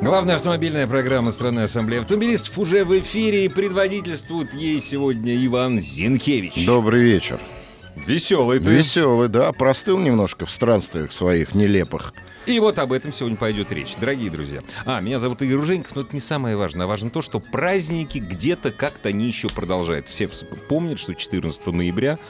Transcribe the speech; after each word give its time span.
Главная 0.00 0.36
автомобильная 0.36 0.86
программа 0.86 1.32
страны 1.32 1.60
Ассамблеи 1.60 1.98
автомобилистов 1.98 2.56
уже 2.56 2.84
в 2.84 2.96
эфире 3.00 3.46
и 3.46 3.48
предводительствует 3.48 4.54
ей 4.54 4.80
сегодня 4.80 5.34
Иван 5.44 5.80
Зинкевич. 5.80 6.64
Добрый 6.64 7.02
вечер. 7.02 7.40
Веселый 8.06 8.60
ты. 8.60 8.70
Веселый, 8.70 9.28
да, 9.28 9.52
простыл 9.52 9.98
немножко 9.98 10.46
в 10.46 10.52
странствиях 10.52 11.10
своих 11.10 11.52
нелепых. 11.54 12.14
И 12.46 12.60
вот 12.60 12.78
об 12.78 12.92
этом 12.92 13.12
сегодня 13.12 13.36
пойдет 13.36 13.72
речь, 13.72 13.96
дорогие 14.00 14.30
друзья. 14.30 14.62
А, 14.86 15.00
меня 15.00 15.18
зовут 15.18 15.42
Игорь 15.42 15.58
Ужеников, 15.58 15.96
но 15.96 16.02
это 16.02 16.14
не 16.14 16.20
самое 16.20 16.56
важное. 16.56 16.84
А 16.84 16.88
важно 16.88 17.10
то, 17.10 17.20
что 17.20 17.40
праздники 17.40 18.18
где-то 18.18 18.70
как-то 18.70 19.08
они 19.08 19.26
еще 19.26 19.48
продолжают. 19.48 20.06
Все 20.06 20.30
помнят, 20.68 21.00
что 21.00 21.12
14 21.12 21.66
ноября, 21.66 22.20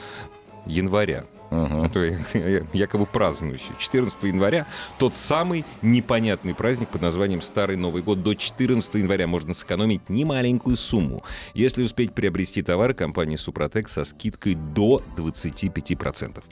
января, 0.65 1.25
А 1.51 1.89
то 1.89 2.03
я- 2.03 2.17
я 2.33 2.63
якобы 2.73 3.05
празднующий. 3.05 3.71
14 3.79 4.23
января 4.23 4.65
тот 4.97 5.15
самый 5.15 5.65
непонятный 5.81 6.53
праздник 6.53 6.89
под 6.89 7.01
названием 7.01 7.41
Старый 7.41 7.75
Новый 7.77 8.01
год. 8.03 8.23
До 8.23 8.33
14 8.35 8.95
января 8.95 9.27
можно 9.27 9.53
сэкономить 9.53 10.09
немаленькую 10.09 10.75
сумму, 10.75 11.23
если 11.53 11.83
успеть 11.83 12.13
приобрести 12.13 12.61
товары 12.61 12.93
компании 12.93 13.35
Супротек 13.35 13.89
со 13.89 14.03
скидкой 14.03 14.55
до 14.55 15.01
25%. 15.17 16.43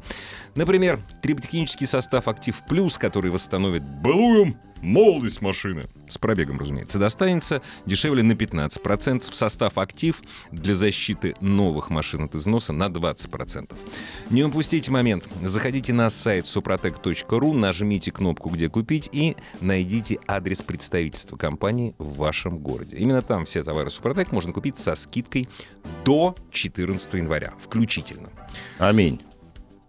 Например, 0.57 0.99
триботехнический 1.21 1.85
состав 1.85 2.27
«Актив 2.27 2.59
Плюс», 2.67 2.97
который 2.97 3.29
восстановит 3.29 3.83
былую 3.83 4.55
молодость 4.81 5.39
машины, 5.39 5.85
с 6.09 6.17
пробегом, 6.17 6.59
разумеется, 6.59 6.97
достанется 6.97 7.61
дешевле 7.85 8.23
на 8.23 8.31
15%. 8.31 9.31
В 9.31 9.35
состав 9.35 9.77
«Актив» 9.77 10.19
для 10.51 10.73
защиты 10.73 11.35
новых 11.41 11.91
машин 11.91 12.23
от 12.23 12.33
износа 12.33 12.73
на 12.73 12.87
20%. 12.87 13.75
Не 14.31 14.45
упустите 14.45 14.89
момент. 14.89 15.29
Заходите 15.43 15.93
на 15.93 16.09
сайт 16.09 16.45
suprotec.ru, 16.45 17.53
нажмите 17.53 18.11
кнопку 18.11 18.49
«Где 18.49 18.67
купить» 18.67 19.09
и 19.11 19.37
найдите 19.61 20.17
адрес 20.25 20.63
представительства 20.63 21.37
компании 21.37 21.93
в 21.99 22.15
вашем 22.15 22.57
городе. 22.57 22.97
Именно 22.97 23.21
там 23.21 23.45
все 23.45 23.63
товары 23.63 23.91
Супротек 23.91 24.31
можно 24.31 24.53
купить 24.53 24.79
со 24.79 24.95
скидкой 24.95 25.47
до 26.03 26.35
14 26.49 27.13
января, 27.13 27.53
включительно. 27.59 28.31
Аминь. 28.79 29.21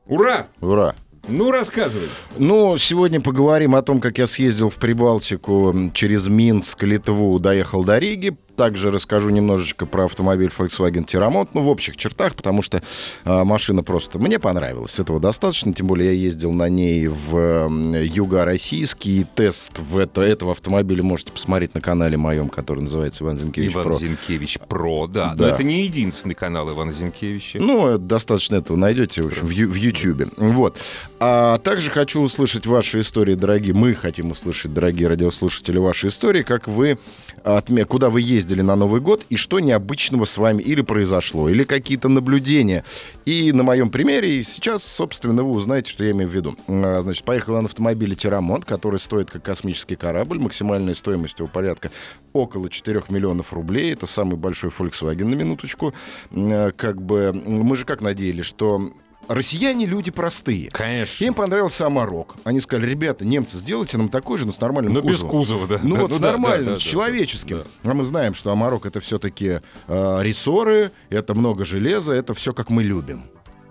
Ура! 0.09 0.49
Ура. 0.63 0.95
Ну, 1.29 1.51
рассказывай. 1.51 2.09
Ну, 2.39 2.79
сегодня 2.79 3.21
поговорим 3.21 3.75
о 3.75 3.83
том, 3.83 4.01
как 4.01 4.17
я 4.17 4.27
съездил 4.27 4.71
в 4.71 4.77
Прибалтику 4.77 5.91
через 5.93 6.27
Минск, 6.27 6.83
Литву, 6.83 7.39
доехал 7.39 7.85
до 7.85 7.99
Риги. 7.99 8.35
Также 8.59 8.91
расскажу 8.91 9.31
немножечко 9.31 9.87
про 9.87 10.07
автомобиль 10.07 10.51
Volkswagen 10.59 11.07
Tiramont, 11.07 11.51
ну, 11.55 11.63
в 11.63 11.69
общих 11.69 11.97
чертах, 11.97 12.35
потому 12.35 12.61
что 12.61 12.83
а, 13.25 13.45
машина 13.45 13.85
просто 13.85 14.19
мне 14.19 14.41
понравилась. 14.41 14.99
Этого 14.99 15.21
достаточно, 15.21 15.73
тем 15.73 15.87
более 15.87 16.13
я 16.13 16.19
ездил 16.25 16.51
на 16.51 16.69
ней 16.69 17.07
в 17.07 17.37
м, 17.37 17.95
юго-российский. 17.95 19.25
Тест 19.37 19.79
в 19.79 19.97
это, 19.97 20.23
этого 20.23 20.51
автомобиля 20.51 21.05
можете 21.05 21.31
посмотреть 21.31 21.77
на 21.77 21.81
канале 21.81 22.17
моем, 22.17 22.49
который 22.49 22.81
называется 22.81 23.23
Иван 23.23 23.39
Зинкевич 23.39 23.73
Иван 23.73 23.85
Про. 23.85 23.99
Зинкевич 23.99 24.59
Про, 24.67 25.07
да. 25.07 25.35
Да. 25.37 25.47
Но 25.47 25.55
это 25.55 25.63
не 25.63 25.85
единственный 25.85 26.35
канал 26.35 26.69
Ивана 26.69 26.91
Зинкевича. 26.91 27.59
Ну, 27.61 27.87
это 27.87 27.99
достаточно 27.99 28.57
этого 28.57 28.77
найдете, 28.77 29.23
в 29.23 29.29
общем, 29.29 29.47
в, 29.47 29.51
в 29.51 29.75
Ютьюбе. 29.75 30.27
Вот. 30.37 30.79
А 31.21 31.59
также 31.59 31.93
хочу 31.93 32.21
услышать 32.21 32.67
ваши 32.67 33.01
истории, 33.01 33.35
дорогие. 33.35 33.73
Мы 33.73 33.95
хотим 33.95 34.33
услышать, 34.33 34.75
дорогие 34.75 35.07
радиослушатели, 35.07 35.79
ваши 35.79 36.09
истории, 36.09 36.43
как 36.43 36.67
вы 36.67 36.99
отме- 37.45 37.85
куда 37.85 38.11
вы 38.11 38.21
ездили 38.49 38.63
на 38.63 38.77
Новый 38.77 39.01
год 39.03 39.25
и 39.29 39.37
что 39.37 39.61
необычного 39.61 40.25
с 40.25 40.39
вами 40.39 40.63
или 40.63 40.81
произошло, 40.81 41.49
или 41.51 41.65
какие-то 41.65 42.09
наблюдения. 42.09 42.83
И 43.27 43.53
на 43.53 43.63
моем 43.63 43.91
примере 43.91 44.43
сейчас, 44.43 44.83
собственно, 44.85 45.43
вы 45.43 45.51
узнаете, 45.51 45.91
что 45.91 46.03
я 46.05 46.13
имею 46.13 46.31
в 46.31 46.35
виду. 46.35 46.57
А, 46.67 47.01
Значит, 47.03 47.25
поехал 47.25 47.55
на 47.61 47.67
автомобиле 47.67 48.17
Тирамонт, 48.17 48.65
который 48.65 48.99
стоит 49.01 49.31
как 49.31 49.43
космический 49.43 49.97
корабль. 49.97 50.39
Максимальная 50.39 50.95
стоимость 50.95 51.39
его 51.39 51.49
порядка 51.49 51.91
около 52.33 52.71
4 52.71 53.03
миллионов 53.11 53.53
рублей. 53.53 53.93
Это 53.93 54.07
самый 54.07 54.37
большой 54.37 54.71
Volkswagen 54.71 55.25
на 55.27 55.35
минуточку. 55.35 55.93
М, 56.31 56.73
Как 56.77 57.03
бы 57.03 57.33
мы 57.35 57.77
же 57.77 57.85
как 57.85 58.01
надеялись, 58.01 58.47
что 58.47 58.91
россияне 59.29 59.87
люди 59.87 60.11
простые. 60.11 60.71
Конечно. 60.71 61.25
Им 61.25 61.35
понравился 61.35 61.87
Амарок. 61.87 62.37
Они 62.45 62.61
сказали, 62.61 62.87
ребята, 62.91 63.25
немцы, 63.25 63.59
сделайте 63.59 63.99
нам 63.99 64.09
такой 64.09 64.39
же, 64.39 64.47
но 64.47 64.53
с 64.53 64.61
нормальным 64.61 64.93
Но 64.93 65.01
без 65.01 65.19
кузовом». 65.19 65.31
кузова, 65.31 65.67
да. 65.67 65.81
Ну 65.83 65.97
вот 66.01 66.13
с 66.13 66.19
да, 66.19 66.33
нормальным, 66.33 66.67
да, 66.67 66.73
да, 66.75 66.81
с 66.81 66.85
да, 66.85 66.91
человеческим. 66.91 67.65
да. 67.83 67.91
А 67.91 67.95
мы 67.95 68.05
знаем, 68.05 68.35
что 68.35 68.51
Амарок 68.51 68.87
это 68.87 69.01
все-таки 69.01 69.61
э, 69.87 70.19
рессоры, 70.23 70.93
это 71.11 71.35
много 71.35 71.65
железа, 71.65 72.13
это 72.15 72.35
все 72.35 72.53
как 72.53 72.71
мы 72.71 72.83
любим. 72.83 73.25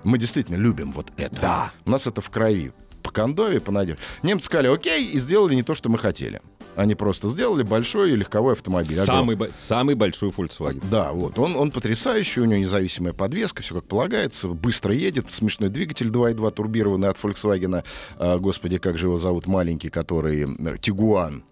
Мы 0.03 0.17
действительно 0.17 0.55
любим 0.55 0.91
вот 0.91 1.11
это. 1.17 1.41
Да. 1.41 1.71
У 1.85 1.89
нас 1.89 2.07
это 2.07 2.21
в 2.21 2.29
крови. 2.29 2.71
По 3.03 3.11
кондове, 3.11 3.59
по 3.59 3.71
надежде. 3.71 4.01
Немцы 4.21 4.45
сказали, 4.47 4.67
окей, 4.67 5.05
и 5.05 5.19
сделали 5.19 5.55
не 5.55 5.63
то, 5.63 5.75
что 5.75 5.89
мы 5.89 5.97
хотели. 5.97 6.41
Они 6.77 6.93
просто 6.93 7.27
сделали 7.27 7.63
большой 7.63 8.11
легковой 8.11 8.53
автомобиль. 8.53 8.95
Самый, 8.97 9.35
бо- 9.35 9.49
самый 9.51 9.95
большой 9.95 10.29
Volkswagen. 10.29 10.83
Да, 10.91 11.11
вот. 11.11 11.39
Он, 11.39 11.55
он 11.55 11.71
потрясающий, 11.71 12.41
у 12.41 12.45
него 12.45 12.59
независимая 12.61 13.13
подвеска, 13.13 13.63
все 13.63 13.73
как 13.73 13.85
полагается, 13.85 14.47
быстро 14.49 14.93
едет, 14.93 15.31
смешной 15.31 15.69
двигатель 15.69 16.07
2.2 16.09 16.51
турбированный 16.51 17.09
от 17.09 17.17
Volkswagen. 17.21 17.83
А, 18.17 18.37
господи, 18.37 18.77
как 18.77 18.99
же 18.99 19.07
его 19.07 19.17
зовут, 19.17 19.47
маленький, 19.47 19.89
который... 19.89 20.43
э, 20.43 20.77
Тигуан. 20.79 21.43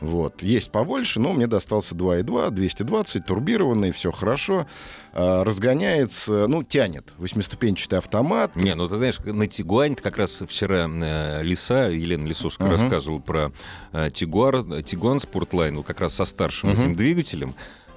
Вот. 0.00 0.42
Есть 0.42 0.70
побольше, 0.70 1.20
но 1.20 1.32
мне 1.32 1.46
достался 1.46 1.94
2.2, 1.94 2.50
220, 2.50 3.26
турбированный, 3.26 3.92
все 3.92 4.10
хорошо. 4.10 4.66
А, 5.12 5.44
разгоняется, 5.44 6.46
ну, 6.46 6.62
тянет. 6.62 7.12
Восьмиступенчатый 7.18 7.98
автомат. 7.98 8.56
Не, 8.56 8.74
ну 8.74 8.88
ты 8.88 8.96
знаешь, 8.96 9.18
на 9.18 9.46
Тигуань 9.46 9.94
как 9.96 10.16
раз 10.16 10.42
вчера 10.46 10.88
э, 10.88 11.42
Лиса, 11.42 11.88
Елена 11.90 12.26
Лисовская 12.26 12.68
Мгм. 12.68 12.80
рассказывала 12.80 13.18
про 13.18 13.52
э, 13.92 14.10
Тигуар, 14.12 14.82
Тигуан 14.82 15.20
Спортлайн, 15.20 15.76
вот 15.76 15.86
как 15.86 16.00
раз 16.00 16.14
со 16.14 16.24
старшим 16.24 16.70
этим 16.70 16.94
двигателем. 16.96 17.54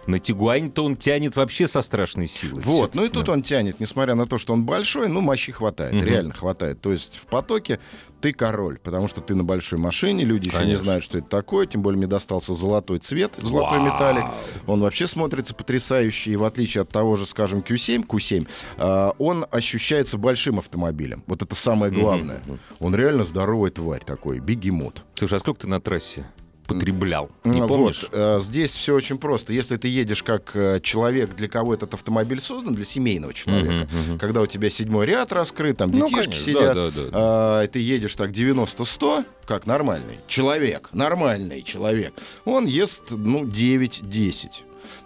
На 0.07 0.19
Тигуань-то 0.19 0.83
он 0.83 0.95
тянет 0.97 1.35
вообще 1.35 1.67
со 1.67 1.81
страшной 1.81 2.27
силой. 2.27 2.63
Вот, 2.63 2.95
ну 2.95 3.05
и 3.05 3.09
тут 3.09 3.25
да. 3.25 3.33
он 3.33 3.41
тянет, 3.41 3.79
несмотря 3.79 4.15
на 4.15 4.25
то, 4.25 4.37
что 4.37 4.53
он 4.53 4.65
большой, 4.65 5.07
ну, 5.07 5.21
мощи 5.21 5.51
хватает, 5.51 5.93
Мгм. 5.93 6.03
реально 6.03 6.33
хватает. 6.33 6.81
То 6.81 6.91
есть 6.91 7.17
в 7.17 7.25
потоке 7.27 7.79
ты 8.19 8.33
король, 8.33 8.79
потому 8.79 9.07
что 9.07 9.21
ты 9.21 9.35
на 9.35 9.43
большой 9.43 9.79
машине, 9.79 10.23
люди 10.23 10.47
еще 10.47 10.57
не 10.59 10.63
Конечно. 10.63 10.83
знают, 10.83 11.03
что 11.03 11.17
это 11.17 11.27
такое, 11.27 11.65
тем 11.65 11.81
более 11.81 11.97
мне 11.97 12.07
достался 12.07 12.53
золотой 12.53 12.99
цвет, 12.99 13.33
золотой 13.41 13.79
Вау. 13.79 13.85
металлик. 13.85 14.25
Он 14.65 14.81
вообще 14.81 15.07
смотрится 15.07 15.53
потрясающе, 15.53 16.31
и 16.31 16.35
в 16.35 16.43
отличие 16.43 16.83
от 16.83 16.89
того 16.89 17.15
же, 17.15 17.25
скажем, 17.25 17.59
Q7, 17.59 18.05
Q7, 18.05 18.47
а, 18.77 19.13
он 19.19 19.45
ощущается 19.51 20.17
большим 20.17 20.59
автомобилем. 20.59 21.23
Вот 21.27 21.41
это 21.41 21.55
самое 21.55 21.91
главное. 21.91 22.41
Он 22.79 22.95
реально 22.95 23.23
здоровая 23.25 23.71
тварь 23.71 24.03
такой, 24.05 24.39
бегемот. 24.39 25.03
Слушай, 25.15 25.37
а 25.37 25.39
сколько 25.39 25.61
ты 25.61 25.67
на 25.67 25.79
трассе 25.81 26.25
потреблял? 26.65 27.29
Не 27.43 27.61
Ну, 27.61 27.67
помнишь? 27.67 28.01
Вот, 28.03 28.09
э, 28.13 28.39
здесь 28.41 28.71
все 28.73 28.95
очень 28.95 29.17
просто. 29.17 29.53
Если 29.53 29.77
ты 29.77 29.87
едешь 29.87 30.23
как 30.23 30.51
э, 30.55 30.79
человек, 30.81 31.35
для 31.35 31.47
кого 31.47 31.73
этот 31.73 31.93
автомобиль 31.93 32.41
создан, 32.41 32.75
для 32.75 32.85
семейного 32.85 33.33
человека, 33.33 33.87
Мгм, 33.91 34.01
мгм. 34.09 34.19
когда 34.19 34.41
у 34.41 34.45
тебя 34.45 34.69
седьмой 34.69 35.05
ряд 35.05 35.31
раскрыт, 35.31 35.77
там 35.77 35.91
Ну, 35.91 36.05
детишки 36.07 36.23
конечно, 36.31 36.45
сидят, 36.45 36.75
да, 36.75 36.91
да, 36.91 37.01
да. 37.03 37.09
а, 37.13 37.63
и 37.63 37.67
ты 37.67 37.79
едешь 37.79 38.15
так 38.15 38.31
90-100, 38.31 39.25
как 39.45 39.65
нормальный 39.67 40.17
человек, 40.27 40.89
нормальный 40.93 41.61
человек, 41.63 42.13
он 42.45 42.65
ест, 42.65 43.03
ну, 43.11 43.43
9-10. 43.45 44.63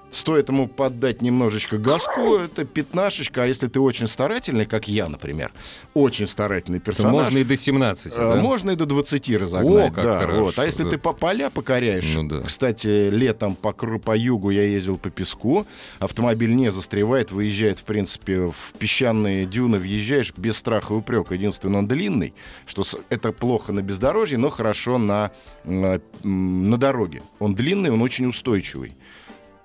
Стоит 0.09 0.47
ему 0.47 0.67
поддать 0.67 1.21
немножечко 1.21 1.77
газку, 1.77 2.35
это 2.35 2.63
пятнашечка, 2.63 3.43
а 3.43 3.45
если 3.45 3.67
ты 3.67 3.79
очень 3.79 4.07
старательный, 4.07 4.65
как 4.65 4.87
я, 4.87 5.09
например, 5.09 5.51
очень 5.93 6.27
старательный 6.27 6.79
То 6.79 6.85
персонаж, 6.85 7.13
можно 7.13 7.37
и 7.39 7.43
до 7.43 7.57
17, 7.57 8.13
а, 8.15 8.35
да? 8.35 8.41
Можно 8.41 8.71
и 8.71 8.75
до 8.75 8.85
20 8.85 9.29
разогнать. 9.37 9.91
О, 9.91 9.93
как 9.93 10.03
да, 10.05 10.19
хорошо, 10.19 10.43
вот. 10.45 10.59
А 10.59 10.65
если 10.65 10.83
да. 10.83 10.91
ты 10.91 10.97
по 10.97 11.11
поля 11.11 11.49
покоряешь, 11.49 12.15
Ну 12.15 12.27
да. 12.29 12.41
кстати, 12.41 13.09
летом 13.09 13.55
по, 13.55 13.73
по 13.73 14.15
югу 14.15 14.49
я 14.49 14.63
ездил 14.63 14.97
по 14.97 15.09
песку, 15.09 15.67
автомобиль 15.99 16.55
не 16.55 16.71
застревает, 16.71 17.31
выезжает, 17.31 17.79
в 17.79 17.83
принципе, 17.83 18.49
в 18.49 18.73
песчаные 18.79 19.45
дюны, 19.45 19.77
въезжаешь 19.77 20.33
без 20.37 20.57
страха 20.57 20.93
и 20.93 20.97
упрека. 20.97 21.33
Единственное, 21.33 21.79
он 21.79 21.87
длинный, 21.87 22.33
что 22.65 22.83
это 23.09 23.33
плохо 23.33 23.73
на 23.73 23.81
бездорожье, 23.81 24.37
но 24.37 24.49
хорошо 24.49 24.97
на, 24.97 25.31
на, 25.65 25.99
на 26.23 26.77
дороге. 26.77 27.21
Он 27.39 27.55
длинный, 27.55 27.91
он 27.91 28.01
очень 28.01 28.25
устойчивый. 28.27 28.95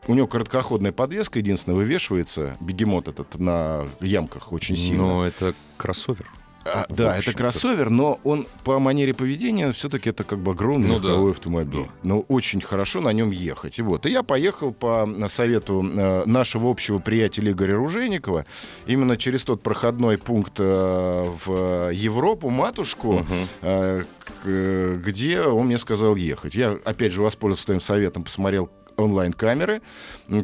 У 0.08 0.14
него 0.14 0.26
короткоходная 0.26 0.93
подвеска, 0.93 1.38
единственное, 1.38 1.76
вывешивается, 1.76 2.56
бегемот 2.60 3.08
этот, 3.08 3.38
на 3.38 3.87
ямках 4.00 4.52
очень 4.52 4.76
сильно. 4.76 5.02
Но 5.06 5.26
это 5.26 5.54
кроссовер. 5.76 6.28
А, 6.64 6.87
да, 6.88 7.19
это 7.19 7.32
кроссовер, 7.32 7.90
но 7.90 8.20
он 8.22 8.46
по 8.62 8.78
манере 8.78 9.14
поведения 9.14 9.72
все-таки 9.72 10.10
это 10.10 10.22
как 10.22 10.38
бы 10.38 10.52
огромный 10.52 10.87
Ну 10.88 10.94
легковой 11.00 11.32
да. 11.32 11.37
автомобиль. 11.37 11.87
Но 12.04 12.20
очень 12.20 12.60
хорошо 12.60 13.00
на 13.00 13.12
нем 13.12 13.32
ехать. 13.32 13.81
И 13.81 13.82
вот. 13.82 14.06
И 14.06 14.10
я 14.12 14.22
поехал 14.22 14.72
по 14.72 15.08
совету 15.28 15.84
э, 15.84 16.22
нашего 16.25 16.70
общего 16.70 16.99
приятеля 16.99 17.50
Игоря 17.50 17.75
Ружейникова 17.76 18.46
именно 18.87 19.16
через 19.16 19.43
тот 19.43 19.60
проходной 19.62 20.19
пункт 20.19 20.54
э, 20.58 21.25
в 21.44 21.90
Европу, 21.93 22.49
матушку, 22.49 23.26
э, 23.60 24.04
к- 24.20 24.32
э, 24.44 25.00
где 25.04 25.40
он 25.43 25.66
мне 25.66 25.78
сказал 25.78 26.14
ехать. 26.14 26.54
Я, 26.54 26.78
опять 26.84 27.12
же, 27.12 27.22
воспользовался 27.22 27.66
твоим 27.66 27.81
советом, 27.81 28.22
посмотрел 28.22 28.70
онлайн-камеры. 28.96 29.82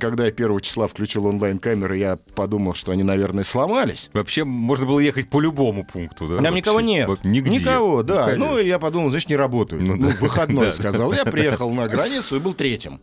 Когда 0.01 0.25
я 0.27 0.31
1 0.31 0.61
числа 0.61 0.87
включил 0.87 1.27
онлайн-камеры, 1.27 1.97
я 1.99 2.19
подумал, 2.35 2.75
что 2.75 2.93
они, 2.93 3.03
наверное, 3.03 3.45
сломались. 3.45 4.11
Вообще 4.13 4.45
можно 4.45 4.87
было 4.87 5.01
ехать 5.01 5.31
по 5.31 5.41
любому 5.41 5.85
пункту, 5.85 6.27
да? 6.29 6.37
Там 6.37 6.45
вообще? 6.45 6.57
никого 6.57 6.81
нет. 6.81 7.09
Вот 7.09 7.25
нигде. 7.25 7.59
Никого, 7.59 8.03
да. 8.03 8.25
конечно. 8.27 8.47
Ну, 8.47 8.59
и 8.59 8.67
я 8.67 8.79
подумал, 8.79 9.11
значит, 9.11 9.31
не 9.31 9.37
работают. 9.37 9.83
Ну 9.83 9.97
Ну, 9.97 10.11
да. 10.11 10.17
выходной, 10.21 10.73
сказал. 10.73 11.13
Я 11.13 11.25
приехал 11.25 11.71
на 11.73 11.87
границу 11.89 12.37
и 12.37 12.39
был 12.39 12.55
третьим. 12.55 13.01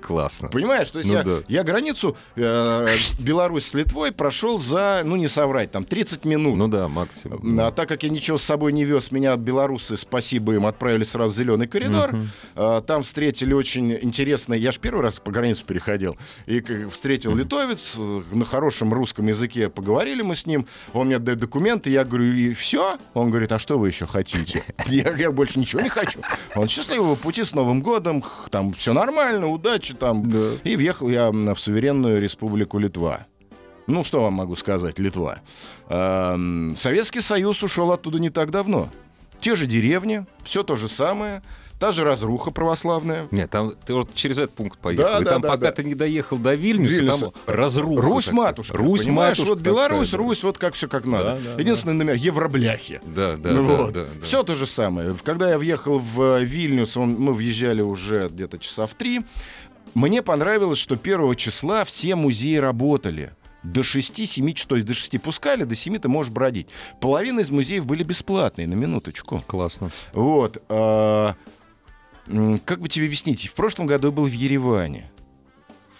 Классно. 0.00 0.48
Понимаешь? 0.48 0.90
То 0.90 0.98
есть 0.98 1.10
Ну 1.10 1.16
я, 1.16 1.22
да. 1.22 1.38
я 1.48 1.62
границу 1.64 2.16
э, 2.36 2.86
Беларусь 3.18 3.66
с 3.66 3.74
Литвой 3.74 4.12
прошел 4.12 4.58
за, 4.58 5.02
ну, 5.04 5.16
не 5.16 5.28
соврать, 5.28 5.70
там, 5.70 5.84
30 5.84 6.24
минут. 6.24 6.56
Ну 6.56 6.68
да, 6.68 6.88
максимум. 6.88 7.58
А 7.60 7.70
так 7.70 7.88
как 7.88 8.02
я 8.02 8.08
ничего 8.08 8.38
с 8.38 8.42
собой 8.42 8.72
не 8.72 8.84
вез, 8.84 9.10
меня 9.12 9.36
белорусы, 9.36 9.96
спасибо 9.96 10.54
им, 10.54 10.66
отправили 10.66 11.04
сразу 11.04 11.34
в 11.34 11.36
зеленый 11.36 11.66
коридор. 11.68 12.14
А, 12.54 12.80
Там 12.82 13.02
встретили 13.02 13.52
очень 13.52 13.92
интересно. 13.92 14.54
Я 14.54 14.72
же 14.72 14.80
первый 14.92 15.04
раз 15.04 15.20
по 15.20 15.30
границу 15.30 15.64
переходил. 15.64 16.18
И 16.44 16.62
встретил 16.90 17.34
литовец 17.34 17.96
э, 17.98 18.22
на 18.30 18.44
хорошем 18.44 18.92
русском 18.92 19.26
языке. 19.26 19.70
Поговорили 19.70 20.20
мы 20.20 20.36
с 20.36 20.46
ним. 20.46 20.66
Он 20.92 21.06
мне 21.06 21.16
отдает 21.16 21.38
документы. 21.38 21.88
Я 21.88 22.04
говорю, 22.04 22.30
и 22.30 22.52
все? 22.52 22.98
Он 23.14 23.30
говорит, 23.30 23.52
а 23.52 23.58
что 23.58 23.78
вы 23.78 23.88
еще 23.88 24.06
хотите? 24.06 24.62
Я, 24.86 25.16
я 25.16 25.32
больше 25.32 25.58
ничего 25.58 25.80
не 25.80 25.88
хочу. 25.88 26.20
Он 26.54 26.68
счастливого 26.68 27.14
пути 27.14 27.42
с 27.42 27.54
Новым 27.54 27.80
годом. 27.80 28.22
Там 28.50 28.74
все 28.74 28.92
нормально, 28.92 29.46
удачи 29.46 29.94
там. 29.94 30.30
И 30.62 30.76
въехал 30.76 31.08
я 31.08 31.30
в 31.30 31.56
суверенную 31.56 32.20
республику 32.20 32.78
Литва. 32.78 33.26
Ну, 33.86 34.04
что 34.04 34.20
вам 34.20 34.34
могу 34.34 34.56
сказать, 34.56 34.98
Литва? 34.98 35.40
Эм, 35.88 36.74
Советский 36.76 37.22
Союз 37.22 37.62
ушел 37.62 37.92
оттуда 37.92 38.18
не 38.18 38.28
так 38.28 38.50
давно. 38.50 38.90
Те 39.40 39.56
же 39.56 39.64
деревни, 39.64 40.26
все 40.44 40.62
то 40.62 40.76
же 40.76 40.88
самое, 40.88 41.42
та 41.82 41.90
же 41.90 42.04
разруха 42.04 42.52
православная. 42.52 43.26
Нет, 43.32 43.50
там 43.50 43.72
ты 43.84 43.92
вот 43.92 44.14
через 44.14 44.38
этот 44.38 44.52
пункт 44.54 44.78
поехал. 44.78 45.02
Да, 45.04 45.18
и 45.18 45.24
да, 45.24 45.30
там 45.32 45.42
да, 45.42 45.48
пока 45.48 45.66
да. 45.66 45.72
ты 45.72 45.82
не 45.82 45.96
доехал 45.96 46.36
до 46.38 46.54
Вильнюса, 46.54 46.94
Вильнюса. 46.94 47.20
там 47.20 47.32
разруха. 47.46 48.02
Русь 48.02 48.24
такая. 48.26 48.40
матушка. 48.40 48.76
Русь 48.76 49.02
понимаешь, 49.02 49.38
матушка. 49.38 49.54
вот 49.54 49.62
Беларусь, 49.62 50.10
такая, 50.10 50.22
да. 50.24 50.28
Русь, 50.28 50.44
вот 50.44 50.58
как 50.58 50.74
все 50.74 50.86
как 50.86 51.06
надо. 51.06 51.40
Да, 51.44 51.56
да, 51.56 51.60
Единственный 51.60 51.94
номер 51.94 52.14
евробляхи. 52.14 53.00
Да, 53.04 53.36
да, 53.36 53.50
Ну 53.50 53.66
да, 53.66 53.74
вот. 53.76 53.92
да, 53.94 54.04
да. 54.04 54.24
Все 54.24 54.44
то 54.44 54.54
же 54.54 54.66
самое. 54.66 55.12
Когда 55.24 55.50
я 55.50 55.58
въехал 55.58 55.98
в 55.98 56.22
э, 56.36 56.44
Вильнюс, 56.44 56.96
он- 56.96 57.16
мы 57.18 57.34
въезжали 57.34 57.82
уже 57.82 58.28
где-то 58.28 58.58
часа 58.58 58.86
в 58.86 58.94
три. 58.94 59.22
Мне 59.94 60.22
понравилось, 60.22 60.78
что 60.78 60.94
первого 60.96 61.34
числа 61.34 61.82
все 61.82 62.14
музеи 62.14 62.58
работали. 62.58 63.32
До 63.64 63.80
6-7 63.82 64.52
часов, 64.54 64.68
то 64.68 64.74
есть 64.76 64.86
до 64.86 64.94
6 64.94 65.20
пускали, 65.20 65.64
до 65.64 65.74
7 65.74 65.98
ты 65.98 66.08
можешь 66.08 66.32
бродить. 66.32 66.66
Половина 67.00 67.40
из 67.40 67.50
музеев 67.50 67.86
были 67.86 68.02
бесплатные, 68.04 68.66
на 68.68 68.74
минуточку. 68.74 69.42
Классно. 69.48 69.90
Вот. 70.12 70.60
м, 70.68 71.34
как 72.64 72.80
бы 72.80 72.88
тебе 72.88 73.06
объяснить? 73.06 73.48
В 73.48 73.54
прошлом 73.54 73.86
году 73.86 74.08
я 74.08 74.12
был 74.12 74.24
в 74.26 74.32
Ереване. 74.32 75.10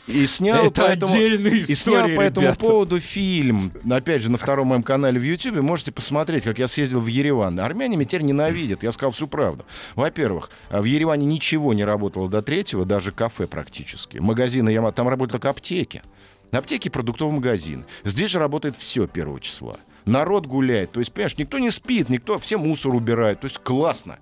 И 0.09 0.27
снял 0.27 0.67
Это 0.67 0.83
по 0.83 0.87
этому, 0.87 1.13
отдельная 1.13 1.53
и 1.53 1.63
снял 1.63 1.75
история, 2.01 2.17
по 2.17 2.21
этому 2.23 2.47
ребята. 2.49 2.61
поводу 2.61 2.99
фильм. 2.99 3.61
Опять 3.89 4.23
же, 4.23 4.31
на 4.31 4.37
втором 4.37 4.69
моем 4.69 4.83
канале 4.83 5.19
в 5.19 5.23
YouTube 5.23 5.61
можете 5.61 5.93
посмотреть, 5.93 6.43
как 6.43 6.59
я 6.59 6.67
съездил 6.67 7.01
в 7.01 7.07
Ереван. 7.07 7.61
Армяне 7.61 7.97
меня 7.97 8.07
теперь 8.07 8.23
ненавидят. 8.23 8.83
Я 8.83 8.91
сказал 8.91 9.13
всю 9.13 9.29
правду. 9.29 9.65
Во-первых, 9.95 10.51
а 10.71 10.83
в 10.83 10.85
Ереване 10.85 11.25
ничего 11.27 11.73
не 11.73 11.85
работало 11.85 12.29
до 12.29 12.43
третьего, 12.43 12.85
даже 12.85 13.13
кафе 13.13 13.47
практически. 13.47 14.19
Магазины, 14.19 14.71
я, 14.71 14.91
там 14.91 15.09
работали 15.09 15.33
только 15.33 15.51
аптеки. 15.51 16.03
Аптеки, 16.51 16.89
продуктовый 16.89 17.37
магазин. 17.37 17.85
Здесь 18.05 18.31
же 18.31 18.41
работает 18.41 18.77
все 18.77 19.07
первого 19.07 19.41
числа. 19.41 19.77
Народ 20.05 20.47
гуляет. 20.47 20.91
То 20.91 20.99
есть, 20.99 21.13
понимаешь, 21.13 21.39
никто 21.39 21.59
не 21.61 21.71
спит, 21.71 22.09
никто, 22.09 22.41
все 22.41 22.59
мусор 22.59 22.93
убирают. 22.95 23.41
То 23.41 23.47
есть 23.47 23.59
классно. 23.59 24.19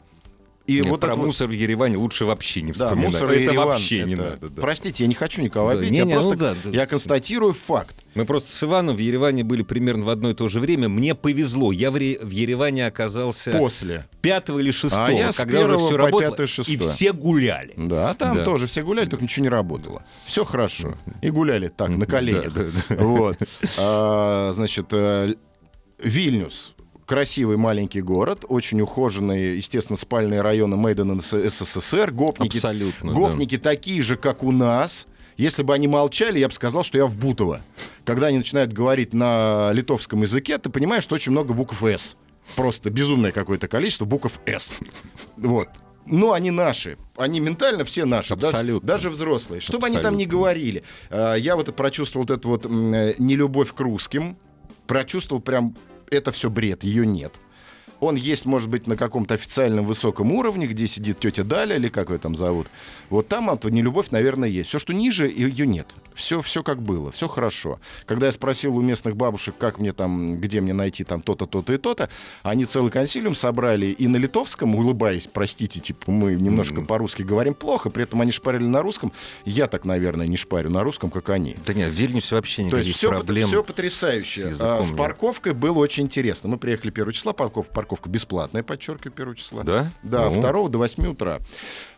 И 0.70 0.75
Нет, 0.76 0.87
вот 0.87 1.00
про 1.00 1.14
это 1.14 1.20
мусор 1.20 1.49
в 1.49 1.50
Ереване 1.50 1.96
лучше 1.96 2.25
вообще 2.25 2.62
не 2.62 2.70
да, 2.70 2.87
вспоминать. 2.87 3.12
мусор 3.12 3.32
и 3.32 3.34
это 3.43 3.50
Ереван, 3.50 3.69
вообще 3.70 4.05
не 4.05 4.14
это- 4.14 4.22
надо. 4.22 4.50
да. 4.50 4.62
Простите, 4.62 5.02
я 5.02 5.08
не 5.08 5.14
хочу 5.17 5.43
никого 5.43 5.69
Да, 5.72 5.78
обидеть, 5.78 5.90
не-не, 5.93 6.11
я 6.11 6.14
просто 6.14 6.31
ну 6.31 6.37
да, 6.38 6.55
да. 6.62 6.70
я 6.70 6.87
констатирую 6.87 7.55
факт. 7.55 7.96
Мы 8.14 8.25
просто 8.25 8.50
с 8.52 8.62
Иваном 8.62 8.94
в 8.94 9.00
Ереване 9.00 9.43
были 9.43 9.62
примерно 9.62 10.05
в 10.05 10.11
одно 10.11 10.31
и 10.31 10.34
то 10.34 10.46
же 10.49 10.61
время. 10.61 10.88
Мне 10.88 11.17
повезло. 11.17 11.72
Я 11.72 11.90
в, 11.90 11.96
Ре- 11.96 12.19
в 12.22 12.31
Ереване 12.31 12.87
оказался 12.87 13.50
После. 13.50 14.06
пятого 14.22 14.61
или 14.61 14.70
шестого, 14.70 15.06
А 15.06 15.11
я 15.12 15.32
с 15.32 15.37
когда 15.38 15.64
уже 15.64 15.76
все 15.76 15.96
работало, 15.96 16.31
пятое, 16.31 16.46
и 16.46 16.49
шестое. 16.49 16.78
все 16.78 17.12
гуляли. 17.12 17.75
Да, 17.76 18.14
там 18.14 18.37
Да. 18.37 18.44
тоже 18.44 18.69
все 18.69 18.82
гуляли, 18.84 19.08
только 19.08 19.25
ничего 19.25 19.43
не 19.43 19.49
работало. 19.50 20.05
Все 20.26 20.44
хорошо. 20.44 20.94
И 21.20 21.31
гуляли 21.31 21.67
так, 21.67 21.88
на 21.88 22.06
коленях. 22.06 22.52
Да, 22.55 22.64
да, 22.64 22.70
да. 22.96 23.02
Вот. 23.05 23.38
А, 23.78 24.52
Значит, 24.55 24.87
э, 24.93 25.34
Вильнюс. 25.99 26.75
Красивый 27.11 27.57
маленький 27.57 28.03
город, 28.03 28.45
очень 28.47 28.81
ухоженные, 28.81 29.57
естественно, 29.57 29.97
спальные 29.97 30.43
районы 30.43 30.75
in 30.77 31.21
СССР. 31.49 32.12
Гопники, 32.12 32.57
Абсолютно, 32.57 33.12
да. 33.12 33.19
гопники 33.19 33.59
такие 33.59 34.01
же, 34.01 34.17
как 34.17 34.45
у 34.45 34.53
нас. 34.53 35.09
Если 35.37 35.65
бы 35.65 35.75
они 35.75 35.89
молчали, 35.89 36.39
я 36.39 36.47
бы 36.47 36.55
сказал, 36.55 36.85
что 36.85 36.99
я 36.99 37.07
в 37.07 37.19
Бутово. 37.19 37.62
Когда 38.05 38.29
они 38.29 38.39
начинают 38.39 38.73
говорить 38.73 39.12
на 39.12 39.73
литовском 39.73 40.23
языке, 40.23 40.57
ты 40.59 40.71
понимаешь, 40.71 41.03
что 41.03 41.17
очень 41.17 41.33
много 41.33 41.53
букв 41.53 41.83
«С». 41.83 42.17
Просто 42.55 42.91
безумное 42.91 43.33
какое-то 43.33 43.67
количество 43.67 44.05
букв 44.05 44.39
«С». 44.47 44.79
Вот. 45.37 45.69
Но 46.06 46.33
они 46.33 46.53
наши. 46.53 46.97
Они 47.17 47.41
ментально 47.41 47.85
все 47.85 48.05
наши. 48.05 48.37
да- 48.37 48.47
Абсолютно. 48.47 48.87
даже 48.87 49.11
взрослые. 49.11 49.59
Что 49.59 49.81
бы 49.81 49.89
они 49.89 49.99
там 49.99 50.17
ни 50.17 50.27
говорили. 50.27 50.85
э, 51.11 51.35
Я 51.41 51.56
вот 51.56 51.75
прочувствовал 51.75 52.25
вот 52.29 52.39
эту 52.39 52.49
вот 52.51 52.67
э, 52.67 53.15
нелюбовь 53.19 53.75
к 53.75 53.81
русским. 53.81 54.37
Прочувствовал 54.87 55.43
прям, 55.43 55.75
это 56.11 56.33
все 56.33 56.51
бред, 56.51 56.85
ее 56.85 57.07
нет. 57.07 57.35
Он 58.01 58.15
есть, 58.15 58.47
может 58.47 58.71
быть, 58.71 58.87
на 58.87 58.97
каком-то 58.97 59.35
официальном 59.35 59.85
высоком 59.85 60.33
уровне, 60.33 60.67
где 60.67 60.87
сидит 60.87 61.21
тетя 61.21 61.45
Даля, 61.45 61.77
или 61.77 61.89
как 61.89 62.11
ее 62.11 62.19
там 62.19 62.35
зовут. 62.35 62.67
Вот 63.11 63.29
там 63.29 63.49
вот 63.49 63.65
нелюбовь, 63.65 64.11
наверное, 64.11 64.49
есть. 64.49 64.71
Все, 64.71 64.79
что 64.79 64.95
ниже, 64.95 65.27
ее 65.27 65.67
нет. 65.67 65.89
Все, 66.20 66.43
все 66.43 66.62
как 66.62 66.82
было, 66.82 67.11
все 67.11 67.28
хорошо. 67.28 67.81
Когда 68.05 68.26
я 68.26 68.32
спросил 68.32 68.76
у 68.76 68.82
местных 68.82 69.17
бабушек, 69.17 69.55
как 69.58 69.78
мне 69.78 69.94
там, 69.94 70.38
где 70.38 70.61
мне 70.61 70.75
найти 70.75 71.02
там 71.02 71.22
то-то, 71.22 71.46
то-то 71.46 71.72
и 71.72 71.78
то-то, 71.78 72.11
они 72.43 72.67
целый 72.67 72.90
консилиум 72.90 73.34
собрали 73.34 73.87
и 73.87 74.06
на 74.06 74.19
литовском, 74.19 74.75
улыбаясь, 74.75 75.26
простите, 75.26 75.81
типа, 75.81 76.11
мы 76.11 76.34
немножко 76.34 76.82
по-русски 76.82 77.22
говорим 77.22 77.55
плохо, 77.55 77.89
при 77.89 78.05
этом 78.05 78.20
они 78.20 78.32
шпарили 78.32 78.65
на 78.67 78.82
русском. 78.82 79.12
Я 79.46 79.67
так, 79.67 79.86
наверное, 79.86 80.27
не 80.27 80.36
шпарю 80.36 80.69
на 80.69 80.82
русском, 80.84 81.10
как 81.10 81.31
они. 81.31 81.56
Да 81.67 81.72
нет, 81.72 81.91
в 81.91 81.94
Вильнюсе 81.94 82.34
вообще 82.34 82.56
То 82.69 82.77
есть 82.77 82.89
никаких 82.91 82.96
все, 82.96 83.08
проблем. 83.08 83.48
все 83.48 83.65
потрясающе. 83.65 84.41
с 84.41 84.44
А, 84.44 84.48
языком 84.50 84.82
С, 84.82 84.91
парковкой 84.91 85.55
было 85.55 85.79
очень 85.79 86.05
интересно. 86.05 86.50
Мы 86.50 86.58
приехали 86.58 86.91
1 86.91 87.12
числа, 87.12 87.32
парковка, 87.32 87.72
парковка 87.72 88.10
бесплатная, 88.10 88.62
подчеркиваю, 88.62 89.15
1 89.17 89.34
числа. 89.36 89.62
Да? 89.62 89.91
Да, 90.03 90.29
Ну. 90.29 90.43
2 90.43 90.69
до 90.69 90.79
8 90.79 91.06
утра. 91.06 91.39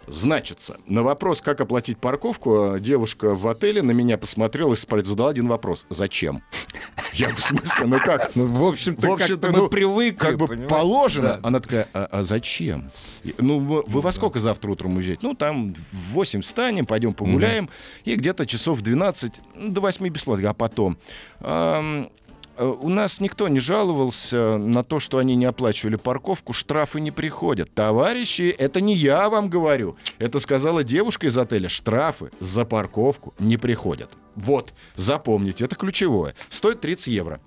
Значится, 0.07 0.79
на 0.87 1.03
вопрос, 1.03 1.41
как 1.41 1.61
оплатить 1.61 1.99
парковку, 1.99 2.77
девушка 2.79 3.35
в 3.35 3.47
отеле 3.47 3.83
на 3.83 3.93
меня 3.93 4.19
посмотрела 4.19 4.75
и 4.75 5.05
задала 5.05 5.31
один 5.31 5.49
вопрос. 5.49 5.87
Зачем? 5.91 6.43
Я 7.13 7.29
в 7.29 7.41
смысле, 7.41 7.87
ну 7.87 7.99
как? 7.99 8.35
Ну, 8.35 8.47
в 8.47 8.65
общем-то, 8.65 9.07
В 9.07 9.13
общем-то, 9.13 9.51
мы 9.51 9.59
ну, 9.59 9.69
привыкли, 9.69 10.19
Как 10.19 10.37
бы 10.37 10.49
понимаешь? 10.49 10.71
положено. 10.71 11.29
Да. 11.29 11.41
Она 11.43 11.61
такая, 11.61 11.89
а, 11.93 12.09
а 12.11 12.25
зачем? 12.25 12.91
Ну, 13.39 13.59
вы, 13.61 13.83
вы 13.87 14.01
во 14.01 14.13
сколько 14.13 14.39
завтра 14.39 14.71
утром 14.71 14.97
уезжаете? 14.97 15.21
Ну, 15.23 15.35
там 15.35 15.75
в 15.93 16.13
8 16.13 16.43
встанем, 16.43 16.87
пойдем 16.87 17.13
погуляем. 17.13 17.69
И 18.05 18.15
где-то 18.17 18.47
часов 18.47 18.79
в 18.79 18.83
12, 18.83 19.41
ну, 19.55 19.71
до 19.71 19.81
8 19.81 20.09
бесплатно. 20.09 20.51
А 20.51 20.55
потом... 20.55 20.99
ам, 21.41 22.05
э, 22.05 22.22
у 22.59 22.89
нас 22.89 23.21
никто 23.21 23.49
не 23.49 23.61
жаловался 23.61 24.57
на 24.59 24.83
то, 24.83 25.01
что 25.01 25.19
они 25.19 25.37
не 25.37 25.45
оплачивали 25.45 25.97
парковку, 25.97 26.53
штрафы 26.53 27.01
не 27.01 27.11
приходят. 27.11 27.73
Товарищи, 27.75 28.55
это 28.57 28.81
не 28.81 28.95
я 28.95 29.29
вам 29.29 29.49
говорю. 29.49 29.97
Это 30.19 30.41
сказала 30.41 30.85
девушка 30.85 31.27
из 31.27 31.39
отеля. 31.39 31.69
Штрафы 31.69 32.31
за 32.41 32.65
парковку 32.65 33.35
не 33.39 33.57
приходят. 33.57 34.11
Вот, 34.35 34.73
запомните, 34.97 35.65
это 35.65 35.77
ключевое. 35.77 36.35
Стоит 36.49 36.81
30 36.81 37.09
евро. 37.09 37.41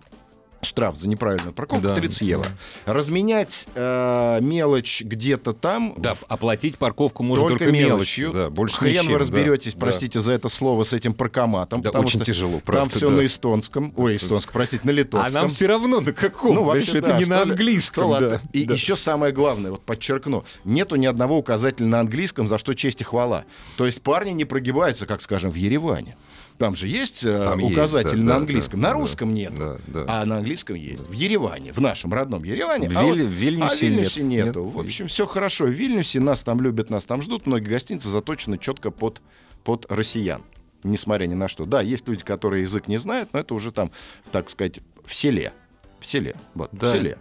Штраф 0.66 0.96
за 0.98 1.08
неправильную 1.08 1.54
парковку 1.54 1.84
Да, 1.88 1.96
30 1.96 2.22
евро. 2.24 2.48
Разменять 2.86 3.68
э, 3.76 4.40
мелочь 4.42 5.02
где-то 5.04 5.54
там 5.54 5.94
Да, 5.98 6.16
оплатить 6.28 6.78
парковку 6.78 7.24
можно 7.24 7.48
только, 7.50 7.66
только, 7.66 7.74
мелочью. 7.78 8.32
Да, 8.34 8.50
больше 8.50 8.78
Хрен 8.78 8.94
ничем, 9.04 9.12
вы 9.14 9.18
разберетесь, 9.20 9.74
да. 9.74 9.80
простите 9.82 10.20
за 10.20 10.34
это 10.34 10.50
слово, 10.50 10.84
с 10.84 10.94
этим 10.94 11.14
паркоматом. 11.14 11.82
Да, 11.82 11.90
очень 11.92 12.22
тяжело, 12.22 12.54
Там 12.54 12.62
правда, 12.62 12.96
все 12.98 13.10
да. 13.10 13.16
на 13.18 13.26
эстонском. 13.26 13.94
Ой, 13.98 14.16
эстонском, 14.16 14.54
простите, 14.54 14.84
на 14.86 14.92
А 14.92 14.94
литовском. 14.94 15.34
нам 15.34 15.50
все 15.50 15.68
равно 15.68 16.00
на 16.02 16.14
каком? 16.14 16.56
Ну, 16.56 16.64
вообще, 16.64 17.00
это 17.00 17.10
да, 17.10 17.18
не 17.20 17.26
на 17.26 17.44
ли- 17.44 17.52
английском. 17.52 18.06
ладно. 18.06 18.30
да. 18.30 18.42
И 18.54 18.66
Да. 18.66 18.74
еще 18.74 18.96
самое 18.96 19.34
главное, 19.34 19.72
вот 19.72 19.84
подчеркну, 19.86 20.46
нету 20.64 20.96
ни 20.96 21.06
одного 21.06 21.38
указателя 21.38 21.88
на 21.88 22.00
английском, 22.00 22.48
за 22.48 22.58
что 22.58 22.74
честь 22.74 23.02
и 23.02 23.04
хвала. 23.04 23.46
То 23.78 23.86
есть 23.86 24.02
парни 24.02 24.32
не 24.32 24.46
прогибаются, 24.46 25.06
как, 25.06 25.22
скажем, 25.22 25.52
в 25.52 25.56
Ереване. 25.56 26.16
Там 26.58 26.74
же 26.74 26.88
есть 26.88 27.26
э, 27.26 27.38
Там 27.38 27.60
есть, 27.60 27.74
указатель 27.74 28.12
да, 28.12 28.24
на 28.24 28.30
да, 28.32 28.36
английском. 28.38 28.80
да, 28.80 28.88
на 28.88 28.94
да, 28.94 29.00
русском 29.02 29.34
нет. 29.34 29.52
да, 29.60 29.76
да. 29.88 30.06
А 30.08 30.26
на 30.26 30.38
английском 30.38 30.55
есть. 30.74 31.08
В 31.08 31.12
Ереване, 31.12 31.74
в 31.74 31.80
нашем 31.80 32.14
родном 32.14 32.44
Ереване. 32.44 32.90
В 32.90 32.98
а, 32.98 33.04
вот- 33.04 33.16
Виль- 33.18 33.26
в 33.28 33.32
Вильнюсе 33.32 33.66
а 33.66 33.76
в 33.78 33.82
Вильнюсе 33.82 34.24
нет. 34.24 34.46
нету. 34.48 34.64
Нет. 34.64 34.74
В 34.74 34.80
общем, 34.80 35.08
все 35.08 35.26
хорошо. 35.26 35.66
В 35.66 35.70
Вильнюсе 35.70 36.20
нас 36.20 36.44
там 36.44 36.62
любят, 36.62 36.90
нас 36.90 37.06
там 37.06 37.22
ждут. 37.22 37.46
Многие 37.48 37.68
гостиницы 37.70 38.10
заточены 38.10 38.58
четко 38.58 38.92
под, 38.92 39.22
под 39.64 39.86
россиян. 39.92 40.44
Несмотря 40.84 41.26
ни 41.26 41.34
на 41.34 41.48
что. 41.48 41.66
Да, 41.66 41.82
есть 41.82 42.08
люди, 42.08 42.24
которые 42.24 42.62
язык 42.62 42.88
не 42.88 42.98
знают, 42.98 43.30
но 43.34 43.40
это 43.40 43.54
уже 43.56 43.72
там, 43.72 43.92
так 44.32 44.50
сказать, 44.50 44.80
в 45.04 45.14
селе. 45.16 45.52
В 46.00 46.06
селе. 46.06 46.36
Вот, 46.54 46.70
Да. 46.72 46.88
в 46.88 46.92
селе. 46.92 47.18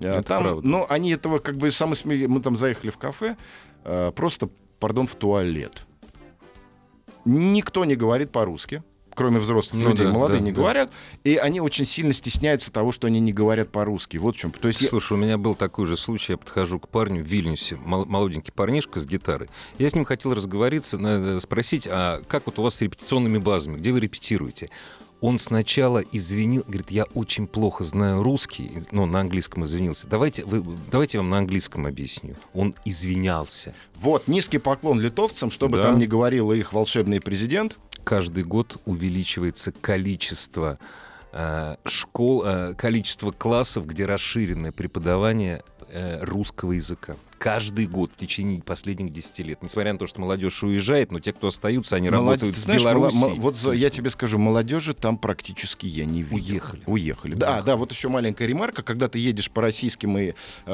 А, 0.00 0.06
Это 0.06 0.22
там, 0.22 0.42
правда. 0.42 0.66
ну, 0.66 0.86
они 0.88 1.10
этого 1.12 1.38
как 1.38 1.56
бы 1.58 1.70
самые 1.70 1.96
смели... 1.96 2.26
Мы 2.26 2.40
там 2.40 2.56
заехали 2.56 2.90
в 2.90 2.96
кафе, 2.98 3.36
э, 3.84 4.10
просто, 4.16 4.48
пардон, 4.80 5.06
в 5.06 5.14
туалет. 5.14 5.86
Никто 7.24 7.84
не 7.84 7.94
говорит 7.94 8.32
по-русски, 8.32 8.82
кроме 9.14 9.38
взрослых 9.38 9.82
Ну 9.84 9.90
людей. 9.90 10.06
да, 10.06 10.12
Молодые 10.12 10.40
да, 10.40 10.44
не 10.44 10.52
да. 10.52 10.56
говорят. 10.56 10.90
И 11.24 11.36
они 11.36 11.60
очень 11.60 11.84
сильно 11.84 12.12
стесняются 12.12 12.72
того, 12.72 12.92
что 12.92 13.06
они 13.06 13.20
не 13.20 13.32
говорят 13.32 13.70
по-русски. 13.70 14.16
Вот 14.16 14.36
в 14.36 14.38
чем. 14.38 14.50
То 14.52 14.68
есть 14.68 14.80
я- 14.82 14.88
Слушай, 14.88 15.14
у 15.14 15.16
меня 15.16 15.38
был 15.38 15.54
такой 15.54 15.86
же 15.86 15.96
случай. 15.96 16.32
Я 16.32 16.38
подхожу 16.38 16.78
к 16.78 16.88
парню 16.88 17.22
в 17.22 17.26
Вильнюсе, 17.26 17.76
мол- 17.76 18.06
молоденький 18.06 18.52
парнишка 18.52 19.00
с 19.00 19.06
гитарой. 19.06 19.48
Я 19.78 19.88
с 19.88 19.94
ним 19.94 20.04
хотел 20.04 20.34
разговориться, 20.34 20.98
на- 20.98 21.40
спросить, 21.40 21.86
а 21.90 22.22
как 22.28 22.46
вот 22.46 22.58
у 22.58 22.62
вас 22.62 22.76
с 22.76 22.80
репетиционными 22.82 23.38
базами, 23.38 23.76
где 23.78 23.92
вы 23.92 24.00
репетируете? 24.00 24.70
Он 25.20 25.38
сначала 25.38 25.98
извинил, 26.10 26.64
говорит, 26.66 26.90
я 26.90 27.04
очень 27.14 27.46
плохо 27.46 27.84
знаю 27.84 28.24
русский, 28.24 28.72
ну, 28.90 29.06
на 29.06 29.20
английском 29.20 29.64
извинился. 29.64 30.08
Давайте, 30.08 30.44
вы, 30.44 30.64
давайте 30.90 31.18
я 31.18 31.22
вам 31.22 31.30
на 31.30 31.38
английском 31.38 31.86
объясню. 31.86 32.34
Он 32.54 32.74
извинялся. 32.84 33.72
Вот, 33.94 34.26
низкий 34.26 34.58
поклон 34.58 35.00
литовцам, 35.00 35.52
чтобы 35.52 35.76
Да. 35.76 35.84
там 35.84 35.98
не 36.00 36.08
говорил 36.08 36.50
их 36.50 36.72
волшебный 36.72 37.20
президент. 37.20 37.78
Каждый 38.04 38.44
год 38.44 38.78
увеличивается 38.84 39.72
количество 39.72 40.78
э, 41.32 41.76
школ, 41.84 42.44
э, 42.44 42.74
количество 42.74 43.30
классов, 43.30 43.86
где 43.86 44.06
расширенное 44.06 44.72
преподавание 44.72 45.62
э, 45.92 46.24
русского 46.24 46.72
языка. 46.72 47.16
Каждый 47.38 47.86
год 47.88 48.12
в 48.12 48.16
течение 48.16 48.62
последних 48.62 49.12
10 49.12 49.40
лет. 49.40 49.62
Несмотря 49.64 49.92
на 49.92 49.98
то, 49.98 50.06
что 50.06 50.20
молодежь 50.20 50.62
уезжает, 50.62 51.10
но 51.10 51.18
те, 51.18 51.32
кто 51.32 51.48
остаются, 51.48 51.96
они 51.96 52.08
Молодец. 52.08 52.24
работают 52.42 52.54
Ты 52.54 52.60
в 52.60 52.64
знаешь, 52.64 52.80
Беларуси. 52.82 53.16
мало- 53.16 53.34
вот 53.34 53.56
за- 53.56 53.72
я 53.72 53.90
тебе 53.90 54.10
скажу, 54.10 54.38
молодежи 54.38 54.94
там 54.94 55.18
практически 55.18 55.86
я 55.86 56.04
не 56.04 56.22
видел. 56.22 56.36
Уехали. 56.36 56.82
Уехали. 56.86 57.34
Да, 57.34 57.60
да, 57.62 57.76
вот 57.76 57.90
еще 57.90 58.08
маленькая 58.08 58.46
ремарка. 58.46 58.82
Когда 58.84 59.08
ты 59.08 59.18
едешь 59.18 59.50
по 59.50 59.60
российским 59.60 60.16
и 60.18 60.34
э, 60.66 60.72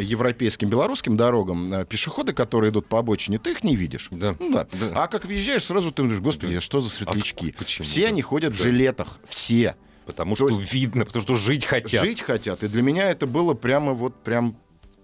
европейским, 0.00 0.68
белорусским 0.68 1.16
дорогам, 1.16 1.72
э, 1.72 1.84
пешеходы, 1.86 2.34
которые 2.34 2.70
идут 2.72 2.86
по 2.86 2.98
обочине, 2.98 3.38
ты 3.38 3.52
их 3.52 3.64
не 3.64 3.74
видишь. 3.74 4.08
Да. 4.10 4.36
Ну 4.38 4.50
да. 4.52 4.66
Да. 4.78 4.90
А 5.04 5.08
как 5.08 5.24
въезжаешь, 5.24 5.64
сразу 5.64 5.92
ты 5.92 6.02
думаешь, 6.02 6.20
господи, 6.20 6.54
Да. 6.56 6.60
что 6.60 6.80
за 6.82 6.90
светлячки? 6.90 7.54
А 7.56 7.58
почему? 7.58 7.86
Все 7.86 8.02
Да. 8.02 8.08
они 8.08 8.20
ходят 8.22 8.52
в 8.52 8.58
Да. 8.58 8.64
жилетах. 8.64 9.18
Все. 9.28 9.76
Потому 10.06 10.34
То 10.36 10.48
что 10.48 10.60
видно, 10.60 11.04
потому 11.04 11.22
что 11.22 11.36
жить 11.36 11.64
хотят. 11.64 12.04
Жить 12.04 12.20
хотят. 12.20 12.62
И 12.62 12.68
для 12.68 12.82
меня 12.82 13.10
это 13.10 13.26
было 13.26 13.54
прямо 13.54 13.92
вот 13.92 14.14
прям 14.22 14.56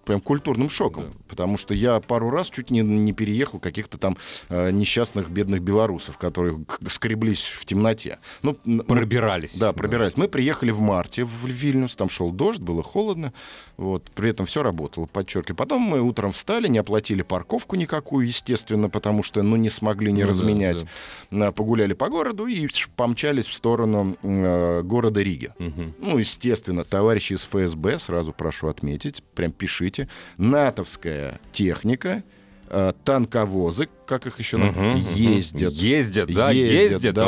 прям 0.08 0.20
культурным 0.20 0.70
шоком. 0.70 1.04
Да. 1.04 1.16
Потому 1.28 1.58
что 1.58 1.74
я 1.74 2.00
пару 2.00 2.30
раз 2.30 2.48
чуть 2.48 2.70
не, 2.70 2.80
не 2.80 3.12
переехал 3.12 3.58
каких-то 3.60 3.98
там 3.98 4.16
э, 4.48 4.70
несчастных 4.70 5.28
бедных 5.28 5.60
белорусов, 5.60 6.16
которые 6.16 6.64
скреблись 6.88 7.44
в 7.44 7.66
темноте. 7.66 8.18
Ну, 8.40 8.54
Пробирались. 8.84 9.58
да, 9.58 9.74
пробирались. 9.74 10.16
Мы 10.16 10.26
приехали 10.28 10.70
в 10.70 10.80
марте 10.80 11.24
в 11.24 11.46
Вильнюс, 11.46 11.94
там 11.94 12.08
шел 12.08 12.32
дождь, 12.32 12.60
было 12.60 12.82
холодно, 12.82 13.34
вот, 13.76 14.10
при 14.14 14.30
этом 14.30 14.46
все 14.46 14.62
работало, 14.62 15.04
подчеркиваю. 15.04 15.56
Потом 15.56 15.82
мы 15.82 16.00
утром 16.00 16.32
встали, 16.32 16.68
не 16.68 16.78
оплатили 16.78 17.20
парковку 17.20 17.76
никакую, 17.76 18.26
естественно, 18.26 18.88
потому 18.88 19.22
что, 19.22 19.42
ну, 19.42 19.56
не 19.56 19.68
смогли 19.68 20.10
не 20.10 20.22
Ну 20.22 20.26
да, 20.26 20.30
разменять. 20.30 20.86
А, 21.30 21.52
Погуляли 21.52 21.92
по 21.92 22.08
городу 22.08 22.46
и 22.46 22.66
помчались 22.96 23.46
в 23.46 23.52
сторону 23.52 24.16
э, 24.22 24.82
города 24.82 25.20
Риги. 25.20 25.52
Мгм. 25.58 25.94
Ну, 25.98 26.16
естественно, 26.16 26.82
товарищи 26.84 27.34
из 27.34 27.44
ФСБ, 27.44 27.98
сразу 27.98 28.32
прошу 28.32 28.68
отметить, 28.68 29.22
прям 29.34 29.52
пишите, 29.52 29.97
натовская 30.36 31.40
техника, 31.52 32.22
э, 32.70 32.92
танковозы, 33.04 33.88
как 34.06 34.26
их 34.26 34.38
еще 34.38 34.56
мгм. 34.58 34.96
ездят. 35.14 35.72
Ездят, 35.72 36.32
да, 36.32 36.50
ездят. 36.50 37.14
да. 37.14 37.26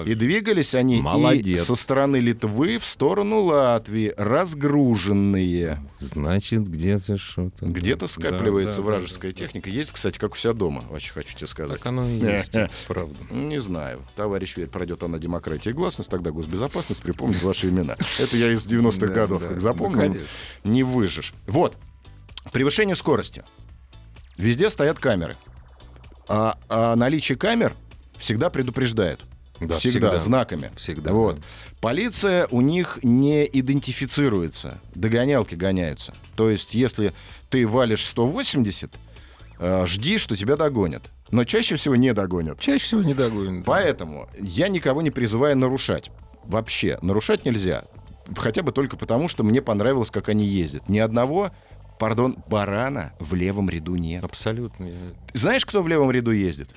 О! 0.00 0.02
И 0.04 0.14
двигались 0.14 0.74
они 0.74 0.98
и 0.98 1.02
Молодец. 1.02 1.64
со 1.64 1.74
стороны 1.74 2.16
Литвы 2.16 2.78
в 2.78 2.86
сторону 2.86 3.40
Латвии, 3.40 4.12
разгруженные. 4.16 5.78
Значит, 5.98 6.68
где-то 6.68 7.16
что-то. 7.18 7.66
Где-то 7.66 8.00
Да, 8.02 8.08
скапливается 8.08 8.76
да, 8.76 8.82
да, 8.82 8.88
вражеская 8.88 9.32
да, 9.32 9.36
техника. 9.38 9.70
Есть, 9.70 9.92
кстати, 9.92 10.18
как 10.18 10.32
у 10.34 10.36
себя 10.36 10.52
дома, 10.52 10.84
очень 10.90 11.12
хочу 11.12 11.30
тебе 11.30 11.40
да. 11.40 11.46
сказать. 11.46 11.78
Так 11.78 11.86
оно 11.86 12.06
и 12.08 12.18
есть, 12.18 12.52
правда. 12.88 13.16
Не 13.30 13.60
знаю. 13.60 14.00
Товарищ 14.16 14.56
Верь, 14.56 14.68
пройдет 14.68 15.02
она 15.02 15.18
демократия 15.18 15.70
и 15.70 15.72
гласность, 15.72 16.10
тогда 16.10 16.30
госбезопасность 16.30 17.02
припомнит 17.02 17.42
ваши 17.42 17.68
имена. 17.68 17.96
Это 18.18 18.36
я 18.36 18.50
из 18.52 18.66
90-х 18.66 19.06
Да, 19.06 19.12
годов, 19.12 19.40
да. 19.42 19.46
как 19.48 19.56
Ну, 19.56 19.60
запомнил. 19.60 19.98
конечно. 19.98 20.26
не 20.64 20.82
выжжешь. 20.82 21.34
Вот. 21.46 21.76
Превышение 22.52 22.94
скорости. 22.94 23.44
Везде 24.36 24.70
стоят 24.70 24.98
камеры. 24.98 25.36
А, 26.28 26.58
а 26.68 26.96
наличие 26.96 27.36
камер 27.36 27.74
всегда 28.16 28.50
предупреждают. 28.50 29.20
Да, 29.60 29.76
всегда, 29.76 30.08
всегда. 30.08 30.18
знаками. 30.18 30.72
Всегда, 30.76 31.12
Вот. 31.12 31.36
да. 31.36 31.42
Полиция 31.80 32.48
у 32.50 32.60
них 32.60 32.98
не 33.02 33.44
идентифицируется. 33.46 34.80
Догонялки 34.94 35.54
гоняются. 35.54 36.14
То 36.34 36.50
есть, 36.50 36.74
если 36.74 37.12
ты 37.50 37.66
валишь 37.66 38.04
180, 38.06 38.90
э, 39.58 39.86
жди, 39.86 40.18
что 40.18 40.36
тебя 40.36 40.56
догонят. 40.56 41.02
Но 41.30 41.44
чаще 41.44 41.76
всего 41.76 41.94
не 41.96 42.12
догонят. 42.12 42.58
Чаще 42.60 42.84
всего 42.84 43.02
не 43.02 43.14
догонят. 43.14 43.64
Поэтому 43.64 44.28
я 44.40 44.68
никого 44.68 45.02
не 45.02 45.10
призываю 45.10 45.56
нарушать. 45.56 46.10
Вообще, 46.44 46.98
нарушать 47.00 47.44
нельзя. 47.44 47.84
Хотя 48.36 48.62
бы 48.62 48.72
только 48.72 48.96
потому, 48.96 49.28
что 49.28 49.44
мне 49.44 49.62
понравилось, 49.62 50.10
как 50.10 50.28
они 50.28 50.46
ездят. 50.46 50.88
Ни 50.88 50.98
одного, 50.98 51.52
пардон, 51.98 52.36
барана 52.48 53.12
в 53.18 53.34
левом 53.34 53.68
ряду 53.70 53.96
нет. 53.96 54.24
Абсолютно. 54.24 54.88
Знаешь, 55.32 55.64
кто 55.64 55.82
в 55.82 55.88
левом 55.88 56.10
ряду 56.10 56.30
ездит? 56.32 56.70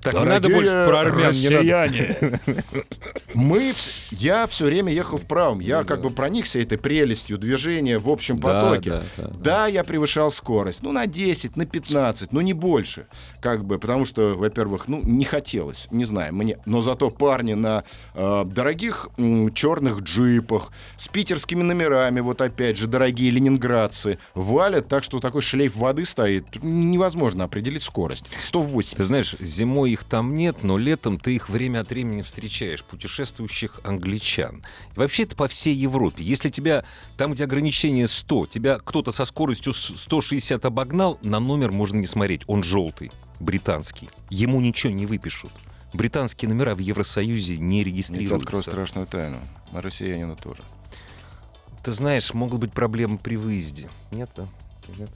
Так, 0.00 0.14
не 0.14 0.24
надо 0.24 0.48
больше 0.48 0.70
про 0.86 1.00
армян, 1.00 1.32
не 1.32 1.48
надо. 1.48 1.56
россияне. 1.56 2.40
Мы, 3.34 3.72
я 4.12 4.46
все 4.46 4.66
время 4.66 4.92
ехал 4.92 5.18
в 5.18 5.26
правом. 5.26 5.60
Я 5.60 5.84
как 5.84 6.02
бы 6.02 6.10
проникся 6.10 6.60
этой 6.60 6.78
прелестью 6.78 7.36
движения 7.36 7.98
в 7.98 8.08
общем 8.08 8.38
Да, 8.38 8.62
потоке. 8.62 8.90
да, 8.90 9.02
да, 9.16 9.22
да. 9.22 9.34
Да, 9.38 9.66
я 9.66 9.84
превышал 9.84 10.30
скорость. 10.30 10.82
Ну, 10.82 10.92
на 10.92 11.06
10, 11.06 11.56
на 11.56 11.66
15, 11.66 12.32
ну, 12.32 12.40
не 12.40 12.52
больше. 12.52 13.06
Как 13.40 13.64
бы, 13.64 13.78
потому 13.78 14.04
что, 14.04 14.34
во-первых, 14.36 14.86
ну, 14.88 15.00
не 15.02 15.24
хотелось, 15.24 15.88
не 15.90 16.04
знаю, 16.04 16.32
мне. 16.34 16.58
Но 16.64 16.80
зато 16.80 17.10
парни 17.10 17.54
на 17.54 17.82
э, 18.14 18.44
дорогих 18.46 19.08
черных 19.54 20.00
джипах, 20.00 20.70
с 20.96 21.08
питерскими 21.08 21.62
номерами, 21.62 22.20
вот 22.20 22.40
опять 22.40 22.76
же, 22.76 22.86
дорогие 22.86 23.30
ленинградцы, 23.30 24.18
валят 24.34 24.88
так, 24.88 25.02
что 25.02 25.18
такой 25.20 25.42
шлейф 25.42 25.74
воды 25.76 26.04
стоит. 26.04 26.46
Невозможно 26.62 27.44
определить 27.44 27.82
скорость. 27.82 28.26
180. 28.36 28.96
Ты 28.96 29.04
знаешь, 29.04 29.34
зимой 29.40 29.88
их 29.98 30.04
там 30.04 30.34
нет, 30.34 30.62
но 30.62 30.78
летом 30.78 31.18
ты 31.18 31.34
их 31.34 31.48
время 31.48 31.80
от 31.80 31.90
времени 31.90 32.22
встречаешь, 32.22 32.84
путешествующих 32.84 33.80
англичан. 33.84 34.64
И 34.94 34.98
вообще 34.98 35.24
это 35.24 35.34
по 35.36 35.48
всей 35.48 35.74
Европе. 35.74 36.22
Если 36.22 36.48
тебя 36.50 36.84
там, 37.16 37.32
где 37.32 37.44
ограничение 37.44 38.06
100, 38.08 38.46
тебя 38.46 38.78
кто-то 38.78 39.12
со 39.12 39.24
скоростью 39.24 39.72
с- 39.72 39.96
160 39.96 40.64
обогнал, 40.64 41.18
на 41.22 41.40
номер 41.40 41.72
можно 41.72 41.96
не 41.98 42.06
смотреть. 42.06 42.42
Он 42.46 42.62
желтый, 42.62 43.10
британский. 43.40 44.08
Ему 44.30 44.60
ничего 44.60 44.92
не 44.92 45.06
выпишут. 45.06 45.50
Британские 45.92 46.48
номера 46.50 46.74
в 46.74 46.78
Евросоюзе 46.80 47.56
не 47.58 47.78
Я 47.78 47.84
тебе 47.84 48.00
открою 48.02 48.40
регистрируются. 48.40 48.70
страшную 48.70 49.06
тайну. 49.06 49.38
А 49.72 49.80
россиянину 49.80 50.36
тоже. 50.36 50.62
Ты 51.82 51.92
знаешь, 51.92 52.34
могут 52.34 52.60
быть 52.60 52.72
проблемы 52.72 53.18
при 53.18 53.36
выезде. 53.36 53.88
Нет, 54.10 54.30
да? 54.36 54.46
Нет. 54.98 55.10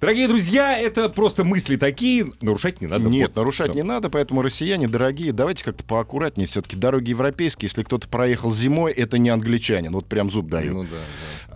Дорогие 0.00 0.28
друзья, 0.28 0.78
это 0.78 1.08
просто 1.08 1.42
мысли 1.42 1.74
такие. 1.74 2.26
Нарушать 2.40 2.80
не 2.80 2.86
надо. 2.86 3.08
Нет, 3.08 3.30
Вот. 3.30 3.36
нарушать 3.36 3.68
Да. 3.68 3.74
не 3.74 3.82
надо, 3.82 4.08
поэтому 4.08 4.42
россияне 4.42 4.86
дорогие, 4.86 5.32
давайте 5.32 5.64
как-то 5.64 5.82
поаккуратнее 5.82 6.46
все-таки. 6.46 6.76
Дороги 6.76 7.10
европейские, 7.10 7.66
если 7.66 7.82
кто-то 7.82 8.06
проехал 8.06 8.54
зимой, 8.54 8.92
это 8.92 9.18
не 9.18 9.28
англичанин, 9.28 9.92
вот 9.92 10.06
прям 10.06 10.30
зуб 10.30 10.48
даю. 10.48 10.72
Ну 10.72 10.82
да, 10.84 10.88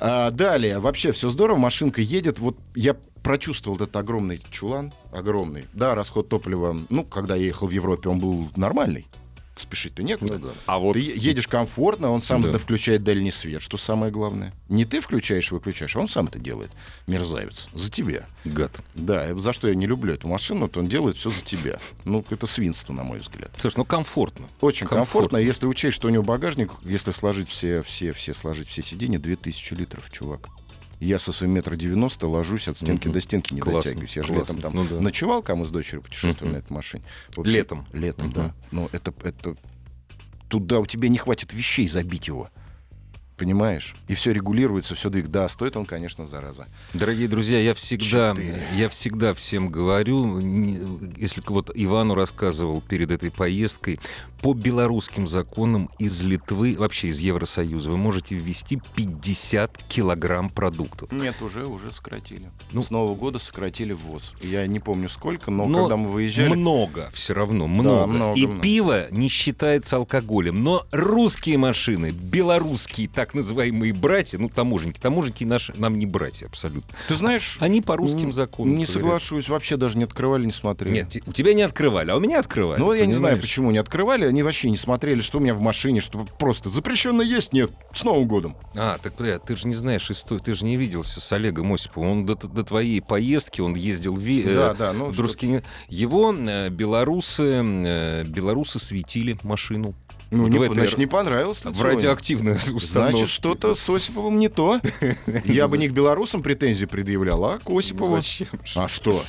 да. 0.00 0.26
А, 0.26 0.30
далее, 0.32 0.80
вообще 0.80 1.12
все 1.12 1.28
здорово, 1.28 1.58
машинка 1.58 2.00
едет, 2.00 2.40
вот 2.40 2.56
я 2.74 2.96
прочувствовал 3.22 3.76
этот 3.76 3.94
огромный 3.94 4.40
чулан, 4.50 4.92
огромный. 5.12 5.66
Да, 5.72 5.94
расход 5.94 6.28
топлива, 6.28 6.76
ну, 6.88 7.04
когда 7.04 7.36
я 7.36 7.46
ехал 7.46 7.68
в 7.68 7.70
Европе, 7.70 8.08
он 8.08 8.18
был 8.18 8.48
нормальный. 8.56 9.06
Спешить-то 9.54 10.02
некуда. 10.02 10.38
Ну 10.38 10.46
да. 10.48 10.54
А 10.64 10.78
вот 10.78 10.94
Ты 10.94 11.00
едешь 11.00 11.46
комфортно, 11.46 12.10
он 12.10 12.22
сам 12.22 12.40
Да. 12.42 12.48
это 12.48 12.58
включает 12.58 13.04
дальний 13.04 13.30
свет, 13.30 13.60
что 13.60 13.76
самое 13.76 14.10
главное. 14.10 14.54
Не 14.70 14.86
ты 14.86 15.00
включаешь 15.00 15.50
и 15.50 15.54
выключаешь, 15.54 15.94
а 15.94 16.00
он 16.00 16.08
сам 16.08 16.26
это 16.28 16.38
делает. 16.38 16.70
Мерзавец. 17.06 17.68
За 17.74 17.90
тебя. 17.90 18.26
гад. 18.46 18.72
Да, 18.94 19.38
за 19.38 19.52
что 19.52 19.68
я 19.68 19.74
не 19.74 19.86
люблю 19.86 20.14
эту 20.14 20.26
машину, 20.26 20.68
то 20.68 20.80
он 20.80 20.88
делает 20.88 21.16
все 21.18 21.28
за 21.30 21.42
тебя. 21.42 21.78
Ну, 22.04 22.24
это 22.30 22.46
свинство, 22.46 22.92
на 22.94 23.04
мой 23.04 23.18
взгляд. 23.18 23.50
Слушай, 23.56 23.76
ну 23.76 23.84
комфортно. 23.84 24.46
Очень 24.60 24.86
комфортно, 24.86 24.96
Комфортно. 25.04 25.36
если 25.36 25.66
учесть, 25.66 25.96
что 25.96 26.08
у 26.08 26.10
него 26.10 26.22
багажник, 26.22 26.70
если 26.84 27.10
сложить 27.10 27.50
все, 27.50 27.82
все, 27.82 28.12
все, 28.14 28.32
сложить 28.34 28.68
все 28.68 28.82
сиденья, 28.82 29.18
2000 29.18 29.74
литров, 29.74 30.10
чувак. 30.10 30.48
Я 31.02 31.18
со 31.18 31.32
своим 31.32 31.52
метр 31.52 31.74
девяносто 31.74 32.28
ложусь 32.28 32.68
от 32.68 32.76
стенки 32.76 33.08
Мгм. 33.08 33.14
до 33.14 33.20
стенки, 33.20 33.52
не 33.54 33.60
Классно, 33.60 33.80
дотягиваюсь. 33.82 34.16
Я 34.16 34.22
же 34.22 34.34
классно. 34.34 34.52
летом 34.54 34.60
там 34.62 34.74
Ну 34.76 34.86
да. 34.88 35.00
ночевал, 35.00 35.42
кому 35.42 35.64
с 35.64 35.70
дочерью 35.72 36.02
путешествовали 36.02 36.52
Мгм. 36.52 36.60
на 36.60 36.64
этой 36.64 36.72
машине. 36.72 37.02
Общем, 37.36 37.42
Летом. 37.52 37.86
Летом, 37.92 38.26
Мгм. 38.28 38.34
да. 38.34 38.54
Но 38.70 38.88
это, 38.92 39.12
это... 39.24 39.56
Туда 40.46 40.78
у 40.78 40.86
тебя 40.86 41.08
не 41.08 41.18
хватит 41.18 41.54
вещей 41.54 41.88
забить 41.88 42.28
его. 42.28 42.50
Понимаешь? 43.36 43.96
И 44.08 44.14
все 44.14 44.32
регулируется, 44.32 44.94
все 44.94 45.10
двигается. 45.10 45.32
Да, 45.32 45.48
стоит 45.48 45.76
он, 45.76 45.86
конечно, 45.86 46.26
зараза. 46.26 46.68
Дорогие 46.94 47.28
друзья, 47.28 47.58
я 47.58 47.74
всегда, 47.74 48.30
Четыре. 48.34 48.66
я 48.76 48.88
всегда 48.88 49.34
всем 49.34 49.70
говорю, 49.70 50.38
если 51.16 51.42
вот 51.46 51.70
Ивану 51.74 52.14
рассказывал 52.14 52.80
перед 52.82 53.10
этой 53.10 53.30
поездкой, 53.30 53.98
по 54.42 54.54
белорусским 54.54 55.28
законам 55.28 55.88
из 56.00 56.20
Литвы, 56.22 56.74
вообще 56.76 57.08
из 57.08 57.20
Евросоюза, 57.20 57.92
вы 57.92 57.96
можете 57.96 58.34
ввести 58.34 58.80
50 58.96 59.78
килограмм 59.88 60.50
продуктов. 60.50 61.12
Нет, 61.12 61.40
уже, 61.42 61.64
уже 61.66 61.92
сократили. 61.92 62.50
Ну- 62.72 62.82
с 62.82 62.90
Нового 62.90 63.14
года 63.14 63.38
сократили 63.38 63.92
ввоз. 63.92 64.34
Я 64.42 64.66
не 64.66 64.80
помню 64.80 65.08
сколько, 65.08 65.50
но, 65.52 65.66
Но 65.66 65.82
когда 65.82 65.96
мы 65.96 66.10
выезжали... 66.10 66.48
Много, 66.56 67.10
все 67.14 67.34
равно, 67.34 67.68
много. 67.68 68.06
много, 68.08 68.38
И 68.40 68.46
много. 68.46 68.62
пиво 68.62 69.06
не 69.12 69.28
считается 69.28 69.96
алкоголем. 69.96 70.62
Но 70.64 70.84
русские 70.90 71.58
машины, 71.58 72.10
белорусские 72.10 73.06
так 73.22 73.34
называемые 73.34 73.92
братья, 73.92 74.36
ну, 74.36 74.48
таможенники, 74.48 74.98
таможенники 74.98 75.44
наши, 75.44 75.72
нам 75.76 75.96
не 75.96 76.06
братья 76.06 76.46
абсолютно. 76.46 76.92
Ты 77.06 77.14
знаешь, 77.14 77.56
Они 77.60 77.80
по 77.80 77.96
русским 77.96 78.32
законам. 78.32 78.76
не 78.76 78.84
говорят. 78.84 78.90
соглашусь, 78.92 79.48
вообще 79.48 79.76
даже 79.76 79.96
не 79.96 80.02
открывали, 80.02 80.44
не 80.44 80.50
смотрели. 80.50 80.92
Нет, 80.92 81.18
у 81.24 81.32
тебя 81.32 81.54
не 81.54 81.62
открывали, 81.62 82.10
а 82.10 82.16
у 82.16 82.20
меня 82.20 82.40
открывали. 82.40 82.80
Ну, 82.80 82.92
я 82.92 83.06
не 83.06 83.12
знаю, 83.12 83.40
почему 83.40 83.70
не 83.70 83.78
открывали, 83.78 84.24
они 84.24 84.42
вообще 84.42 84.70
не 84.70 84.76
смотрели, 84.76 85.20
что 85.20 85.38
у 85.38 85.40
меня 85.40 85.54
в 85.54 85.60
машине, 85.60 86.00
что 86.00 86.26
просто 86.36 86.68
запрещенно 86.70 87.22
есть, 87.22 87.52
нет, 87.52 87.70
с 87.94 88.02
Новым 88.02 88.26
годом. 88.26 88.56
А, 88.74 88.98
так 89.00 89.14
бля, 89.14 89.38
ты 89.38 89.54
же 89.54 89.68
не 89.68 89.74
знаешь 89.76 90.10
историю, 90.10 90.42
ты 90.42 90.54
же 90.54 90.64
не 90.64 90.76
виделся 90.76 91.20
с 91.20 91.32
Олегом 91.32 91.72
Осиповым. 91.72 92.10
Он 92.10 92.26
до, 92.26 92.34
до 92.34 92.64
твоей 92.64 93.00
поездки, 93.00 93.60
он 93.60 93.76
ездил 93.76 94.16
в, 94.16 94.26
э, 94.26 94.52
Да, 94.52 94.74
да, 94.74 94.92
ну, 94.92 95.10
в 95.10 95.16
Друскине. 95.16 95.62
Его 95.88 96.34
э, 96.34 96.70
белорусы, 96.70 97.62
э, 97.62 98.24
белорусы 98.24 98.80
светили 98.80 99.38
машину. 99.44 99.94
Ну, 100.32 100.44
Вот 100.44 100.48
не, 100.50 100.58
в 100.58 100.62
этой- 100.62 100.74
значит, 100.74 100.98
не 100.98 101.06
понравилось. 101.06 101.62
В 101.64 101.82
радиоактивной 101.82 102.54
установке. 102.54 102.78
Значит, 103.18 103.28
что-то 103.28 103.74
с 103.74 103.88
Осиповым 103.90 104.38
не 104.38 104.48
то. 104.48 104.80
Я 105.44 105.68
бы 105.68 105.76
не 105.76 105.88
к 105.88 105.92
белорусам 105.92 106.42
претензии 106.42 106.86
предъявлял, 106.86 107.44
а 107.44 107.58
к 107.58 107.68
Осипову. 107.68 108.16
Зачем? 108.16 108.48
А 108.74 108.88
что? 108.88 109.22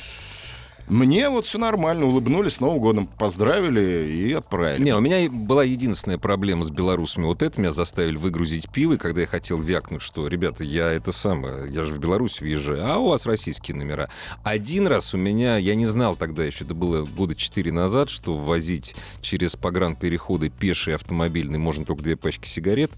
Мне 0.88 1.30
вот 1.30 1.46
все 1.46 1.58
нормально, 1.58 2.06
улыбнулись, 2.06 2.54
с 2.54 2.60
Новым 2.60 2.78
годом 2.78 3.06
поздравили 3.06 4.12
и 4.12 4.32
отправили. 4.32 4.82
Не, 4.82 4.94
у 4.94 5.00
меня 5.00 5.30
была 5.30 5.64
единственная 5.64 6.18
проблема 6.18 6.64
с 6.64 6.70
белорусами. 6.70 7.24
Вот 7.24 7.42
это 7.42 7.60
меня 7.60 7.72
заставили 7.72 8.16
выгрузить 8.16 8.70
пиво, 8.70 8.96
когда 8.96 9.22
я 9.22 9.26
хотел 9.26 9.60
вякнуть, 9.60 10.02
что, 10.02 10.28
ребята, 10.28 10.64
я 10.64 10.90
это 10.90 11.12
самое, 11.12 11.72
я 11.72 11.84
же 11.84 11.92
в 11.92 11.98
Беларусь 11.98 12.40
въезжаю, 12.40 12.84
а 12.84 12.98
у 12.98 13.08
вас 13.08 13.26
российские 13.26 13.76
номера. 13.76 14.10
Один 14.42 14.86
раз 14.86 15.14
у 15.14 15.16
меня, 15.16 15.56
я 15.56 15.74
не 15.74 15.86
знал 15.86 16.16
тогда 16.16 16.44
еще, 16.44 16.64
это 16.64 16.74
было 16.74 17.04
года 17.04 17.34
четыре 17.34 17.72
назад, 17.72 18.10
что 18.10 18.34
ввозить 18.36 18.94
через 19.20 19.56
погранпереходы 19.56 20.50
пеший 20.50 20.94
автомобильный 20.94 21.58
можно 21.58 21.84
только 21.84 22.02
две 22.02 22.16
пачки 22.16 22.46
сигарет. 22.46 22.92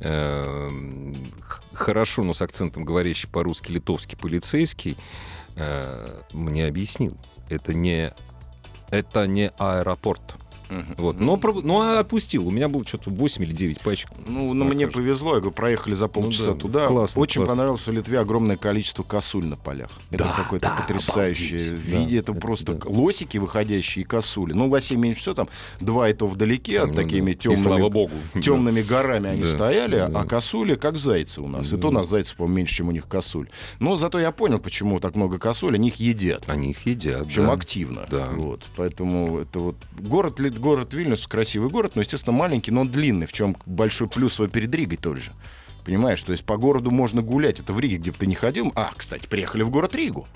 Эм, 0.00 1.16
Хорошо, 1.72 2.22
но 2.22 2.34
с 2.34 2.42
акцентом 2.42 2.84
говорящий 2.84 3.28
по-русски 3.28 3.72
литовский 3.72 4.16
полицейский 4.16 4.96
э, 5.56 6.20
мне 6.32 6.66
объяснил. 6.66 7.16
Это 7.52 7.74
не, 7.74 8.14
это 8.90 9.26
не 9.26 9.50
аэропорт. 9.58 10.22
Мгм. 10.72 10.94
Вот. 10.96 11.20
Но, 11.20 11.38
но 11.62 11.98
отпустил. 11.98 12.46
У 12.48 12.50
меня 12.50 12.68
было 12.68 12.84
что-то 12.86 13.10
8 13.10 13.42
или 13.44 13.52
9 13.52 13.80
пачек. 13.80 14.10
Ну, 14.26 14.52
ну, 14.54 14.64
мне 14.64 14.84
Окажется. 14.86 14.98
повезло, 14.98 15.34
я 15.34 15.40
говорю, 15.40 15.52
проехали 15.54 15.94
за 15.94 16.08
полчаса 16.08 16.48
Ну 16.50 16.54
да, 16.54 16.60
туда. 16.60 16.86
классно, 16.86 17.20
Очень 17.20 17.40
классно. 17.40 17.52
понравилось 17.56 17.86
в 17.86 17.90
Литве 17.90 18.18
огромное 18.20 18.56
количество 18.56 19.02
косуль 19.02 19.44
на 19.44 19.56
полях. 19.56 19.90
Это 20.10 20.24
Да, 20.24 20.32
какое-то 20.36 20.68
да, 20.68 20.76
потрясающее 20.82 21.58
обалдеть. 21.72 21.84
виде. 21.86 22.16
Да, 22.16 22.22
это 22.22 22.32
это 22.32 22.40
просто 22.40 22.74
да. 22.74 22.86
лосики, 22.88 23.38
выходящие, 23.38 24.04
и 24.04 24.06
косули. 24.06 24.52
Ну, 24.52 24.68
лосей 24.68 24.96
меньше 24.96 25.20
всего, 25.20 25.34
там 25.34 25.48
два 25.80 26.08
и 26.08 26.14
то 26.14 26.26
вдалеке, 26.26 26.80
от 26.80 26.88
Ну, 26.88 26.94
такими 26.94 27.34
да. 27.34 27.52
И 27.52 27.56
слава 27.56 27.76
темными, 27.78 27.92
богу. 27.92 28.12
темными 28.42 28.82
горами 28.82 29.28
они 29.30 29.42
Да, 29.42 29.48
стояли, 29.48 29.96
да. 29.96 30.10
а 30.14 30.24
косули 30.24 30.74
как 30.76 30.98
зайцы 30.98 31.40
у 31.40 31.48
нас. 31.48 31.72
И 31.72 31.76
то 31.76 31.88
у 31.88 31.90
нас 31.90 32.08
зайцев, 32.08 32.36
по 32.36 32.46
меньше, 32.46 32.76
чем 32.76 32.88
у 32.88 32.92
них 32.92 33.06
косуль. 33.06 33.48
Но 33.80 33.96
зато 33.96 34.18
я 34.18 34.32
понял, 34.32 34.58
почему 34.58 35.00
так 35.00 35.14
много 35.14 35.38
косуль, 35.38 35.74
они 35.74 35.88
их 35.88 35.96
едят. 35.96 36.44
Они 36.46 36.70
их 36.70 36.86
едят. 36.86 37.26
Причем 37.26 37.46
да. 37.46 37.52
активно. 37.52 38.06
Да. 38.10 38.28
Вот. 38.34 38.62
Поэтому 38.76 39.38
это 39.38 39.58
вот 39.58 39.76
город, 39.98 40.40
город 40.62 40.94
Вильнюс 40.94 41.26
красивый 41.26 41.68
город, 41.68 41.92
но, 41.96 42.00
естественно, 42.00 42.34
маленький, 42.34 42.70
но 42.70 42.80
он 42.82 42.88
длинный, 42.88 43.26
в 43.26 43.32
чем 43.32 43.54
большой 43.66 44.08
плюс 44.08 44.38
его 44.38 44.48
перед 44.48 44.74
Ригой 44.74 44.96
тоже. 44.96 45.32
Понимаешь, 45.84 46.22
то 46.22 46.32
есть 46.32 46.44
по 46.44 46.56
городу 46.56 46.90
можно 46.90 47.20
гулять. 47.20 47.58
Это 47.60 47.72
в 47.72 47.80
Риге, 47.80 47.96
где 47.98 48.12
бы 48.12 48.16
ты 48.16 48.26
не 48.26 48.36
ходил. 48.36 48.72
А, 48.76 48.92
кстати, 48.96 49.26
приехали 49.26 49.62
в 49.62 49.70
город 49.70 49.94
Ригу. 49.94 50.26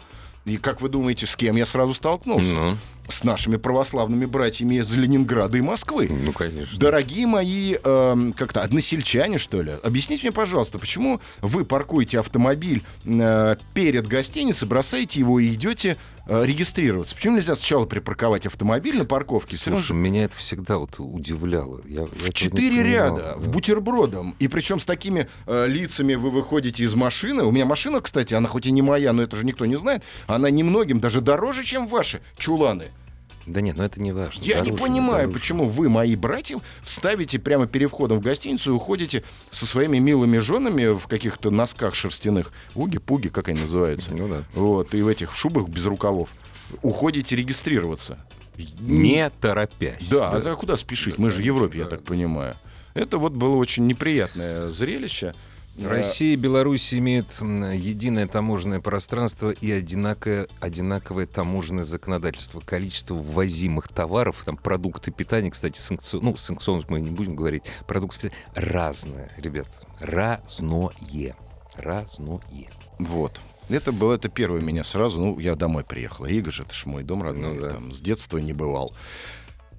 И 0.44 0.58
как 0.58 0.80
вы 0.80 0.88
думаете, 0.88 1.26
с 1.26 1.34
кем 1.34 1.56
я 1.56 1.66
сразу 1.66 1.92
столкнулся? 1.92 2.54
Ну, 2.54 2.76
С 3.08 3.24
нашими 3.24 3.56
православными 3.56 4.26
братьями 4.26 4.76
из 4.76 4.92
Ленинграда 4.94 5.58
и 5.58 5.60
Москвы. 5.60 6.08
ну, 6.08 6.32
конечно. 6.32 6.78
Дорогие 6.78 7.26
мои, 7.26 7.74
эм, 7.82 8.32
как-то 8.32 8.62
односельчане, 8.62 9.38
что 9.38 9.60
ли, 9.60 9.72
объясните 9.82 10.22
мне, 10.22 10.32
пожалуйста, 10.32 10.78
почему 10.78 11.20
вы 11.40 11.64
паркуете 11.64 12.20
автомобиль 12.20 12.84
э, 13.04 13.56
перед 13.74 14.06
гостиницей, 14.06 14.68
бросаете 14.68 15.18
его 15.18 15.40
и 15.40 15.52
идете 15.52 15.96
э, 16.15 16.15
регистрироваться? 16.26 17.14
Почему 17.14 17.36
нельзя 17.36 17.54
сначала 17.54 17.86
припарковать 17.86 18.46
автомобиль 18.46 18.98
на 18.98 19.04
парковке? 19.04 19.56
Слушай, 19.56 19.82
же 19.82 19.94
меня 19.94 20.24
это 20.24 20.36
всегда 20.36 20.78
вот 20.78 20.96
удивляло. 20.98 21.80
Я, 21.86 22.04
в 22.04 22.32
четыре 22.32 22.82
ряда, 22.82 23.16
да. 23.16 23.36
в 23.36 23.48
бутербродом. 23.48 24.34
И 24.38 24.48
причем 24.48 24.80
с 24.80 24.86
такими 24.86 25.28
э, 25.46 25.66
лицами 25.66 26.14
вы 26.14 26.30
выходите 26.30 26.84
из 26.84 26.94
машины. 26.94 27.44
У 27.44 27.50
меня 27.50 27.64
машина, 27.64 28.00
кстати, 28.00 28.34
она 28.34 28.48
хоть 28.48 28.66
и 28.66 28.72
не 28.72 28.82
моя, 28.82 29.12
но 29.12 29.22
это 29.22 29.36
же 29.36 29.44
никто 29.44 29.66
не 29.66 29.76
знает. 29.76 30.02
Она 30.26 30.50
немногим 30.50 31.00
даже 31.00 31.20
дороже, 31.20 31.64
чем 31.64 31.86
ваши 31.86 32.20
чуланы. 32.36 32.90
Да 33.46 33.60
нет, 33.60 33.76
ну 33.76 33.84
это 33.84 34.00
не 34.00 34.12
важно. 34.12 34.42
Я 34.42 34.56
не 34.60 34.70
Дороже, 34.70 34.82
понимаю, 34.82 35.20
дороже. 35.22 35.38
почему 35.38 35.68
вы, 35.68 35.88
мои 35.88 36.16
братья, 36.16 36.60
вставите 36.82 37.38
прямо 37.38 37.66
перед 37.66 37.88
входом 37.90 38.18
в 38.18 38.20
гостиницу 38.20 38.72
и 38.72 38.74
уходите 38.74 39.22
со 39.50 39.66
своими 39.66 39.98
милыми 39.98 40.38
женами 40.38 40.96
в 40.96 41.06
каких-то 41.06 41.50
носках 41.50 41.94
шерстяных. 41.94 42.52
Уги-пуги, 42.74 43.28
как 43.28 43.48
они 43.48 43.60
называются. 43.60 44.10
Ну 44.12 44.28
да. 44.28 44.42
Вот, 44.54 44.94
и 44.94 45.02
в 45.02 45.08
этих 45.08 45.34
шубах 45.34 45.68
без 45.68 45.86
рукавов. 45.86 46.30
Уходите 46.82 47.36
регистрироваться. 47.36 48.18
Не 48.80 49.30
торопясь. 49.30 50.08
Да, 50.08 50.30
а 50.30 50.40
за 50.40 50.54
куда 50.54 50.76
спешить? 50.76 51.18
Мы 51.18 51.30
же 51.30 51.38
в 51.42 51.44
Европе, 51.44 51.78
я 51.78 51.84
так 51.84 52.02
понимаю. 52.02 52.56
Это 52.94 53.18
вот 53.18 53.32
было 53.32 53.56
очень 53.56 53.86
неприятное 53.86 54.70
зрелище. 54.70 55.34
Россия 55.84 56.34
и 56.34 56.36
Беларусь 56.36 56.94
имеют 56.94 57.30
единое 57.40 58.26
таможенное 58.26 58.80
пространство 58.80 59.50
и 59.50 59.70
одинакое, 59.70 60.48
одинаковое 60.60 61.26
таможенное 61.26 61.84
законодательство. 61.84 62.60
Количество 62.60 63.14
ввозимых 63.14 63.88
товаров, 63.88 64.42
там 64.44 64.56
продукты 64.56 65.10
питания, 65.10 65.50
кстати, 65.50 65.78
санкцион, 65.78 66.24
ну, 66.24 66.36
санкционных 66.36 66.88
мы 66.88 67.00
не 67.00 67.10
будем 67.10 67.36
говорить, 67.36 67.64
продукты 67.86 68.30
питания 68.30 68.46
разное, 68.54 69.30
ребят, 69.36 69.68
разное, 70.00 71.36
разное. 71.76 72.40
Вот. 72.98 73.40
Это 73.68 73.90
было 73.92 74.14
это 74.14 74.28
первое 74.28 74.60
меня 74.60 74.84
сразу. 74.84 75.20
Ну, 75.20 75.38
я 75.38 75.56
домой 75.56 75.84
приехал. 75.84 76.24
Рига 76.26 76.50
же, 76.50 76.62
это 76.62 76.72
ж 76.72 76.86
мой 76.86 77.02
дом 77.02 77.22
родной. 77.22 77.54
Ну 77.54 77.60
да. 77.62 77.70
Там 77.70 77.92
с 77.92 78.00
детства 78.00 78.38
не 78.38 78.52
бывал. 78.52 78.92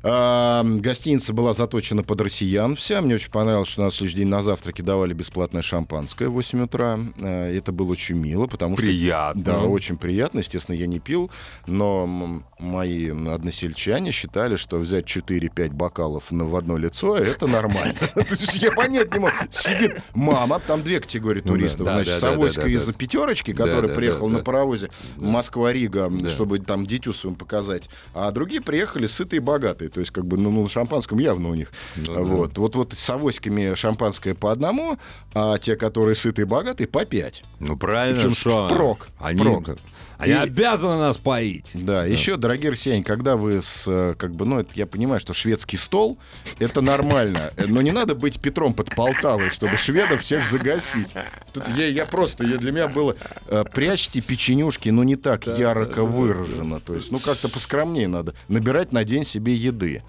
А, 0.03 0.63
гостиница 0.63 1.33
была 1.33 1.53
заточена 1.53 2.03
под 2.03 2.21
россиян 2.21 2.75
вся. 2.75 3.01
Мне 3.01 3.15
очень 3.15 3.31
понравилось, 3.31 3.67
что 3.67 3.83
на 3.83 3.91
следующий 3.91 4.17
день 4.17 4.27
на 4.27 4.41
завтраке 4.41 4.83
давали 4.83 5.13
бесплатное 5.13 5.62
шампанское 5.62 6.27
в 6.27 6.33
8 6.33 6.63
утра. 6.63 6.99
А, 7.21 7.51
это 7.51 7.71
было 7.71 7.91
очень 7.91 8.15
мило, 8.15 8.47
потому 8.47 8.77
что... 8.77 8.86
Приятно. 8.86 9.43
Да, 9.43 9.60
очень 9.60 9.97
приятно. 9.97 10.39
Естественно, 10.39 10.75
я 10.75 10.88
не 10.88 10.99
пил, 10.99 11.31
но 11.65 12.41
мои 12.60 13.10
односельчане 13.10 14.12
считали, 14.12 14.55
что 14.55 14.77
взять 14.77 15.05
4-5 15.05 15.71
бокалов 15.71 16.31
на, 16.31 16.45
в 16.45 16.55
одно 16.55 16.77
лицо 16.77 17.17
это 17.17 17.47
нормально. 17.47 17.95
Я 18.53 18.71
понять 18.71 19.13
не 19.13 19.19
мог. 19.19 19.31
Сидит 19.51 20.01
мама, 20.13 20.60
там 20.60 20.83
две 20.83 20.99
категории 20.99 21.41
Ну 21.43 21.53
туристов. 21.53 21.88
Значит, 21.88 22.13
да, 22.13 22.17
с 22.17 22.21
да, 22.21 22.29
авоськой 22.29 22.63
да, 22.63 22.69
да. 22.69 22.75
из-за 22.75 22.93
пятерочки, 22.93 23.53
который 23.53 23.89
приехал 23.89 24.29
на 24.29 24.39
паровозе 24.39 24.89
Москва-Рига, 25.17 26.12
чтобы 26.29 26.60
там 26.60 26.86
дитю 26.86 27.13
своим 27.13 27.36
показать. 27.36 27.89
А 28.13 28.31
другие 28.31 28.62
приехали 28.62 29.07
сытые 29.07 29.38
и 29.38 29.41
богатые. 29.41 29.87
То 29.89 30.00
есть, 30.00 30.12
как 30.12 30.26
бы, 30.26 30.38
ну, 30.38 30.52
ну, 30.52 30.63
на 30.63 30.69
шампанском 30.69 31.19
явно 31.19 31.50
у 31.50 31.56
них. 31.56 31.71
Ну 31.95 32.15
да. 32.15 32.21
вот. 32.21 32.58
вот. 32.58 32.76
Вот 32.76 32.93
с 32.93 33.10
авоськами 33.10 33.76
шампанское 33.76 34.34
по 34.34 34.52
одному, 34.52 34.97
а 35.34 35.58
те, 35.58 35.76
которые 35.76 36.15
сытые 36.15 36.45
и 36.45 36.47
богатые, 36.47 36.88
по 36.88 37.06
пять. 37.06 37.43
Ну 37.60 37.78
правильно, 37.78 38.19
Причем 38.19 38.34
впрок, 38.67 39.08
Они, 39.19 39.39
впрок. 39.39 39.78
Они 40.17 40.34
И- 40.34 40.36
обязаны 40.36 40.97
нас 40.97 41.17
поить. 41.17 41.71
Да, 41.73 42.06
еще, 42.06 42.38
дорогие 42.38 42.71
россияне, 42.71 43.03
когда 43.03 43.36
вы 43.38 43.62
с, 43.62 43.86
э, 43.88 44.15
как 44.17 44.34
бы, 44.36 44.45
ну, 44.45 44.60
это 44.60 44.71
я 44.73 44.86
понимаю, 44.88 45.19
что 45.19 45.34
шведский 45.34 45.77
стол, 45.77 46.17
это 46.60 46.82
нормально, 46.82 47.51
но 47.67 47.82
не 47.82 47.91
надо 47.91 48.15
быть 48.15 48.39
Петром 48.39 48.73
под 48.73 48.95
Полтавой, 48.95 49.49
чтобы 49.51 49.77
шведов 49.77 50.21
всех 50.21 50.45
загасить. 50.45 51.13
Тут 51.53 51.63
я, 51.75 51.88
я 51.88 52.06
просто, 52.06 52.43
я, 52.45 52.58
для 52.58 52.71
меня 52.71 52.88
было, 52.88 53.15
э, 53.47 53.63
прячьте 53.73 54.21
печенюшки, 54.21 54.89
но 54.89 55.03
не 55.03 55.15
так 55.15 55.45
ярко 55.45 56.03
выражено, 56.03 56.80
то 56.80 56.95
есть, 56.95 57.12
ну, 57.12 57.19
как-то 57.19 57.49
поскромнее 57.49 58.08
надо, 58.08 58.34
набирать 58.47 58.91
на 58.91 59.03
день 59.03 59.23
себе 59.23 59.53
еды. 59.53 60.03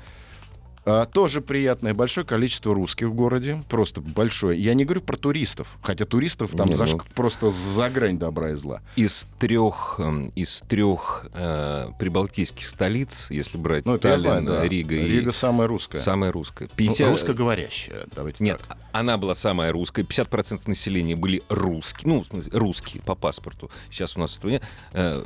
А, 0.90 1.04
тоже 1.04 1.42
приятное. 1.42 1.92
Большое 1.92 2.26
количество 2.26 2.74
русских 2.74 3.08
в 3.08 3.12
городе. 3.14 3.62
Просто 3.68 4.00
большое. 4.00 4.58
Я 4.58 4.72
не 4.72 4.84
говорю 4.86 5.02
про 5.02 5.16
туристов. 5.16 5.76
Хотя 5.82 6.06
туристов 6.06 6.52
там 6.56 6.66
Не, 6.68 6.74
заш- 6.74 6.92
ну- 6.92 7.02
просто 7.14 7.50
за 7.50 7.90
грань 7.90 8.18
добра 8.18 8.52
и 8.52 8.54
зла. 8.54 8.80
Из 8.96 9.26
трех, 9.38 9.96
эм, 9.98 10.28
из 10.34 10.62
трех 10.66 11.26
э, 11.34 11.88
прибалтийских 11.98 12.64
столиц, 12.66 13.26
если 13.28 13.58
брать 13.58 13.84
Ну, 13.84 13.98
Таллин, 13.98 14.20
знаю, 14.20 14.42
да. 14.44 14.66
Рига 14.66 14.94
и 14.94 15.06
Рига 15.08 15.32
самая 15.32 15.68
русская. 15.68 15.98
самая 15.98 16.32
русская. 16.32 16.68
Ну, 16.68 16.74
50 16.76 17.10
русскоговорящая. 17.10 18.06
Давайте 18.14 18.42
Нет, 18.42 18.60
так. 18.66 18.78
она 18.92 19.18
была 19.18 19.34
самая 19.34 19.72
русская. 19.72 20.04
50% 20.04 20.62
населения 20.68 21.16
были 21.16 21.42
русские. 21.50 22.08
Ну, 22.14 22.22
в 22.22 22.26
смысле, 22.26 22.50
русские 22.58 23.02
по 23.02 23.14
паспорту. 23.14 23.70
Сейчас 23.90 24.16
у 24.16 24.20
нас 24.20 24.30
в 24.30 24.34
стране... 24.34 24.62
э, 24.94 25.22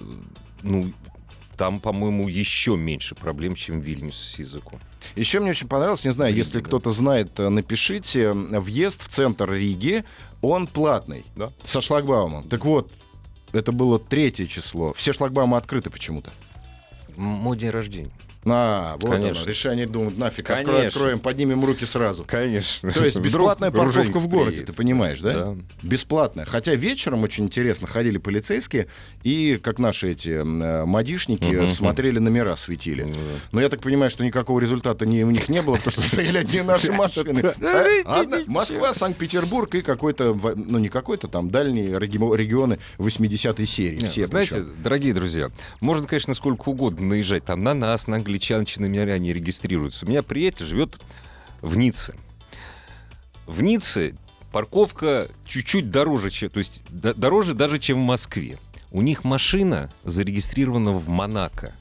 ну, 0.63 0.93
там, 1.57 1.81
по-моему, 1.81 2.29
еще 2.29 2.77
меньше 2.77 3.15
проблем, 3.15 3.55
чем 3.55 3.81
в 3.81 3.85
Вильнюсе 3.85 4.19
с 4.19 4.39
языком. 4.39 4.81
Еще 5.17 5.41
мне 5.41 5.51
очень 5.51 5.69
понравилось, 5.69 6.05
не 6.05 6.13
знаю, 6.13 6.31
Рига, 6.31 6.39
если 6.39 6.59
да. 6.59 6.65
кто-то 6.65 6.91
знает, 6.91 7.39
э, 7.39 7.49
напишите. 7.49 8.33
Въезд 8.33 9.03
в 9.03 9.09
центр 9.09 9.51
Риги, 9.53 10.05
он 10.41 10.67
платный. 10.67 11.25
Да. 11.37 11.51
Со 11.65 11.81
шлагбаумом. 11.81 12.49
Так 12.49 12.65
вот, 12.65 12.93
это 13.53 13.73
было 13.73 13.99
третье 13.99 14.47
число. 14.47 14.93
Все 14.95 15.13
шлагбаумы 15.13 15.57
открыты 15.57 15.91
почему-то. 15.91 16.33
Мой 17.17 17.57
день 17.57 17.71
рождения. 17.71 18.13
А, 18.45 18.97
вот 19.01 19.11
Конечно. 19.13 19.43
оно. 19.43 19.49
Решение 19.51 19.87
думают, 19.87 20.19
нафиг, 20.19 20.51
откроем, 20.51 20.67
Конечно. 20.67 20.89
откроем, 20.89 21.19
поднимем 21.21 21.65
руки 21.65 21.85
сразу. 21.85 22.25
Конечно. 22.25 22.91
То 22.91 23.05
есть 23.05 23.19
бесплатная 23.21 23.71
Вдруг 23.71 23.87
парковка 23.93 24.19
в 24.19 24.27
городе, 24.27 24.51
приедет. 24.51 24.67
ты 24.67 24.73
понимаешь, 24.73 25.21
да? 25.21 25.33
Да. 25.35 25.57
Бесплатная. 25.83 26.45
Хотя 26.45 26.75
вечером 26.75 27.23
очень 27.23 27.45
интересно 27.45 27.87
ходили 27.87 28.19
полицейские 28.19 28.89
и, 29.23 29.61
как 29.63 29.79
наши 29.79 30.11
эти 30.11 30.31
м, 30.31 30.61
э, 30.63 30.85
Мгм. 30.85 31.69
смотрели 31.71 32.19
номера, 32.19 32.57
светили. 32.57 33.05
Да. 33.05 33.21
Но 33.53 33.61
я 33.61 33.69
так 33.69 33.81
понимаю, 33.81 34.11
что 34.11 34.25
никакого 34.25 34.59
результата 34.59 35.07
ни, 35.07 35.23
у 35.23 35.31
них 35.31 35.49
не 35.49 35.63
было, 35.63 35.77
потому 35.77 35.93
что 35.93 36.03
стояли 36.03 36.39
одни 36.39 36.63
наши 36.63 36.91
машины. 36.93 37.41
А, 37.63 38.21
одна- 38.21 38.41
Москва, 38.47 38.93
Санкт-Петербург 38.93 39.73
и 39.77 39.83
какой-то, 39.83 40.37
ну 40.57 40.79
не 40.79 40.89
какой-то 40.89 41.29
там, 41.29 41.51
дальние 41.51 41.91
реги- 41.99 42.37
регионы 42.37 42.79
80-й 42.99 43.67
серии. 43.67 44.01
Не, 44.17 44.27
Знаете, 44.27 44.65
дорогие 44.83 45.15
друзья, 45.15 45.51
можно, 45.81 46.07
конечно, 46.09 46.35
сколько 46.35 46.69
угодно 46.71 47.07
наезжать 47.07 47.45
там 47.45 47.63
на 47.63 47.75
нас, 47.75 48.07
на 48.09 48.21
номера 48.81 49.19
не 49.19 49.33
регистрируются. 49.33 50.07
У 50.07 50.09
меня 50.09 50.23
приятель 50.23 50.67
живет 50.67 51.01
в 51.61 51.77
Ницце. 51.77 52.15
В 53.47 53.63
Ницце 53.63 54.15
парковка 54.53 55.31
чуть-чуть 55.47 55.91
дороже, 55.91 56.31
чем, 56.31 56.51
то 56.51 56.59
есть 56.59 56.83
дороже 56.91 57.55
даже, 57.55 57.79
чем 57.79 57.99
в 57.99 58.07
Москве. 58.07 58.59
У 58.91 59.03
них 59.03 59.25
машина 59.25 59.93
зарегистрирована 60.05 60.93
в 60.93 61.09
Монако. 61.09 61.75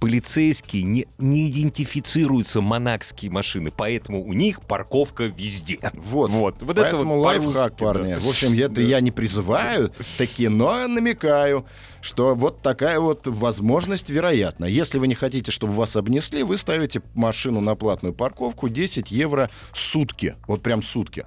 Полицейские 0.00 0.82
не, 0.82 1.06
не 1.18 1.50
идентифицируются 1.50 2.60
монакские 2.60 3.30
машины, 3.30 3.72
поэтому 3.74 4.24
у 4.24 4.32
них 4.32 4.60
парковка 4.62 5.24
везде. 5.24 5.78
Вот, 5.94 6.30
Вот, 6.30 6.62
вот 6.62 6.78
это 6.78 6.82
Поэтому 6.82 7.16
вот 7.16 7.22
лайфхак, 7.24 7.52
по-русски, 7.52 7.70
да. 7.78 7.84
парни. 7.84 8.14
В 8.14 8.28
общем, 8.28 8.52
это 8.58 8.80
я 8.82 9.00
не 9.00 9.10
призываю 9.10 9.90
таки, 10.18 10.48
но 10.48 10.86
намекаю, 10.86 11.64
что 12.00 12.34
вот 12.34 12.62
такая 12.62 13.00
вот 13.00 13.26
возможность 13.26 14.10
вероятна. 14.10 14.66
Если 14.66 14.98
вы 14.98 15.08
не 15.08 15.14
хотите, 15.14 15.50
чтобы 15.50 15.72
вас 15.72 15.96
обнесли, 15.96 16.42
вы 16.42 16.56
ставите 16.58 17.02
машину 17.14 17.60
на 17.60 17.74
платную 17.74 18.14
парковку 18.14 18.68
10 18.68 19.10
евро 19.10 19.50
сутки. 19.72 20.36
Вот 20.46 20.62
прям 20.62 20.82
сутки. 20.82 21.24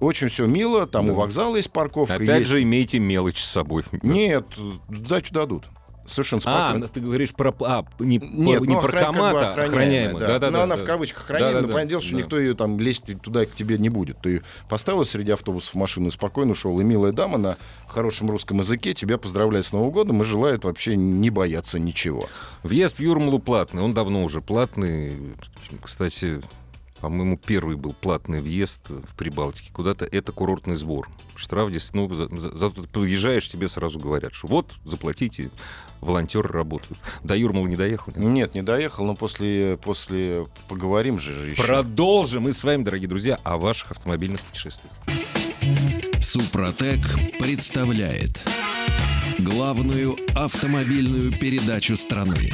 Очень 0.00 0.28
все 0.28 0.46
мило, 0.46 0.88
там 0.88 1.10
у 1.10 1.14
вокзала 1.14 1.54
есть 1.56 1.70
парковка. 1.70 2.16
Опять 2.16 2.40
есть- 2.40 2.50
же, 2.50 2.62
имейте 2.62 2.98
мелочь 2.98 3.40
с 3.40 3.48
собой. 3.48 3.84
Нет, 4.02 4.46
сдачу 4.88 5.32
дадут. 5.32 5.66
Совершенно 6.06 6.40
А, 6.44 6.68
спокойно. 6.68 6.78
ну, 6.86 6.88
ты 6.92 7.00
говоришь 7.00 7.32
про... 7.32 7.54
А, 7.60 7.84
не, 7.98 8.18
Нет, 8.18 8.60
не 8.60 8.74
ну, 8.74 8.80
про 8.80 8.88
охрана 8.88 9.04
как 9.04 9.12
бы 9.12 9.18
комата, 9.18 9.38
а 9.38 9.50
охраняемая, 9.50 9.68
охраняемая. 9.68 10.20
да. 10.20 10.26
Да-да-да. 10.26 10.50
Но 10.50 10.62
она 10.62 10.76
да. 10.76 10.82
в 10.82 10.84
кавычках 10.86 11.22
охраняемая, 11.24 11.52
но 11.54 11.60
Да-да-да, 11.60 11.72
понятное 11.74 11.90
дело, 11.90 12.02
что 12.02 12.12
да. 12.12 12.18
никто 12.18 12.38
ее 12.40 12.54
там 12.54 12.80
лезть 12.80 13.20
туда 13.22 13.46
к 13.46 13.54
тебе 13.54 13.78
не 13.78 13.88
будет. 13.88 14.18
Ты 14.20 14.42
поставил 14.68 15.04
среди 15.04 15.30
автобусов 15.32 15.74
машину, 15.74 16.10
спокойно 16.10 16.52
ушел, 16.52 16.78
и 16.80 16.84
милая 16.84 17.12
дама 17.12 17.38
на 17.38 17.56
хорошем 17.88 18.30
русском 18.30 18.58
языке 18.60 18.94
тебя 18.94 19.18
поздравляет 19.18 19.66
с 19.66 19.72
Новым 19.72 19.90
годом 19.90 20.22
и 20.22 20.24
желает 20.24 20.64
вообще 20.64 20.96
не 20.96 21.30
бояться 21.30 21.78
ничего. 21.78 22.28
Въезд 22.62 22.96
в 22.98 23.00
Юрмалу 23.00 23.38
платный, 23.38 23.82
он 23.82 23.94
давно 23.94 24.24
уже 24.24 24.40
платный. 24.40 25.18
Кстати, 25.82 26.40
по-моему, 27.02 27.36
первый 27.36 27.74
был 27.74 27.94
платный 27.94 28.40
въезд 28.40 28.88
в 28.90 29.16
Прибалтике 29.16 29.72
куда-то. 29.72 30.04
Это 30.04 30.30
курортный 30.30 30.76
сбор. 30.76 31.08
Штраф 31.34 31.68
здесь, 31.70 31.90
ну, 31.92 32.08
за, 32.14 32.28
за- 32.28 32.56
за- 32.56 32.70
ты 32.70 32.82
подъезжаешь, 32.84 33.48
тебе 33.48 33.68
сразу 33.68 33.98
говорят, 33.98 34.32
что 34.34 34.46
вот, 34.46 34.76
заплатите, 34.84 35.50
волонтеры 36.00 36.48
работают. 36.48 37.00
До 37.24 37.36
Юрмала 37.36 37.66
не 37.66 37.74
доехал? 37.74 38.12
нет? 38.14 38.32
Нет, 38.32 38.54
не 38.54 38.62
доехал, 38.62 39.04
но 39.04 39.16
после, 39.16 39.76
после 39.82 40.46
поговорим 40.68 41.18
же, 41.18 41.32
же 41.32 41.50
еще. 41.50 41.62
Продолжим 41.64 42.44
мы 42.44 42.52
с 42.52 42.62
вами, 42.62 42.84
дорогие 42.84 43.08
друзья, 43.08 43.36
о 43.42 43.56
ваших 43.56 43.90
автомобильных 43.90 44.40
путешествиях. 44.42 44.94
Супротек 46.20 47.00
представляет 47.40 48.46
главную 49.40 50.16
автомобильную 50.36 51.32
передачу 51.32 51.96
страны. 51.96 52.50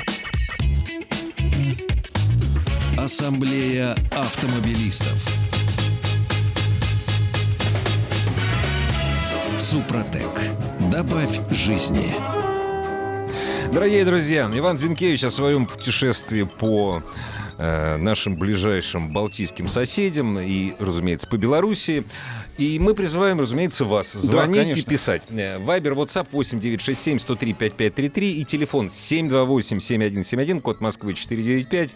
Ассамблея 3.05 3.95
автомобилистов. 4.11 5.25
Супротек. 9.57 10.29
Добавь 10.91 11.39
жизни. 11.53 12.13
Дорогие 13.73 14.05
друзья, 14.05 14.51
Иван 14.53 14.81
Зинкевич 14.81 15.23
о 15.23 15.31
своем 15.31 15.67
путешествии 15.67 16.43
по 16.43 17.05
э, 17.59 17.97
нашим 17.97 18.37
ближайшим 18.37 19.11
балтийским 19.13 19.69
соседям 19.69 20.39
и, 20.39 20.73
разумеется, 20.79 21.27
по 21.27 21.37
Белоруссии. 21.37 22.05
И 22.57 22.79
мы 22.81 22.95
призываем, 22.95 23.39
разумеется, 23.41 23.85
вас 23.85 24.13
звонить 24.13 24.57
и 24.67 24.71
конечно. 24.71 24.91
писать. 24.91 25.27
Э, 25.31 25.59
Вайбер, 25.59 25.93
WhatsApp 25.93 26.29
8967 26.33 27.19
103 27.21 27.53
5533 27.53 28.41
и 28.41 28.45
телефон 28.45 28.91
728 28.91 29.81
7171, 29.81 30.61
код 30.61 30.81
Москвы 30.81 31.15
495. 31.15 31.95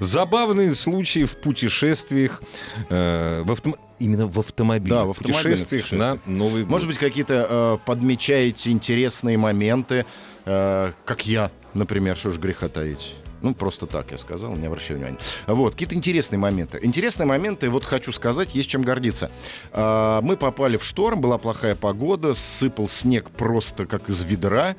Забавные 0.00 0.74
случаи 0.74 1.24
в 1.24 1.36
путешествиях 1.36 2.42
э, 2.90 3.42
в 3.44 3.50
автом- 3.52 3.76
именно 3.98 4.26
в 4.26 4.38
автомобиле. 4.38 4.94
Да, 4.94 5.04
в 5.04 5.10
автомобильных 5.10 5.42
путешествиях 5.44 5.92
на 5.92 6.18
Новый 6.26 6.62
год. 6.62 6.70
Может 6.70 6.88
быть, 6.88 6.98
какие-то 6.98 7.46
э, 7.48 7.78
подмечаете 7.86 8.70
интересные 8.70 9.38
моменты, 9.38 10.04
э, 10.44 10.92
как 11.04 11.26
я, 11.26 11.50
например, 11.74 12.16
что 12.16 12.30
ж 12.30 12.38
греха 12.38 12.68
таить. 12.68 13.14
Ну, 13.42 13.54
просто 13.54 13.86
так 13.86 14.10
я 14.12 14.18
сказал, 14.18 14.54
не 14.54 14.66
обращай 14.66 14.96
внимания. 14.96 15.18
Вот, 15.46 15.72
какие-то 15.72 15.94
интересные 15.94 16.38
моменты. 16.38 16.78
Интересные 16.82 17.26
моменты, 17.26 17.68
вот 17.70 17.84
хочу 17.84 18.12
сказать, 18.12 18.54
есть 18.54 18.70
чем 18.70 18.82
гордиться. 18.82 19.30
А, 19.72 20.20
мы 20.22 20.36
попали 20.36 20.76
в 20.76 20.84
шторм, 20.84 21.20
была 21.20 21.38
плохая 21.38 21.74
погода, 21.74 22.34
сыпал 22.34 22.88
снег 22.88 23.30
просто 23.30 23.86
как 23.86 24.08
из 24.08 24.22
ведра. 24.22 24.76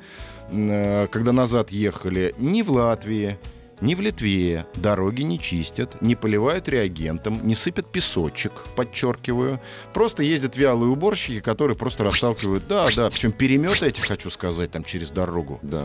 Э, 0.50 1.06
Когда 1.10 1.32
назад 1.32 1.70
ехали, 1.70 2.34
ни 2.38 2.62
в 2.62 2.70
Латвии, 2.70 3.38
ни 3.80 3.94
в 3.94 4.00
Литве 4.00 4.66
дороги 4.74 5.22
не 5.22 5.38
чистят, 5.38 6.00
не 6.00 6.14
поливают 6.16 6.68
реагентом, 6.68 7.46
не 7.46 7.54
сыпят 7.54 7.90
песочек, 7.90 8.52
подчеркиваю. 8.76 9.60
Просто 9.92 10.22
ездят 10.22 10.56
вялые 10.56 10.90
уборщики, 10.90 11.40
которые 11.40 11.76
просто 11.76 12.04
расталкивают. 12.04 12.66
Да, 12.68 12.88
да, 12.96 13.10
причем 13.10 13.32
переметы 13.32 13.86
эти, 13.86 14.00
хочу 14.00 14.30
сказать, 14.30 14.70
там 14.70 14.84
через 14.84 15.10
дорогу. 15.10 15.58
Да. 15.62 15.84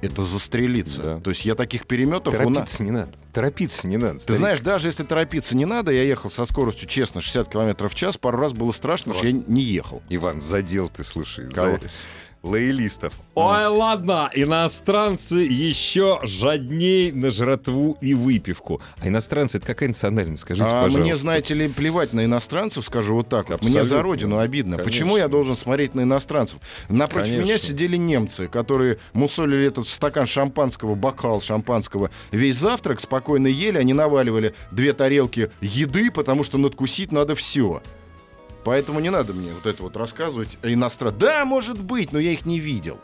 Это 0.00 0.22
застрелиться. 0.22 1.02
Да. 1.02 1.20
То 1.20 1.30
есть 1.30 1.44
я 1.44 1.54
таких 1.54 1.86
переметов 1.86 2.32
у. 2.34 2.36
Торопиться 2.36 2.82
не 2.84 2.90
надо. 2.90 3.12
Торопиться 3.32 3.88
не 3.88 3.96
надо. 3.96 4.20
Ты 4.20 4.34
знаешь, 4.34 4.60
даже 4.60 4.88
если 4.88 5.02
торопиться 5.02 5.56
не 5.56 5.64
надо, 5.64 5.92
я 5.92 6.02
ехал 6.02 6.30
со 6.30 6.44
скоростью, 6.44 6.88
честно, 6.88 7.20
60 7.20 7.48
км 7.48 7.88
в 7.88 7.94
час, 7.94 8.16
пару 8.16 8.38
раз 8.38 8.52
было 8.52 8.72
страшно, 8.72 9.12
потому 9.12 9.28
что 9.28 9.36
я 9.36 9.44
не 9.48 9.60
ехал. 9.62 10.02
Иван, 10.08 10.40
задел 10.40 10.88
ты, 10.88 11.02
слушай. 11.04 11.48
Кого? 11.48 11.78
за- 11.78 11.90
Лоялистов. 12.42 13.14
Ой, 13.34 13.66
ладно, 13.66 14.30
иностранцы 14.34 15.36
еще 15.36 16.20
жадней 16.22 17.10
на 17.12 17.30
жратву 17.30 17.98
и 18.00 18.14
выпивку. 18.14 18.80
А 19.00 19.08
иностранцы 19.08 19.58
это 19.58 19.66
какая 19.66 19.88
национальность? 19.88 20.42
Скажите, 20.42 20.66
а 20.66 20.82
пожалуйста. 20.82 20.98
мне, 21.00 21.14
знаете 21.16 21.54
ли, 21.54 21.68
плевать 21.68 22.12
на 22.12 22.24
иностранцев, 22.24 22.84
скажу 22.84 23.14
вот 23.14 23.28
так 23.28 23.48
вот. 23.48 23.60
Мне 23.60 23.68
Абсолютно. 23.68 23.88
за 23.88 24.02
родину 24.02 24.38
обидно. 24.38 24.76
Конечно. 24.76 24.90
Почему 24.90 25.16
я 25.16 25.28
должен 25.28 25.56
смотреть 25.56 25.94
на 25.94 26.02
иностранцев? 26.02 26.60
Напротив 26.88 27.32
Конечно. 27.32 27.46
меня 27.46 27.58
сидели 27.58 27.96
немцы, 27.96 28.48
которые 28.48 28.98
мусолили 29.12 29.66
этот 29.66 29.86
стакан 29.86 30.26
шампанского, 30.26 30.94
бокал 30.94 31.40
шампанского. 31.40 32.10
Весь 32.30 32.56
завтрак 32.56 33.00
спокойно 33.00 33.48
ели, 33.48 33.78
они 33.78 33.92
наваливали 33.92 34.54
две 34.70 34.92
тарелки 34.92 35.50
еды, 35.60 36.10
потому 36.10 36.44
что 36.44 36.58
надкусить 36.58 37.12
надо 37.12 37.34
все. 37.34 37.82
Поэтому 38.68 39.00
не 39.00 39.08
надо 39.08 39.32
мне 39.32 39.50
вот 39.54 39.64
это 39.64 39.82
вот 39.82 39.96
рассказывать 39.96 40.58
о 40.62 40.70
иностранцах. 40.70 41.18
Да, 41.18 41.46
может 41.46 41.80
быть, 41.80 42.12
но 42.12 42.18
я 42.18 42.32
их 42.32 42.44
не 42.44 42.60
видел. 42.60 43.00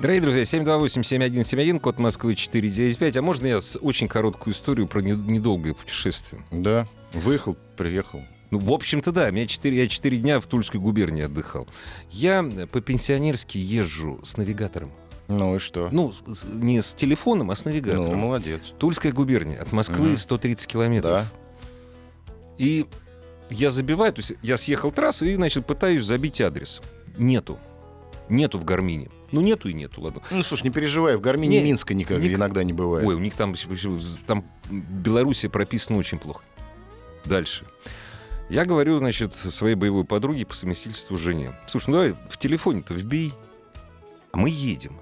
Дорогие 0.00 0.22
друзья, 0.22 0.42
728-7171, 0.44 1.80
код 1.80 1.98
Москвы 1.98 2.34
495. 2.34 3.18
А 3.18 3.22
можно 3.22 3.46
я 3.46 3.60
с 3.60 3.78
очень 3.78 4.08
короткую 4.08 4.54
историю 4.54 4.88
про 4.88 5.00
не- 5.00 5.12
недолгое 5.12 5.74
путешествие? 5.74 6.42
Да, 6.50 6.86
выехал, 7.12 7.58
приехал. 7.76 8.22
Ну, 8.50 8.58
в 8.58 8.72
общем-то, 8.72 9.12
да. 9.12 9.30
Меня 9.30 9.46
четыре, 9.46 9.82
я 9.82 9.86
четыре 9.86 10.16
дня 10.16 10.40
в 10.40 10.46
Тульской 10.46 10.80
губернии 10.80 11.24
отдыхал. 11.24 11.68
Я 12.10 12.42
по-пенсионерски 12.72 13.58
езжу 13.58 14.18
с 14.22 14.38
навигатором. 14.38 14.92
Ну 15.28 15.56
и 15.56 15.58
что? 15.58 15.90
Ну, 15.92 16.14
не 16.54 16.80
с 16.80 16.94
телефоном, 16.94 17.50
а 17.50 17.56
с 17.56 17.66
Ну, 17.66 17.70
навигатором. 17.70 18.16
молодец. 18.18 18.72
Тульская 18.78 19.12
губерния. 19.12 19.60
От 19.60 19.72
Москвы 19.72 20.08
Мгм. 20.08 20.16
130 20.16 20.66
километров. 20.66 21.12
Да. 21.12 21.26
И 22.56 22.86
я 23.52 23.70
забиваю, 23.70 24.12
то 24.12 24.20
есть 24.20 24.34
я 24.42 24.56
съехал 24.56 24.90
трассу 24.92 25.26
и, 25.26 25.34
значит, 25.34 25.66
пытаюсь 25.66 26.04
забить 26.04 26.40
адрес. 26.40 26.80
Нету. 27.18 27.58
Нету 28.28 28.58
в 28.58 28.64
Гармине. 28.64 29.08
Ну, 29.30 29.40
нету 29.40 29.68
и 29.68 29.72
нету, 29.72 30.00
ладно. 30.00 30.22
Ну, 30.30 30.42
слушай, 30.42 30.64
не 30.64 30.70
переживай, 30.70 31.16
в 31.16 31.20
Гармине 31.20 31.58
Не, 31.58 31.64
Минска 31.64 31.94
никак, 31.94 32.18
ник- 32.18 32.34
иногда 32.36 32.62
не 32.64 32.72
бывает. 32.72 33.06
Ой, 33.06 33.14
у 33.14 33.18
них 33.18 33.34
там, 33.34 33.54
там 34.26 34.44
Белоруссия 34.70 35.48
прописана 35.48 35.98
очень 35.98 36.18
плохо. 36.18 36.42
Дальше. 37.24 37.64
Я 38.50 38.64
говорю, 38.66 38.98
значит, 38.98 39.34
своей 39.34 39.74
боевой 39.74 40.04
подруге 40.04 40.44
по 40.44 40.54
совместительству 40.54 41.16
жене. 41.16 41.54
Слушай, 41.66 41.86
ну 41.88 41.92
давай 41.94 42.16
в 42.28 42.36
телефоне-то 42.36 42.92
вбей. 42.92 43.32
А 44.32 44.36
мы 44.36 44.50
едем. 44.50 44.98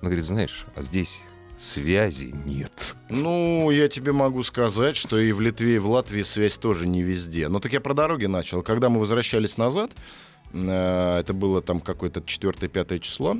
Она 0.00 0.10
говорит, 0.10 0.24
знаешь, 0.24 0.66
а 0.76 0.82
здесь 0.82 1.20
связи 1.62 2.34
нет. 2.44 2.96
Ну, 3.08 3.70
я 3.70 3.88
тебе 3.88 4.12
могу 4.12 4.42
сказать, 4.42 4.96
что 4.96 5.18
и 5.18 5.32
в 5.32 5.40
Литве, 5.40 5.76
и 5.76 5.78
в 5.78 5.88
Латвии 5.88 6.22
связь 6.22 6.58
тоже 6.58 6.86
не 6.88 7.02
везде. 7.02 7.48
Но 7.48 7.60
так 7.60 7.72
я 7.72 7.80
про 7.80 7.94
дороги 7.94 8.26
начал. 8.26 8.62
Когда 8.62 8.88
мы 8.88 8.98
возвращались 9.00 9.56
назад, 9.58 9.90
э, 10.52 11.18
это 11.20 11.32
было 11.32 11.62
там 11.62 11.80
какое-то 11.80 12.20
4-5 12.20 12.98
число, 13.00 13.36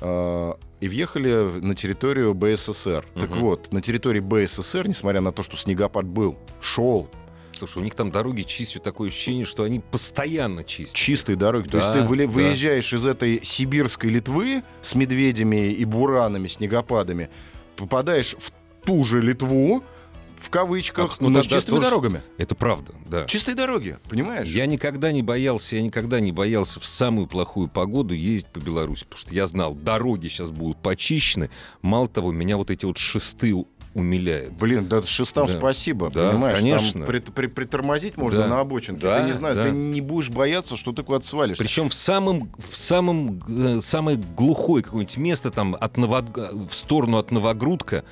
э, 0.00 0.52
и 0.80 0.88
въехали 0.88 1.60
на 1.60 1.74
территорию 1.74 2.34
БССР. 2.34 3.06
Так 3.14 3.30
Мгм. 3.30 3.38
вот, 3.40 3.72
на 3.72 3.80
территории 3.80 4.20
БССР, 4.20 4.88
несмотря 4.88 5.20
на 5.20 5.32
то, 5.32 5.42
что 5.42 5.56
снегопад 5.56 6.04
был, 6.06 6.36
шел 6.60 7.08
Слушай, 7.54 7.78
у 7.78 7.84
них 7.84 7.94
там 7.94 8.10
дороги 8.10 8.42
чистят, 8.42 8.82
такое 8.82 9.08
ощущение, 9.08 9.44
что 9.44 9.62
они 9.62 9.78
постоянно 9.78 10.64
чистят. 10.64 10.96
чистые 10.96 11.36
дороги. 11.36 11.68
То 11.68 11.78
Да, 11.78 11.84
есть 11.84 11.92
ты 11.92 12.00
выли- 12.00 12.26
да. 12.26 12.32
выезжаешь 12.32 12.92
из 12.92 13.06
этой 13.06 13.40
сибирской 13.44 14.10
Литвы 14.10 14.64
с 14.80 14.96
медведями 14.96 15.70
и 15.72 15.84
буранами, 15.84 16.48
снегопадами, 16.48 17.30
попадаешь 17.76 18.36
в 18.38 18.52
ту 18.84 19.04
же 19.04 19.20
Литву, 19.20 19.82
в 20.36 20.50
кавычках, 20.50 21.04
Абс- 21.06 21.20
ну 21.20 21.28
но 21.28 21.36
да, 21.36 21.42
с 21.44 21.46
да, 21.46 21.56
чистыми 21.56 21.76
тоже. 21.76 21.88
дорогами. 21.88 22.22
Это 22.36 22.54
правда, 22.56 22.92
да. 23.06 23.26
Чистые 23.26 23.54
дороги, 23.54 23.98
понимаешь? 24.08 24.48
Я 24.48 24.66
никогда 24.66 25.12
не 25.12 25.22
боялся, 25.22 25.76
я 25.76 25.82
никогда 25.82 26.18
не 26.18 26.32
боялся 26.32 26.80
в 26.80 26.86
самую 26.86 27.28
плохую 27.28 27.68
погоду 27.68 28.12
ездить 28.14 28.48
по 28.48 28.58
Беларуси, 28.58 29.04
потому 29.04 29.18
что 29.18 29.34
я 29.34 29.46
знал, 29.46 29.74
дороги 29.74 30.26
сейчас 30.28 30.50
будут 30.50 30.82
почищены. 30.82 31.48
Мало 31.80 32.08
того, 32.08 32.32
меня 32.32 32.56
вот 32.56 32.70
эти 32.72 32.84
вот 32.84 32.98
шесты 32.98 33.54
у- 33.94 33.98
умиляют. 34.00 34.52
Блин, 34.54 34.86
да 34.88 35.02
шестам 35.02 35.46
Да. 35.46 35.58
спасибо, 35.58 36.10
Да, 36.10 36.30
понимаешь? 36.30 36.58
конечно. 36.58 36.92
Там 37.00 37.06
при- 37.06 37.18
при- 37.20 37.46
притормозить 37.46 38.16
можно 38.16 38.42
Да. 38.42 38.46
на 38.48 38.60
обочинке. 38.60 39.02
Да, 39.02 39.20
ты 39.20 39.26
не 39.26 39.32
знаешь, 39.32 39.56
да. 39.56 39.64
ты 39.64 39.70
не 39.70 40.00
будешь 40.00 40.30
бояться, 40.30 40.76
что 40.76 40.92
ты 40.92 41.02
куда-то 41.02 41.26
свалишься. 41.26 41.62
Причем 41.62 41.88
в 41.88 41.94
самом, 41.94 42.52
в 42.70 42.76
самом, 42.76 43.42
э, 43.48 43.80
самое 43.82 44.16
глухое 44.16 44.82
какое-нибудь 44.82 45.16
место, 45.16 45.50
там, 45.50 45.76
от 45.78 45.96
Новог- 45.96 46.68
в 46.68 46.74
сторону 46.74 47.18
от 47.18 47.30
Новогрудка, 47.30 48.04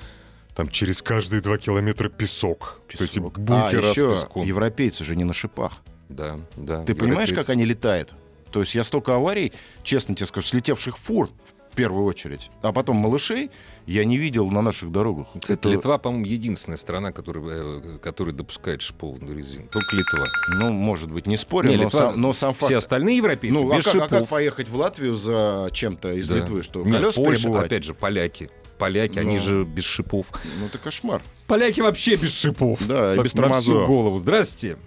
там 0.54 0.68
через 0.68 1.00
каждые 1.02 1.40
два 1.42 1.56
километра 1.58 2.08
песок. 2.08 2.80
Вот 2.92 3.00
Эти 3.00 3.14
Песок. 3.14 3.38
бункеры 3.38 3.82
а, 3.82 3.92
с 3.92 3.96
еще 3.96 4.10
песком. 4.12 4.44
европейцы 4.44 5.04
же 5.04 5.16
не 5.16 5.24
на 5.24 5.32
шипах. 5.32 5.82
Да, 6.08 6.40
да. 6.56 6.82
Ты 6.84 6.94
понимаешь, 6.94 7.28
европейцы. 7.30 7.34
как 7.36 7.50
они 7.50 7.64
летают? 7.64 8.12
То 8.50 8.60
есть 8.60 8.74
я 8.74 8.82
столько 8.82 9.14
аварий, 9.14 9.52
честно 9.84 10.14
тебе 10.16 10.26
скажу, 10.26 10.46
слетевших 10.48 10.98
фур 10.98 11.28
в 11.28 11.59
первую 11.70 12.04
очередь, 12.04 12.50
а 12.62 12.72
потом 12.72 12.96
малышей 12.96 13.50
я 13.86 14.04
не 14.04 14.16
видел 14.18 14.50
на 14.50 14.62
наших 14.62 14.90
дорогах. 14.92 15.26
Кстати, 15.40 15.52
Это- 15.58 15.68
Литва, 15.68 15.98
по-моему, 15.98 16.24
единственная 16.26 16.76
страна, 16.76 17.12
которая, 17.12 17.44
э, 17.80 17.98
которая 18.02 18.34
допускает 18.34 18.82
шипованную 18.82 19.36
резину. 19.36 19.66
Только 19.68 19.96
Литва. 19.96 20.24
Ну, 20.60 20.70
может 20.72 21.10
быть, 21.10 21.26
не 21.26 21.36
спорю, 21.36 21.68
Не, 21.68 21.76
но, 21.76 21.82
Литва- 21.84 21.98
сам, 22.12 22.20
но 22.20 22.32
сам 22.32 22.52
факт... 22.52 22.64
Все 22.66 22.76
остальные 22.76 23.16
европейцы 23.18 23.54
ну, 23.58 23.72
а 23.72 23.76
без 23.76 23.84
как, 23.84 23.94
а 23.94 23.96
шипов. 24.04 24.18
как 24.20 24.28
поехать 24.28 24.68
в 24.68 24.76
Латвию 24.76 25.14
за 25.14 25.68
чем-то 25.72 26.12
из 26.12 26.28
Да. 26.28 26.36
Литвы? 26.36 26.62
Что, 26.62 26.82
Нет, 26.84 26.96
колеса 27.00 27.20
Польша, 27.22 27.42
перебывать? 27.42 27.66
опять 27.66 27.84
же, 27.84 27.94
поляки. 27.94 28.50
Поляки, 28.78 29.18
они 29.18 29.36
Ну. 29.36 29.42
же 29.42 29.64
без 29.64 29.84
шипов. 29.84 30.26
Ну, 30.58 30.66
это 30.66 30.78
кошмар. 30.78 31.20
Поляки 31.46 31.80
вообще 31.80 32.16
без 32.16 32.32
шипов. 32.38 32.86
Да, 32.86 33.08
и 33.14 33.18
без 33.18 33.18
На 33.18 33.24
всю 33.24 33.36
тормозов. 33.36 33.86
голову. 33.86 34.18
Здравствуйте. 34.18 34.78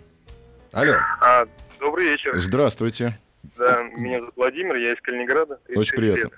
Алло. 0.71 0.93
А, 1.21 1.45
добрый 1.79 2.09
вечер. 2.09 2.31
Здравствуйте. 2.39 3.19
Да, 3.57 3.83
меня 3.97 4.19
зовут 4.19 4.33
Владимир, 4.37 4.75
я 4.77 4.93
из 4.93 5.01
Калининграда. 5.01 5.59
36 5.67 5.77
Очень 5.77 5.95
приятно. 5.97 6.19
лет. 6.23 6.31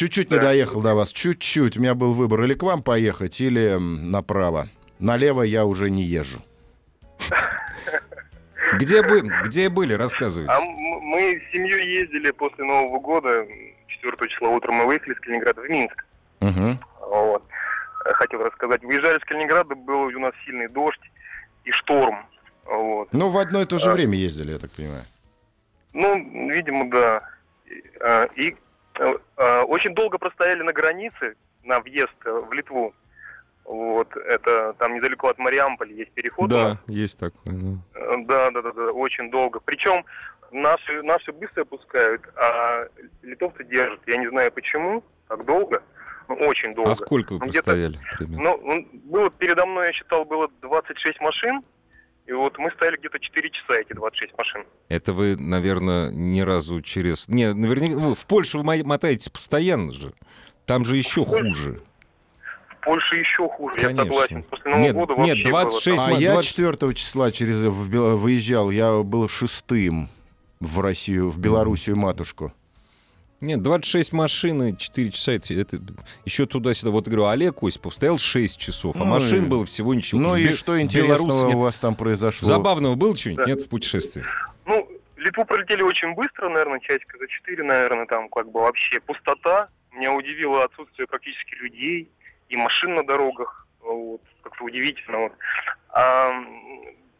Чуть-чуть 0.00 0.30
не 0.30 0.38
Да. 0.38 0.44
доехал 0.44 0.80
до 0.80 0.94
вас, 0.94 1.12
чуть-чуть. 1.12 1.76
У 1.76 1.80
меня 1.82 1.94
был 1.94 2.14
выбор 2.14 2.42
или 2.44 2.54
к 2.54 2.62
вам 2.62 2.82
поехать, 2.82 3.38
или 3.38 3.76
направо. 3.78 4.66
Налево 4.98 5.42
я 5.42 5.66
уже 5.66 5.90
не 5.90 6.02
езжу. 6.04 6.40
Где, 8.78 9.02
бы, 9.02 9.20
где 9.44 9.68
были? 9.68 9.92
Рассказывайте. 9.92 10.50
А 10.50 10.58
мы 10.64 11.38
с 11.46 11.52
семьей 11.52 12.00
ездили 12.00 12.30
после 12.30 12.64
Нового 12.64 12.98
года, 12.98 13.46
4 13.88 14.16
числа 14.30 14.48
утром 14.48 14.76
мы 14.76 14.86
выехали 14.86 15.12
из 15.12 15.20
Калининграда 15.20 15.60
в 15.60 15.68
Минск. 15.68 16.06
Мгм. 16.40 16.78
Вот. 17.00 17.44
Э, 18.06 18.12
Хотел 18.14 18.42
рассказать. 18.42 18.82
Выезжали 18.82 19.18
из 19.18 19.24
Калининграда, 19.24 19.74
был 19.74 20.04
у 20.04 20.18
нас 20.18 20.32
сильный 20.46 20.68
дождь 20.68 21.10
и 21.64 21.72
шторм. 21.72 22.24
Вот. 22.64 23.12
Ну, 23.12 23.28
в 23.28 23.36
одно 23.36 23.60
и 23.60 23.66
то 23.66 23.76
же 23.78 23.90
А. 23.90 23.92
время 23.92 24.16
ездили, 24.16 24.52
я 24.52 24.58
так 24.58 24.70
понимаю. 24.70 25.02
Ну, 25.92 26.48
видимо, 26.48 26.88
да. 26.90 27.22
И, 27.66 27.74
И 27.74 27.82
а, 28.00 28.28
очень 29.06 29.94
долго 29.94 30.18
простояли 30.18 30.62
на 30.62 30.72
границе 30.72 31.34
на 31.64 31.80
въезд 31.80 32.14
э, 32.24 32.30
в 32.32 32.52
Литву. 32.52 32.94
Вот, 33.64 34.16
это 34.16 34.72
там 34.78 34.94
недалеко 34.94 35.28
от 35.28 35.38
Мариамполя 35.38 35.92
есть 35.92 36.10
переход. 36.12 36.48
Да, 36.50 36.78
есть 36.86 37.18
такое. 37.18 37.52
ну. 37.52 37.78
Э, 37.94 38.16
Да, 38.26 38.50
да, 38.50 38.62
да, 38.62 38.72
да, 38.72 38.92
очень 38.92 39.30
долго. 39.30 39.60
Причем 39.60 40.04
наши, 40.50 41.02
наши 41.02 41.32
быстро 41.32 41.64
пускают, 41.64 42.22
а 42.36 42.86
литовцы 43.22 43.62
держат. 43.64 44.00
Я 44.06 44.16
не 44.16 44.28
знаю 44.28 44.50
почему, 44.52 45.04
так 45.28 45.44
долго, 45.44 45.82
но 46.28 46.34
очень 46.34 46.74
долго. 46.74 46.90
А 46.90 46.94
сколько 46.94 47.34
вы 47.34 47.46
Ну, 47.46 47.52
простояли? 47.52 47.98
примерно? 48.18 48.56
Ну, 48.62 48.88
было 49.04 49.30
передо 49.30 49.66
мной, 49.66 49.88
я 49.88 49.92
считал, 49.92 50.24
было 50.24 50.48
26 50.62 51.20
машин, 51.20 51.62
и 52.30 52.32
вот 52.32 52.56
мы 52.58 52.70
стояли 52.70 52.96
где-то 52.96 53.18
4 53.18 53.50
часа, 53.50 53.74
эти 53.80 53.92
26 53.92 54.38
машин. 54.38 54.64
Это 54.88 55.12
вы, 55.12 55.36
наверное, 55.36 56.10
ни 56.12 56.40
разу 56.40 56.80
через... 56.80 57.26
Не, 57.26 57.52
наверняка... 57.52 57.94
вы 57.98 58.14
в 58.14 58.24
Польшу 58.26 58.58
вы 58.58 58.64
мо- 58.64 58.84
мотаетесь 58.84 59.28
постоянно 59.28 59.92
же. 59.92 60.12
Там 60.64 60.84
же 60.84 60.96
еще 60.96 61.24
хуже. 61.24 61.80
В 62.68 62.84
Польше 62.84 63.16
еще 63.16 63.48
хуже, 63.48 63.76
Конечно. 63.78 64.00
я 64.02 64.06
согласен. 64.06 64.42
После 64.44 64.70
Нового 64.70 64.84
Нет, 64.84 64.94
года 64.94 65.14
нет, 65.22 65.46
вообще 65.48 65.90
26 65.90 65.96
было 65.96 66.06
А 66.06 66.10
ма- 66.14 66.18
я 66.20 66.32
20 66.34 66.50
4 66.56 66.94
числа 66.94 67.32
через 67.32 67.56
в 67.64 67.90
Бел- 67.90 68.16
выезжал, 68.16 68.70
я 68.70 69.02
был 69.02 69.28
шестым 69.28 70.08
в 70.60 70.78
Россию, 70.80 71.30
в 71.30 71.38
Белоруссию 71.38 71.96
матушку. 71.96 72.52
Нет, 73.40 73.62
26 73.62 74.12
машин 74.12 74.62
и 74.62 74.76
4 74.76 75.10
часа. 75.10 75.32
Это, 75.32 75.54
это 75.54 75.78
еще 76.26 76.44
туда-сюда. 76.46 76.90
Вот 76.90 77.06
говорю, 77.06 77.26
Олег 77.26 77.62
Осипов 77.62 77.94
стоял 77.94 78.18
6 78.18 78.58
часов, 78.60 78.96
а 78.96 78.98
Ну 79.00 79.04
машин 79.06 79.46
и- 79.46 79.48
было 79.48 79.64
всего 79.64 79.94
ничего. 79.94 80.20
Ну 80.20 80.34
В 80.34 80.36
и 80.36 80.48
Бе- 80.48 80.52
что 80.52 80.78
интересного 80.80 81.18
Беларуси 81.28 81.46
нет. 81.46 81.54
у 81.56 81.60
вас 81.60 81.78
там 81.78 81.94
произошло? 81.94 82.46
Забавного 82.46 82.96
было 82.96 83.16
что-нибудь? 83.16 83.44
Да. 83.46 83.50
Нет 83.50 83.62
в 83.62 83.68
путешествии? 83.68 84.22
Ну, 84.66 84.86
Литву 85.16 85.44
пролетели 85.44 85.82
очень 85.82 86.14
быстро, 86.14 86.48
наверное, 86.48 86.80
часика 86.80 87.18
за 87.18 87.26
4, 87.28 87.62
наверное, 87.62 88.06
там 88.06 88.28
как 88.28 88.50
бы 88.50 88.60
вообще 88.60 89.00
пустота. 89.00 89.68
Меня 89.92 90.12
удивило 90.12 90.64
отсутствие 90.64 91.06
практически 91.06 91.54
людей 91.54 92.10
и 92.48 92.56
машин 92.56 92.94
на 92.94 93.04
дорогах. 93.04 93.66
Вот, 93.80 94.20
как-то 94.42 94.64
удивительно. 94.64 95.18
Вот. 95.18 95.32
А 95.90 96.30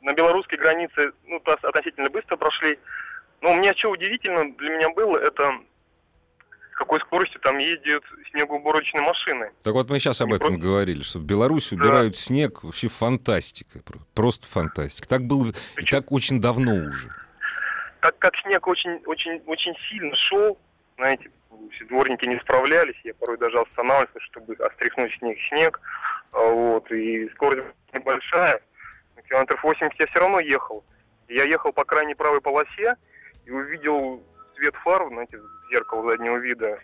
на 0.03 0.13
белорусской 0.15 0.59
границе, 0.59 1.13
ну, 1.27 1.43
относительно 1.63 2.11
быстро 2.11 2.37
прошли. 2.37 2.79
Но 3.41 3.53
у 3.53 3.57
меня 3.57 3.75
что 3.75 3.91
удивительно 3.91 4.53
для 4.57 4.71
меня 4.71 4.91
было, 4.91 5.17
это 5.19 5.53
какой 6.81 6.99
скоростью 7.01 7.39
там 7.43 7.59
ездят 7.59 8.03
снегоуборочные 8.31 9.03
машины. 9.03 9.51
Так 9.63 9.75
вот 9.75 9.91
мы 9.91 9.99
сейчас 9.99 10.21
об 10.23 10.33
этом 10.33 10.49
просто- 10.49 10.61
говорили, 10.67 11.03
что 11.03 11.19
в 11.19 11.25
Беларуси 11.25 11.75
Да. 11.77 11.85
убирают 11.85 12.17
снег. 12.17 12.63
Вообще 12.65 12.89
фантастика. 12.89 13.81
про- 13.85 13.99
Просто 14.15 14.47
фантастика. 14.49 15.07
Так 15.09 15.23
было 15.23 15.49
и 15.51 15.53
Причем- 15.75 16.01
так 16.01 16.11
очень 16.11 16.41
давно 16.41 16.73
уже. 16.73 17.09
так 18.01 18.19
как 18.19 18.35
снег 18.43 18.67
очень, 18.67 19.03
очень, 19.05 19.43
очень 19.47 19.75
сильно 19.91 20.15
шел, 20.17 20.59
знаете, 20.97 21.31
дворники 21.91 22.25
не 22.25 22.39
справлялись, 22.41 22.97
я 23.05 23.13
порой 23.15 23.37
даже 23.37 23.59
останавливался, 23.61 24.19
чтобы 24.21 24.55
остряхнуть 24.55 25.13
снег, 25.19 25.37
снег, 25.51 25.81
а, 26.33 26.39
вот, 26.51 26.91
и 26.91 27.29
скорость 27.35 27.67
небольшая, 27.93 28.61
километров 29.29 29.63
80 29.63 30.01
я 30.01 30.07
все 30.07 30.19
равно 30.19 30.41
ехал. 30.41 30.83
Я 31.29 31.45
ехал 31.45 31.73
по 31.75 31.85
крайней 31.85 32.15
правой 32.15 32.41
полосе 32.41 32.97
и 33.45 33.51
увидел 33.51 34.23
свет 34.61 34.75
фар, 34.85 35.09
знаете, 35.09 35.39
зеркало 35.71 36.11
заднего 36.11 36.37
вида, 36.37 36.79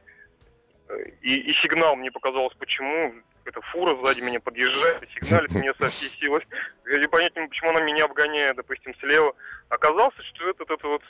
и, 1.23 1.37
и 1.37 1.55
сигнал 1.63 1.97
мне 1.97 2.11
показалось, 2.11 2.55
почему 2.59 3.15
эта 3.45 3.61
фура 3.73 3.97
сзади 4.03 4.23
меня 4.23 4.41
подъезжает, 4.41 5.03
и 5.03 5.07
сигналит 5.21 5.51
мне 5.53 5.73
со 5.75 5.87
всей 5.87 6.09
силы. 6.19 6.43
Я 6.91 6.99
не 6.99 7.07
понять 7.07 7.35
не 7.37 7.43
могу, 7.43 7.51
почему 7.51 7.71
она 7.71 7.81
меня 7.81 8.05
обгоняет, 8.07 8.57
допустим, 8.57 8.95
слева. 9.01 9.35
Оказалось, 9.69 10.15
что 10.35 10.49
это, 10.49 10.65
это 10.65 10.89
вот 10.89 11.03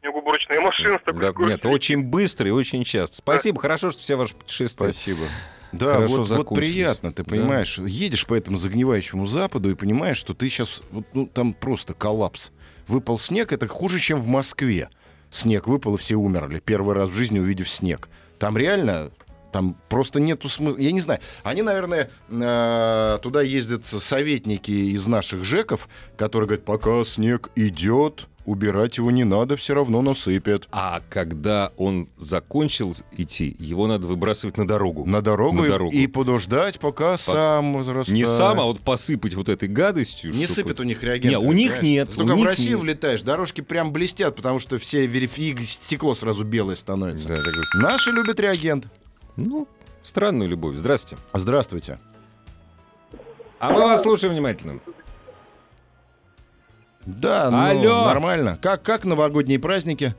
снегоуборочная 0.00 0.60
машина 0.60 0.98
с 0.98 1.02
такой 1.02 1.20
Да, 1.20 1.30
скоростью. 1.30 1.56
нет, 1.56 1.64
очень 1.66 2.04
быстро 2.04 2.48
и 2.48 2.50
очень 2.50 2.84
часто. 2.84 3.16
Спасибо, 3.16 3.60
хорошо, 3.60 3.90
что 3.90 4.02
все 4.02 4.16
ваши 4.16 4.34
путешествия. 4.36 4.92
Спасибо. 4.92 5.26
Да, 5.72 5.94
Хорошо 5.94 6.22
вот, 6.22 6.28
вот 6.28 6.54
приятно, 6.56 7.12
ты 7.12 7.24
Да. 7.24 7.30
понимаешь, 7.30 7.78
едешь 7.78 8.26
по 8.26 8.34
этому 8.34 8.56
загнивающему 8.56 9.26
западу 9.26 9.70
и 9.70 9.74
понимаешь, 9.74 10.16
что 10.16 10.32
ты 10.32 10.48
сейчас, 10.48 10.82
вот, 10.92 11.04
ну, 11.14 11.26
там 11.26 11.52
просто 11.52 11.94
коллапс. 11.94 12.52
Выпал 12.86 13.18
снег, 13.18 13.52
это 13.52 13.66
хуже, 13.66 13.98
чем 13.98 14.20
в 14.20 14.28
Москве. 14.28 14.88
Снег 15.34 15.66
выпал, 15.66 15.96
и 15.96 15.98
все 15.98 16.14
умерли, 16.14 16.62
первый 16.64 16.94
раз 16.94 17.08
в 17.08 17.12
жизни 17.12 17.40
увидев 17.40 17.68
снег. 17.68 18.08
Там 18.38 18.56
реально 18.56 19.10
Там 19.50 19.76
просто 19.88 20.20
нету 20.20 20.48
смысла. 20.48 20.78
Я 20.78 20.92
не 20.92 21.00
знаю. 21.00 21.20
Они, 21.42 21.62
наверное, 21.62 22.08
э, 22.28 23.18
туда 23.20 23.42
ездят 23.42 23.84
советники 23.84 24.70
из 24.70 25.08
наших 25.08 25.42
ЖЭКов, 25.42 25.88
которые 26.16 26.46
говорят, 26.48 26.64
пока 26.64 27.04
снег 27.04 27.50
идет, 27.56 28.28
убирать 28.46 28.98
его 28.98 29.10
не 29.10 29.24
надо, 29.24 29.56
все 29.56 29.74
равно 29.74 30.02
насыпят. 30.02 30.68
А 30.70 31.00
когда 31.08 31.72
он 31.76 32.08
закончил 32.18 32.94
идти, 33.16 33.54
его 33.58 33.86
надо 33.86 34.06
выбрасывать 34.06 34.56
на 34.56 34.66
дорогу. 34.66 35.04
На 35.06 35.22
дорогу, 35.22 35.62
На 35.62 35.66
и- 35.66 35.68
дорогу. 35.68 35.92
И, 35.92 36.06
подождать, 36.06 36.78
пока 36.78 37.16
сам 37.16 37.76
растает. 37.78 38.08
Не 38.08 38.26
сам, 38.26 38.60
а 38.60 38.64
вот 38.64 38.80
посыпать 38.80 39.34
вот 39.34 39.48
этой 39.48 39.68
гадостью. 39.68 40.30
Не 40.32 40.44
чтобы- 40.46 40.54
сыпят 40.54 40.80
у 40.80 40.82
них 40.84 41.02
реагенты. 41.02 41.28
Не, 41.28 41.38
у 41.38 41.52
них 41.52 41.78
понимаешь? 41.78 41.82
нет, 41.82 42.14
Только 42.14 42.32
у 42.32 42.34
в 42.34 42.38
них 42.38 42.46
Россию 42.46 42.70
нет. 42.76 42.80
влетаешь, 42.82 43.22
дорожки 43.22 43.60
прям 43.60 43.92
блестят, 43.92 44.36
потому 44.36 44.58
что 44.58 44.78
все 44.78 45.06
верифи... 45.06 45.56
стекло 45.64 46.14
сразу 46.14 46.44
белое 46.44 46.76
становится. 46.76 47.28
Да, 47.28 47.36
такой, 47.36 47.62
Наши 47.76 48.10
любят 48.10 48.38
реагент. 48.40 48.88
ну, 49.36 49.66
странную 50.02 50.50
любовь. 50.50 50.76
Здрасте. 50.76 51.16
Здравствуйте. 51.32 51.98
А 53.58 53.70
мы 53.72 53.80
вас 53.80 54.02
слушаем 54.02 54.34
внимательно. 54.34 54.80
Да, 57.06 57.50
ну, 57.50 57.58
Алло! 57.58 58.04
нормально. 58.06 58.58
Как, 58.62 58.82
как 58.82 59.04
новогодние 59.04 59.58
праздники? 59.58 60.14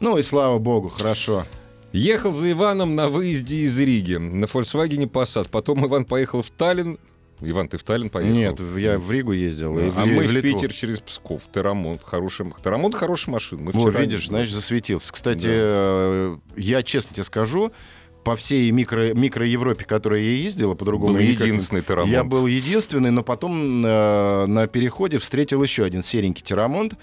Ну 0.00 0.16
и 0.16 0.22
слава 0.22 0.58
богу, 0.58 0.88
хорошо. 0.88 1.44
Ехал 1.92 2.32
за 2.32 2.50
Иваном 2.52 2.94
на 2.94 3.08
выезде 3.08 3.56
из 3.58 3.78
Риги 3.78 4.14
на 4.16 4.44
Volkswagen 4.44 5.08
Passat. 5.10 5.48
Потом 5.50 5.84
Иван 5.86 6.04
поехал 6.04 6.42
в 6.42 6.50
Таллин. 6.50 6.98
Иван, 7.40 7.68
ты 7.68 7.78
в 7.78 7.84
Таллин 7.84 8.10
поехал? 8.10 8.34
Нет, 8.34 8.60
в- 8.60 8.76
я 8.76 8.98
в 8.98 9.10
Ригу 9.10 9.32
ездил. 9.32 9.78
и 9.78 9.90
А 9.96 10.04
Ли- 10.04 10.12
мы 10.16 10.24
в 10.26 10.32
Литву. 10.32 10.52
Питер 10.60 10.72
через 10.72 11.00
Псков. 11.00 11.42
Терамонт. 11.52 12.02
Хороший, 12.02 12.46
Терамонт 12.62 12.94
хорошая 12.94 13.32
машина. 13.34 13.62
Мы 13.62 13.72
Вот, 13.72 13.94
видишь, 13.98 14.26
значит, 14.26 14.54
засветился. 14.54 15.12
Кстати, 15.12 15.44
Да. 15.46 15.50
э, 15.52 16.36
я 16.56 16.82
честно 16.82 17.14
тебе 17.14 17.24
скажу, 17.24 17.72
по 18.24 18.36
всей 18.36 18.70
микро, 18.70 19.14
микро-Европе, 19.14 19.84
которой 19.84 20.22
я 20.22 20.32
ездила, 20.32 20.74
по-другому 20.74 21.14
Был 21.14 21.20
никак 21.20 21.46
единственный 21.46 21.82
Терамонт. 21.82 22.12
Я 22.12 22.24
был 22.24 22.46
единственный, 22.46 23.10
но 23.10 23.22
потом 23.22 23.84
э, 23.84 24.46
на 24.46 24.66
переходе 24.66 25.18
встретил 25.18 25.62
еще 25.62 25.84
один 25.84 26.02
серенький 26.02 26.44
терамонт. 26.44 26.94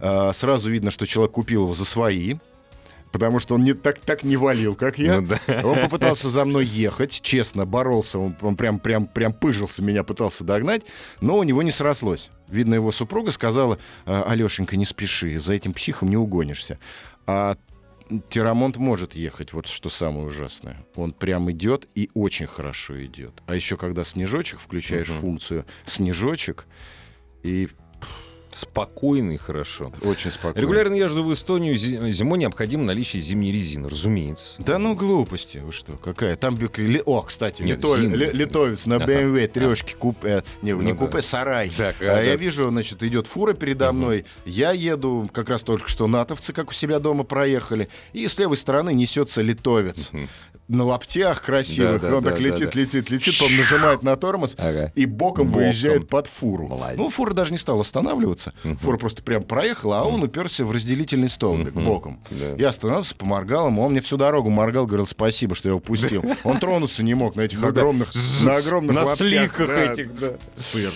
Э, 0.00 0.32
сразу 0.34 0.70
видно, 0.70 0.90
что 0.90 1.06
человек 1.06 1.32
купил 1.32 1.64
его 1.64 1.74
за 1.74 1.84
свои. 1.84 2.36
Потому 3.12 3.38
что 3.38 3.54
он 3.54 3.62
не, 3.62 3.74
так, 3.74 4.00
так 4.00 4.24
не 4.24 4.36
валил, 4.36 4.74
как 4.74 4.98
я. 4.98 5.20
Ну 5.20 5.28
да. 5.28 5.60
Он 5.62 5.78
попытался 5.78 6.28
за 6.30 6.44
мной 6.44 6.64
ехать, 6.64 7.20
честно, 7.22 7.64
боролся, 7.64 8.18
он, 8.18 8.34
он 8.40 8.56
прям, 8.56 8.80
прям, 8.80 9.06
прям 9.06 9.32
пыжился, 9.32 9.84
меня 9.84 10.02
пытался 10.02 10.42
догнать, 10.42 10.82
но 11.20 11.36
у 11.36 11.44
него 11.44 11.62
не 11.62 11.70
срослось. 11.70 12.30
Видно, 12.48 12.74
его 12.74 12.90
супруга 12.90 13.30
сказала, 13.30 13.78
«А, 14.04 14.24
Алешенька, 14.24 14.76
не 14.76 14.84
спеши, 14.84 15.38
за 15.38 15.52
этим 15.54 15.74
психом 15.74 16.08
не 16.08 16.16
угонишься. 16.16 16.80
А 17.24 17.56
Терамонт 18.28 18.76
может 18.76 19.14
ехать, 19.14 19.52
вот 19.52 19.66
что 19.66 19.88
самое 19.88 20.26
ужасное. 20.26 20.84
Он 20.94 21.12
прям 21.12 21.50
идет 21.50 21.88
и 21.94 22.10
очень 22.14 22.46
хорошо 22.46 23.02
идет. 23.04 23.42
А 23.46 23.54
еще 23.54 23.76
когда 23.76 24.04
снежочек, 24.04 24.60
включаешь 24.60 25.08
Мгм. 25.08 25.18
функцию 25.20 25.66
снежочек, 25.86 26.66
и 27.42 27.68
Спокойный, 28.54 29.36
хорошо. 29.36 29.92
очень 30.02 30.30
спокойно. 30.30 30.60
Регулярно 30.60 30.94
езжу 30.94 31.24
в 31.24 31.32
Эстонию. 31.32 31.74
зи- 31.76 32.10
Зимой 32.12 32.38
необходимо 32.38 32.84
наличие 32.84 33.20
зимней 33.20 33.52
резины, 33.52 33.88
разумеется. 33.88 34.62
Да 34.62 34.78
ну 34.78 34.94
глупости, 34.94 35.58
вы 35.58 35.72
что, 35.72 35.94
какая? 35.96 36.36
Там, 36.36 36.58
о, 37.04 37.22
кстати, 37.22 37.62
Нет, 37.62 37.78
литовец, 37.78 38.00
зимняя. 38.00 38.16
ли- 38.16 38.30
литовец 38.32 38.86
на. 38.86 38.94
BMW 38.94 39.48
трешки 39.48 39.94
купе, 39.94 40.44
не, 40.62 40.72
Ну 40.72 40.82
не 40.82 40.92
да. 40.92 40.98
купе, 40.98 41.20
сарай. 41.20 41.68
Так, 41.68 41.96
А 42.00 42.18
а, 42.18 42.22
я 42.22 42.30
да. 42.32 42.36
вижу, 42.36 42.68
значит, 42.68 43.02
идет 43.02 43.26
фура 43.26 43.54
передо 43.54 43.92
мной, 43.92 44.24
я 44.44 44.70
еду, 44.72 45.28
как 45.32 45.48
раз 45.48 45.62
только 45.64 45.88
что 45.88 46.06
натовцы, 46.06 46.52
как 46.52 46.70
у 46.70 46.72
себя 46.72 47.00
дома 47.00 47.24
проехали, 47.24 47.88
и 48.12 48.26
с 48.28 48.38
левой 48.38 48.56
стороны 48.56 48.94
несется 48.94 49.42
литовец. 49.42 50.10
Мгм. 50.12 50.28
На 50.66 50.82
лаптях 50.84 51.42
красивых, 51.42 52.00
Да, 52.00 52.08
да, 52.08 52.16
он 52.16 52.24
так 52.24 52.34
да, 52.34 52.38
летит, 52.40 52.70
да, 52.72 52.80
летит, 52.80 53.10
летит, 53.10 53.42
он 53.42 53.54
нажимает 53.54 54.02
на 54.02 54.16
тормоз 54.16 54.54
Ага. 54.58 54.90
и 54.94 55.04
боком, 55.04 55.48
Боком. 55.48 55.60
выезжает 55.64 56.08
под 56.08 56.26
фуру. 56.26 56.68
Молодец. 56.68 56.96
Ну, 56.98 57.10
фура 57.10 57.34
даже 57.34 57.52
не 57.52 57.58
стала 57.58 57.82
останавливаться, 57.82 58.54
фура 58.80 58.96
просто 58.96 59.22
прям 59.22 59.42
проехала, 59.42 60.00
а 60.00 60.04
он 60.04 60.22
уперся 60.22 60.64
в 60.64 60.70
разделительный 60.70 61.28
столбик 61.28 61.74
Мгм. 61.74 61.84
боком. 61.84 62.20
Да. 62.30 62.54
Я 62.56 62.70
остановился, 62.70 63.14
поморгал 63.14 63.66
ему, 63.66 63.82
он 63.82 63.92
мне 63.92 64.00
всю 64.00 64.16
дорогу 64.16 64.48
моргал, 64.48 64.86
говорил 64.86 65.06
спасибо, 65.06 65.54
что 65.54 65.68
я 65.68 65.72
его 65.72 65.80
пустил. 65.80 66.24
Он 66.44 66.58
тронуться 66.58 67.02
не 67.02 67.12
мог 67.12 67.36
на 67.36 67.42
этих 67.42 67.58
Ну 67.60 67.64
да. 67.70 67.80
огромных, 67.82 68.10
на 68.44 68.56
огромных 68.56 68.96
На 68.96 69.02
лаптях. 69.04 69.28
сликах 69.28 69.68
Да, 69.68 69.92
этих, 69.92 70.14
да. 70.14 70.32
Цирк. 70.56 70.94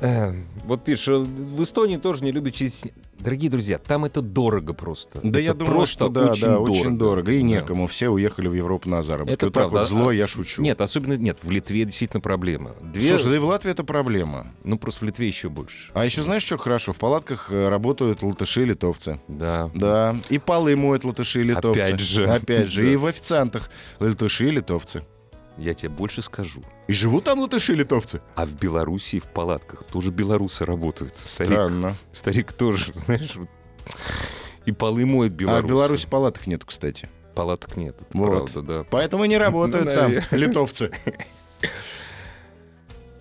Э, 0.00 0.32
Вот 0.64 0.84
пишет, 0.84 1.26
в 1.26 1.62
Эстонии 1.62 1.96
тоже 1.96 2.22
не 2.24 2.30
любят 2.32 2.54
снег. 2.56 2.94
Дорогие 3.18 3.50
друзья, 3.50 3.78
там 3.78 4.04
это 4.04 4.22
дорого 4.22 4.74
просто. 4.74 5.20
Да 5.24 5.28
Это 5.30 5.40
я 5.40 5.52
думаю, 5.54 5.74
просто 5.74 5.92
что 5.94 6.08
да, 6.08 6.30
очень 6.30 6.42
да, 6.42 6.48
дорого. 6.52 6.70
очень 6.70 6.98
дорого. 6.98 7.32
И 7.32 7.38
Да. 7.38 7.42
некому. 7.42 7.86
Все 7.88 8.10
уехали 8.10 8.46
в 8.46 8.54
Европу 8.54 8.88
на 8.88 9.02
заработки. 9.02 9.34
Это 9.34 9.46
вот 9.46 9.54
так 9.54 9.62
правда. 9.70 9.78
вот 9.80 9.88
зло 9.88 10.08
А- 10.08 10.14
я 10.14 10.28
шучу. 10.28 10.62
Нет, 10.62 10.80
особенно 10.80 11.14
нет, 11.16 11.38
в 11.42 11.50
Литве 11.50 11.84
действительно 11.84 12.20
проблема. 12.20 12.76
Две... 12.80 13.08
Слушай, 13.08 13.30
да 13.30 13.36
и 13.36 13.38
в 13.40 13.44
Латвии 13.46 13.72
это 13.72 13.82
проблема. 13.82 14.46
Ну, 14.62 14.78
просто 14.78 15.00
в 15.04 15.08
Литве 15.08 15.26
еще 15.26 15.48
больше. 15.48 15.90
А 15.94 16.04
еще 16.04 16.22
знаешь, 16.22 16.44
что 16.44 16.58
хорошо? 16.58 16.92
В 16.92 16.98
палатках 16.98 17.50
э, 17.50 17.68
работают 17.68 18.22
латыши 18.22 18.62
и 18.62 18.66
литовцы. 18.66 19.18
Да. 19.26 19.68
Да, 19.74 20.14
и 20.28 20.38
полы 20.38 20.76
моют 20.76 21.02
латыши 21.04 21.40
и 21.40 21.42
литовцы. 21.42 21.80
Опять 21.80 22.00
же. 22.00 22.26
Опять 22.28 22.70
же. 22.70 22.88
И 22.92 22.96
в 22.96 23.04
официантах 23.06 23.68
латыши 23.98 24.46
и 24.46 24.50
литовцы. 24.52 25.02
Я 25.58 25.74
тебе 25.74 25.88
больше 25.88 26.22
скажу. 26.22 26.62
И 26.86 26.92
живут 26.92 27.24
там 27.24 27.40
латыши 27.40 27.72
и 27.72 27.76
литовцы? 27.76 28.20
А 28.36 28.46
в 28.46 28.54
Белоруссии 28.54 29.18
в 29.18 29.24
палатках 29.26 29.84
тоже 29.84 30.10
белорусы 30.10 30.64
работают. 30.64 31.16
Старик, 31.16 31.52
Странно. 31.52 31.94
старик 32.12 32.52
тоже, 32.52 32.92
знаешь, 32.94 33.34
вот. 33.36 33.48
и 34.66 34.72
полы 34.72 35.04
моет 35.04 35.32
А 35.32 35.34
белорусы. 35.34 35.66
в 35.66 35.68
Беларуси 35.68 36.06
палаток 36.08 36.46
нету, 36.46 36.66
кстати. 36.66 37.08
Палаток 37.34 37.76
нет, 37.76 37.96
это 38.00 38.16
Вот. 38.16 38.52
правда, 38.52 38.62
да. 38.62 38.84
Поэтому 38.90 39.24
не 39.24 39.36
работают 39.38 39.86
Ну, 39.86 39.94
там 39.94 40.12
литовцы. 40.30 40.90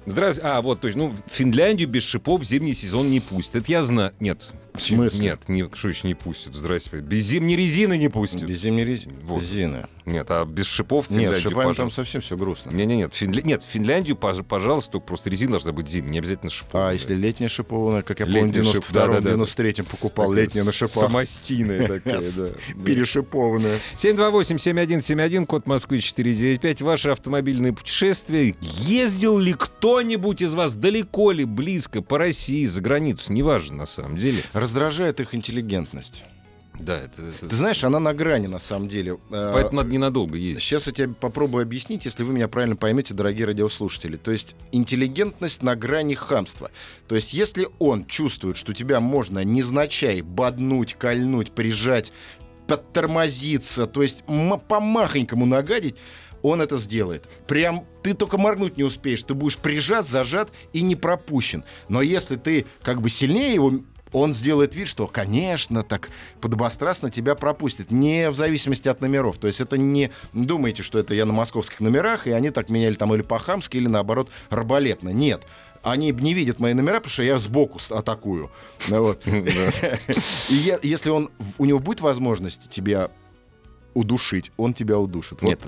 Здравствуйте. 0.06 0.48
А, 0.48 0.62
вот, 0.62 0.80
точно. 0.80 1.10
Ну, 1.10 1.16
в 1.26 1.32
Финляндию 1.32 1.90
без 1.90 2.04
шипов 2.04 2.42
в 2.42 2.44
зимний 2.46 2.74
сезон 2.74 3.10
не 3.12 3.20
пустят. 3.20 3.64
Это 3.64 3.72
я 3.72 3.84
знаю. 3.84 4.14
Нет. 4.20 4.42
В 4.78 4.82
смысле? 4.82 5.20
Нет, 5.22 5.50
не, 5.50 5.70
что 5.74 5.90
еще 5.90 6.08
не 6.08 6.14
пустят? 6.16 6.56
Здрасте. 6.56 6.98
Без 6.98 7.26
зимней 7.26 7.56
резины 7.56 7.98
не 7.98 8.10
пустят. 8.10 8.44
Без 8.44 8.62
зимней 8.62 8.86
рези- 8.86 9.10
Вот. 9.24 9.42
резины. 9.42 9.86
Нет, 10.06 10.26
а 10.30 10.46
без 10.46 10.66
шипов 10.68 11.08
в 11.08 11.10
Нет, 11.12 11.20
Финляндию, 11.20 11.42
шипами 11.42 11.64
там 11.64 11.68
пожалуйста. 11.74 11.96
совсем 12.04 12.22
все 12.22 12.38
грустно. 12.38 12.70
Не, 12.72 12.86
не, 12.86 12.96
нет, 12.96 13.14
Финля... 13.14 13.42
нет, 13.42 13.62
в 13.62 13.66
Финляндию, 13.68 14.16
пож- 14.16 14.42
пожалуйста, 14.42 14.94
только 14.94 15.06
просто 15.08 15.30
резина 15.30 15.52
должна 15.52 15.74
быть 15.74 15.90
зимняя, 15.90 16.14
не 16.14 16.20
обязательно 16.20 16.50
шиповая. 16.50 16.92
А 16.92 16.94
если 16.94 17.14
летняя 17.14 17.50
шипованная, 17.50 18.04
как 18.04 18.22
я 18.22 18.26
помню, 18.26 18.64
в 18.64 18.68
шип- 18.68 18.90
92-м, 18.90 18.94
да-да-да. 18.94 19.32
93-м 19.34 19.86
покупал, 19.86 20.30
Такая 20.30 20.44
летняя 20.46 20.64
на 20.64 20.72
шипах. 20.72 20.94
Самостийная 20.94 21.88
такая, 21.88 22.22
да. 22.22 22.48
Да. 22.48 22.84
Перешипованная. 22.86 23.80
728-7171, 23.98 25.46
код 25.46 25.68
Москвы 25.68 26.00
495. 26.00 26.82
Ваше 26.84 27.10
автомобильное 27.10 27.74
путешествие. 27.74 28.56
Ездил 28.62 29.38
ли 29.38 29.54
кто-нибудь 29.54 30.42
из 30.42 30.54
вас 30.54 30.76
далеко 30.76 31.32
ли, 31.32 31.44
близко, 31.46 32.02
по 32.02 32.18
России, 32.18 32.66
за 32.66 32.82
границу? 32.82 33.34
Неважно, 33.34 33.78
на 33.78 33.86
самом 33.86 34.16
деле. 34.18 34.44
Раздражает 34.72 35.22
их 35.22 35.34
интеллигентность. 35.34 36.26
Да, 36.78 37.00
это... 37.00 37.22
это- 37.22 37.48
Ты 37.48 37.56
знаешь, 37.56 37.86
она 37.86 38.00
на 38.02 38.14
грани, 38.14 38.48
на 38.48 38.60
самом 38.60 38.90
деле. 38.90 39.18
Э, 39.32 39.52
Поэтому 39.54 39.78
надо 39.78 39.90
ненадолго 39.92 40.38
ездить. 40.38 40.62
Сейчас 40.62 40.88
я 40.88 40.94
тебе 40.94 41.14
попробую 41.14 41.62
объяснить, 41.64 42.04
если 42.04 42.24
вы 42.26 42.34
меня 42.34 42.50
правильно 42.50 42.76
поймете, 42.76 43.14
дорогие 43.14 43.46
радиослушатели. 43.46 44.18
То 44.18 44.32
есть 44.32 44.58
интеллигентность 44.74 45.64
на 45.64 45.78
грани 45.78 46.16
хамства. 46.16 46.70
То 47.08 47.16
есть 47.16 47.34
если 47.34 47.70
он 47.80 48.06
чувствует, 48.08 48.58
что 48.58 48.74
тебя 48.74 49.00
можно 49.00 49.42
незначай 49.46 50.22
боднуть, 50.22 50.96
кольнуть, 50.96 51.52
прижать, 51.54 52.12
подтормозиться, 52.68 53.88
то 53.88 54.02
есть 54.02 54.26
по-махонькому 54.26 55.46
нагадить, 55.46 55.96
он 56.42 56.62
это 56.62 56.76
сделает. 56.76 57.24
Прям 57.48 57.86
ты 58.04 58.14
только 58.14 58.38
моргнуть 58.38 58.78
не 58.78 58.84
успеешь, 58.84 59.24
ты 59.24 59.34
будешь 59.34 59.58
прижат, 59.58 60.06
зажат 60.06 60.52
и 60.74 60.82
не 60.82 60.98
пропущен. 60.98 61.64
Но 61.88 62.02
если 62.02 62.36
ты 62.36 62.66
как 62.84 63.02
бы 63.02 63.10
сильнее 63.10 63.54
его 63.54 63.74
он 64.12 64.34
сделает 64.34 64.76
вид, 64.76 64.88
что, 64.88 65.08
конечно, 65.08 65.84
так 65.84 66.10
подобострастно 66.42 67.10
тебя 67.10 67.36
пропустит. 67.36 67.92
Не 67.92 68.30
в 68.30 68.36
зависимости 68.36 68.88
от 68.90 69.02
номеров. 69.02 69.38
То 69.38 69.48
есть 69.48 69.62
это 69.62 69.78
не 69.78 70.12
думайте, 70.34 70.84
что 70.84 71.00
это 71.00 71.14
я 71.14 71.26
на 71.26 71.34
московских 71.34 71.80
номерах, 71.80 72.28
и 72.28 72.32
они 72.32 72.50
так 72.50 72.70
меняли 72.70 72.96
там 72.96 73.14
или 73.14 73.22
по-хамски, 73.22 73.78
или 73.78 73.88
наоборот 73.88 74.30
раболепно. 74.50 75.10
Нет. 75.10 75.46
Они 75.84 76.12
не 76.12 76.34
видят 76.34 76.60
мои 76.60 76.74
номера, 76.74 76.96
потому 76.96 77.12
что 77.12 77.24
я 77.24 77.40
сбоку 77.40 77.80
атакую. 77.90 78.52
Вот. 78.90 79.22
И 79.28 80.78
если 80.84 81.10
он, 81.10 81.30
у 81.58 81.66
него 81.66 81.80
будет 81.80 82.02
возможность 82.02 82.70
тебя 82.70 83.10
удушить, 83.98 84.52
он 84.58 84.74
тебя 84.74 85.00
удушит. 85.00 85.42
Вот. 85.42 85.48
Нет, 85.50 85.60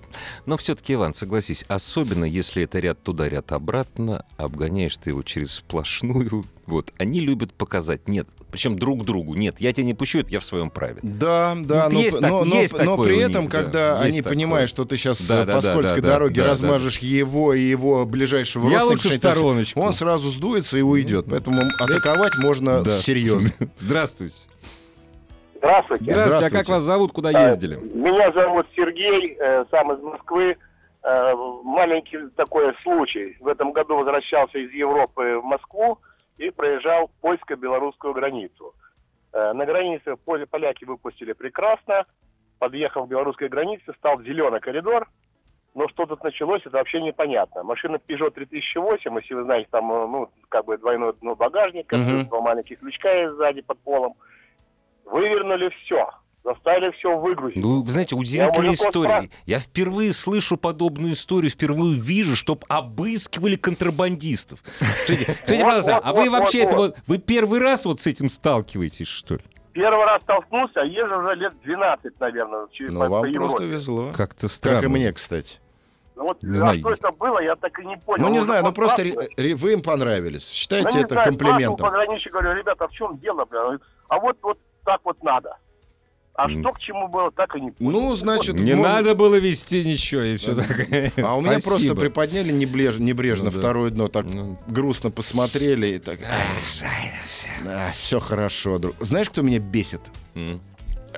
но 0.46 0.56
все-таки, 0.58 0.94
Иван, 0.94 1.14
согласись, 1.14 1.66
особенно 1.68 2.26
если 2.26 2.64
это 2.64 2.80
ряд 2.80 3.02
туда, 3.02 3.28
ряд 3.28 3.52
обратно, 3.52 4.26
обгоняешь 4.38 4.98
ты 4.98 5.10
его 5.10 5.24
через 5.24 5.52
сплошную, 5.54 6.46
вот, 6.68 6.94
они 6.98 7.22
любят 7.22 7.54
показать, 7.54 8.08
нет, 8.08 8.28
причем 8.52 8.78
друг 8.78 9.04
другу, 9.06 9.34
нет, 9.36 9.56
я 9.60 9.74
тебя 9.74 9.86
не 9.86 9.94
пущу, 9.96 10.20
это 10.20 10.30
я 10.32 10.40
в 10.40 10.46
своем 10.46 10.70
праве. 10.70 11.00
Да, 11.02 11.56
да, 11.60 11.86
Вот 11.86 11.94
но, 11.94 12.00
есть 12.00 12.16
но- 12.16 12.22
так- 12.22 12.48
но- 12.48 12.56
есть 12.62 12.74
но 12.74 12.80
такое 12.80 13.08
при 13.08 13.18
этом, 13.20 13.42
них, 13.44 13.52
да, 13.52 13.58
когда 13.64 14.06
есть 14.06 14.18
они 14.20 14.22
понимают, 14.22 14.70
что 14.70 14.86
ты 14.86 14.96
сейчас 14.98 15.28
Да, 15.28 15.46
да, 15.46 15.56
по 15.56 15.62
да, 15.62 15.72
скользкой 15.74 16.02
да, 16.02 16.08
да, 16.08 16.14
дороге 16.14 16.36
да, 16.36 16.44
да, 16.44 16.50
размажешь 16.52 17.00
его 17.00 17.54
и 17.54 17.62
его 17.64 18.06
ближайшего 18.06 18.70
Я 18.70 18.80
родственника, 18.82 19.08
лучше 19.08 19.18
стороночку. 19.18 19.80
он 19.82 19.94
сразу 19.94 20.30
сдуется 20.30 20.78
и 20.78 20.82
уйдет. 20.82 21.26
Поэтому 21.30 21.62
атаковать 21.80 22.38
можно 22.38 22.82
Да. 22.84 22.92
серьезно. 22.92 23.52
Здравствуйте. 23.82 24.36
Здравствуйте. 25.60 26.06
Здравствуйте, 26.06 26.36
а 26.38 26.40
как 26.40 26.50
Здравствуйте. 26.50 26.72
вас 26.74 26.84
зовут, 26.84 27.12
куда 27.12 27.32
Э, 27.32 27.48
ездили? 27.50 27.76
Меня 27.76 28.32
зовут 28.32 28.66
Сергей, 28.76 29.36
э, 29.40 29.66
сам 29.72 29.92
из 29.92 30.00
Москвы. 30.02 30.58
Э, 31.04 31.34
маленький 31.64 32.18
такой 32.36 32.74
случай. 32.84 33.38
В 33.40 33.48
этом 33.48 33.72
году 33.74 33.98
возвращался 33.98 34.58
из 34.58 34.72
Европы 34.72 35.40
в 35.40 35.44
Москву 35.44 36.00
и 36.38 36.50
проезжал 36.50 37.12
польско-белорусскую 37.22 38.14
границу. 38.14 38.74
Э, 39.34 39.52
на 39.54 39.66
границе 39.66 40.16
поле 40.16 40.46
поляки 40.46 40.86
выпустили 40.86 41.34
прекрасно. 41.34 42.06
Подъехав 42.60 43.06
к 43.06 43.10
белорусской 43.10 43.50
границе, 43.50 43.94
стал 43.98 44.22
зеленый 44.22 44.60
коридор. 44.62 45.08
Но 45.76 45.88
что 45.90 46.06
тут 46.06 46.24
началось, 46.24 46.62
это 46.66 46.78
вообще 46.78 47.02
непонятно. 47.02 47.64
Машина 47.64 47.98
Peugeot 48.06 48.32
3008, 48.32 49.16
если 49.20 49.34
вы 49.34 49.44
знаете, 49.44 49.68
там, 49.72 49.88
ну, 49.88 50.30
как 50.50 50.66
бы 50.66 50.78
двойной 50.78 51.14
ну, 51.22 51.36
багажник, 51.36 51.92
Мгм. 51.92 52.26
два 52.28 52.42
маленьких 52.42 52.82
лючка 52.82 53.14
есть 53.14 53.36
сзади 53.36 53.62
под 53.62 53.78
полом. 53.80 54.16
Вывернули 55.12 55.70
все. 55.84 56.10
Заставили 56.44 56.92
все 56.92 57.18
выгрузить. 57.18 57.62
Ну, 57.62 57.84
вы 57.84 57.92
знаете, 57.92 58.16
удивительная 58.16 58.74
история. 58.74 59.30
Я 59.46 59.60
впервые 59.60 60.14
слышу 60.14 60.56
подобную 60.58 61.14
историю, 61.14 61.52
впервые 61.52 62.00
вижу, 62.00 62.36
чтоб 62.36 62.64
обыскивали 62.70 63.56
контрабандистов. 63.56 64.60
А 66.02 66.14
вы 66.14 66.30
вообще 66.30 66.60
вот, 66.64 66.68
это 66.68 66.76
вот. 66.78 66.96
вот, 66.96 66.98
вы 67.08 67.18
первый 67.18 67.60
раз 67.60 67.86
вот 67.86 68.00
с 68.00 68.08
этим 68.08 68.30
сталкиваетесь, 68.30 69.08
что 69.08 69.36
ли? 69.36 69.42
Первый 69.74 70.06
раз 70.06 70.22
столкнулся, 70.24 70.82
а 70.82 70.86
езжу 70.86 71.20
уже 71.20 71.36
лет 71.36 71.54
12, 71.64 72.20
наверное, 72.20 72.68
через 72.72 72.92
Ну, 72.92 73.08
вам 73.08 73.32
просто 73.34 73.64
везло. 73.66 74.12
Как-то 74.16 74.48
странно. 74.48 74.78
Как 74.82 74.86
и 74.86 74.88
мне, 74.88 75.14
кстати. 75.14 75.60
Ну, 76.16 76.24
вот, 76.24 76.44
Не 76.44 76.54
знаю. 76.56 76.80
что 76.80 76.92
это 76.92 77.12
было, 77.12 77.40
я 77.42 77.56
так 77.56 77.80
и 77.80 77.86
не 77.86 77.96
понял. 77.98 78.24
Ну, 78.24 78.28
не 78.30 78.34
Может, 78.40 78.46
знаю, 78.46 78.64
ну 78.66 78.74
просто 78.74 79.04
ре- 79.04 79.16
ре- 79.38 79.56
вы 79.56 79.74
им 79.74 79.82
понравились. 79.82 80.50
Ну, 80.50 80.56
Считайте 80.56 80.98
не 80.98 81.04
это 81.04 81.14
знаю, 81.14 81.28
комплиментом. 81.30 81.78
спрашивал 81.78 81.92
пограничник, 82.00 82.34
говорю, 82.34 82.54
ребята, 82.56 82.88
в 82.88 82.92
чем 82.92 83.18
дело? 83.20 83.46
бля?» 83.46 83.78
А 84.10 84.20
вот, 84.20 84.38
вот 84.42 84.60
так 84.90 85.02
вот 85.04 85.24
надо. 85.24 85.56
А 86.34 86.50
что 86.50 86.72
к 86.72 86.80
чему 86.80 87.08
было, 87.10 87.30
так 87.32 87.54
и 87.56 87.62
не 87.62 87.72
понял. 87.72 87.92
Ну, 87.92 88.16
значит, 88.16 88.56
Не 88.58 88.74
мол- 88.74 88.86
надо 88.86 89.14
было 89.14 89.36
вести 89.36 89.84
ничего, 89.84 90.22
и 90.22 90.38
все 90.38 90.56
такое. 90.56 91.12
А 91.18 91.36
у 91.36 91.42
меня 91.42 91.60
просто 91.60 91.96
приподняли 91.96 92.52
небреж- 92.52 93.00
небрежно 93.00 93.46
Ну 93.46 93.52
да. 93.52 93.58
второе 93.60 93.92
дно, 93.92 94.08
так 94.08 94.26
Ну. 94.26 94.58
грустно 94.68 95.12
посмотрели 95.12 95.88
и 95.88 96.00
так. 96.00 96.20
все 97.92 98.20
хорошо, 98.20 98.80
друг. 98.80 98.96
Знаешь, 99.00 99.30
кто 99.30 99.42
меня 99.44 99.60
бесит? 99.60 100.02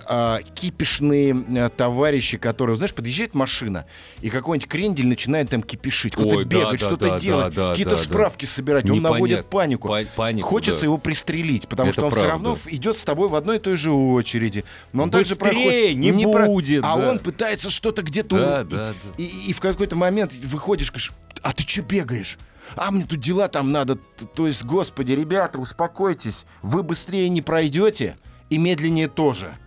А, 0.05 0.39
кипишные 0.55 1.35
а, 1.57 1.69
товарищи, 1.69 2.37
которые, 2.37 2.77
знаешь, 2.77 2.93
подъезжает 2.93 3.33
машина, 3.33 3.85
и 4.21 4.29
какой-нибудь 4.29 4.67
крендель 4.69 5.07
начинает 5.07 5.49
там 5.49 5.61
кипишить, 5.63 6.13
да, 6.15 6.43
бегать, 6.43 6.71
да, 6.71 6.77
что-то 6.77 7.09
да, 7.09 7.19
делать, 7.19 7.53
да, 7.53 7.71
какие-то 7.71 7.95
справки 7.97 8.45
собирать, 8.45 8.85
он 8.85 8.91
Непонятно. 8.91 9.13
наводит 9.17 9.45
панику. 9.49 9.87
Па- 9.87 10.03
панику, 10.15 10.47
Хочется 10.47 10.85
его 10.85 10.97
пристрелить, 10.97 11.67
потому 11.67 11.89
Это 11.89 11.99
что 11.99 12.05
он 12.05 12.11
все 12.11 12.19
правда. 12.21 12.31
равно 12.31 12.57
идет 12.67 12.97
с 12.97 13.03
тобой 13.03 13.27
в 13.29 13.35
одной 13.35 13.57
и 13.57 13.59
той 13.59 13.75
же 13.75 13.91
очереди. 13.91 14.63
Но 14.93 15.03
он 15.03 15.11
также 15.11 15.35
Быстрее 15.35 15.93
проходит- 15.93 15.97
не 16.15 16.31
про- 16.31 16.45
будет, 16.45 16.83
А 16.83 16.97
да. 16.97 17.09
он 17.11 17.19
пытается 17.19 17.69
что-то 17.69 18.01
где-то... 18.03 18.63
Да. 18.63 18.93
И, 19.17 19.25
и 19.49 19.53
в 19.53 19.59
какой-то 19.59 19.95
момент 19.95 20.33
выходишь, 20.33 20.89
говоришь, 20.91 21.11
а 21.41 21.53
ты 21.53 21.63
что 21.63 21.81
бегаешь? 21.81 22.37
А 22.75 22.91
мне 22.91 23.03
тут 23.05 23.19
дела 23.19 23.47
там 23.49 23.71
надо. 23.71 23.97
То 24.35 24.47
есть, 24.47 24.63
господи, 24.63 25.11
ребята, 25.11 25.59
успокойтесь. 25.59 26.45
Вы 26.61 26.83
быстрее 26.83 27.27
не 27.27 27.41
пройдете 27.41 28.15
и 28.49 28.57
медленнее 28.57 29.07
тоже. 29.09 29.57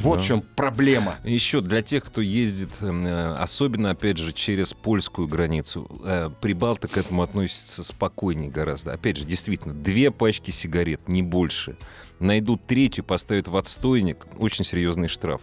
Вот 0.00 0.16
Да. 0.16 0.20
в 0.22 0.26
чем 0.26 0.40
проблема. 0.56 1.18
Еще 1.24 1.60
для 1.60 1.82
тех, 1.82 2.04
кто 2.04 2.20
ездит, 2.20 2.70
э, 2.80 3.34
особенно, 3.38 3.90
опять 3.90 4.16
же, 4.18 4.32
через 4.32 4.72
польскую 4.72 5.28
границу, 5.28 5.88
э, 6.04 6.30
прибалты 6.40 6.88
к 6.88 6.96
этому 6.96 7.22
относятся 7.22 7.84
спокойнее 7.84 8.50
гораздо. 8.50 8.92
Опять 8.92 9.18
же, 9.18 9.24
действительно, 9.24 9.74
две 9.74 10.10
пачки 10.10 10.50
сигарет, 10.50 11.08
не 11.08 11.22
больше. 11.22 11.76
Найдут 12.20 12.66
третью, 12.66 13.02
поставят 13.02 13.48
в 13.48 13.56
отстойник, 13.56 14.26
очень 14.38 14.64
серьезный 14.64 15.08
штраф. 15.08 15.40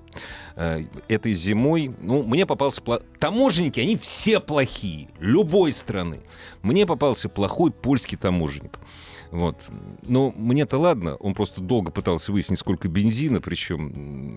Э, 0.56 0.82
Этой 1.08 1.34
зимой, 1.34 1.92
ну, 2.02 2.22
мне 2.24 2.46
попался... 2.46 2.82
пла- 2.82 3.04
Таможенники, 3.20 3.80
они 3.80 3.98
все 3.98 4.40
плохие, 4.40 5.10
любой 5.20 5.74
страны. 5.74 6.20
Мне 6.62 6.86
попался 6.86 7.30
плохой 7.30 7.72
польский 7.72 8.16
таможенник. 8.16 8.78
Вот. 9.32 9.70
Но 10.04 10.32
мне-то 10.38 10.78
ладно, 10.78 11.16
он 11.16 11.34
просто 11.34 11.62
долго 11.62 11.92
пытался 11.92 12.32
выяснить, 12.32 12.60
сколько 12.60 12.88
бензина, 12.88 13.42
причем... 13.42 13.92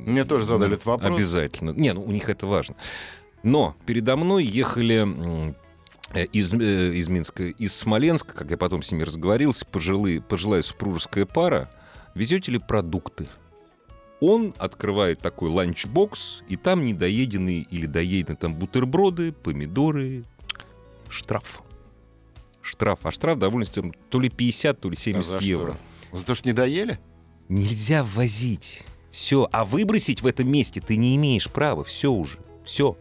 Мне 0.07 0.24
тоже 0.24 0.45
задали 0.47 0.74
этот 0.74 0.86
вопрос. 0.86 1.14
Обязательно. 1.16 1.70
Не, 1.70 1.93
ну 1.93 2.03
у 2.03 2.11
них 2.11 2.28
это 2.28 2.47
важно. 2.47 2.74
Но 3.43 3.76
передо 3.86 4.16
мной 4.16 4.45
ехали 4.45 5.55
из, 6.32 6.53
э, 6.55 6.95
из 6.95 7.09
Минска, 7.09 7.45
из 7.45 7.76
Смоленска, 7.76 8.32
как 8.32 8.51
я 8.51 8.57
потом 8.57 8.82
с 8.82 8.91
ними 8.91 9.03
разговорился, 9.05 9.64
пожилые, 9.66 10.20
пожилая 10.22 10.62
супружеская 10.62 11.26
пара. 11.26 11.70
Везете 12.14 12.52
ли 12.52 12.58
продукты? 12.58 13.26
Он 14.20 14.54
открывает 14.58 15.20
такой 15.20 15.48
ланчбокс, 15.48 16.42
и 16.48 16.56
там 16.56 16.84
недоеденные 16.84 17.62
или 17.62 17.86
доеденные 17.86 18.36
там 18.36 18.54
бутерброды, 18.54 19.32
помидоры, 19.32 20.24
штраф. 21.08 21.62
Штраф. 22.61 23.00
А 23.02 23.11
штраф 23.11 23.38
довольно 23.38 23.66
то 24.11 24.20
ли 24.20 24.28
50, 24.28 24.80
то 24.80 24.90
ли 24.90 24.94
А 24.96 25.00
70 25.00 25.24
за 25.26 25.38
евро. 25.38 25.78
что? 26.11 26.18
За 26.18 26.26
то, 26.26 26.34
что 26.34 26.48
не 26.48 26.52
доели? 26.52 26.98
Нельзя 27.48 28.04
ввозить. 28.04 28.84
Все. 29.11 29.48
А 29.50 29.64
выбросить 29.64 30.22
в 30.22 30.26
этом 30.26 30.50
месте 30.50 30.80
ты 30.80 30.96
не 30.96 31.16
имеешь 31.16 31.48
права. 31.48 31.82
Все 31.82 32.12
уже. 32.12 32.38
Все. 32.64 32.96